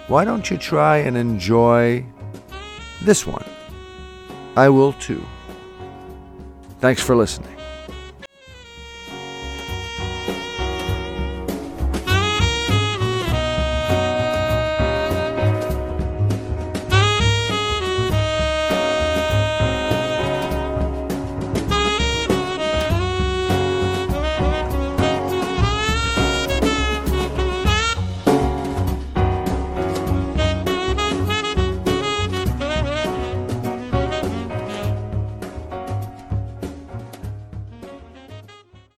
why 0.07 0.25
don't 0.25 0.49
you 0.49 0.57
try 0.57 0.97
and 0.97 1.15
enjoy 1.15 2.03
this 3.03 3.27
one? 3.27 3.45
I 4.57 4.69
will 4.69 4.93
too. 4.93 5.23
Thanks 6.79 7.01
for 7.01 7.15
listening. 7.15 7.60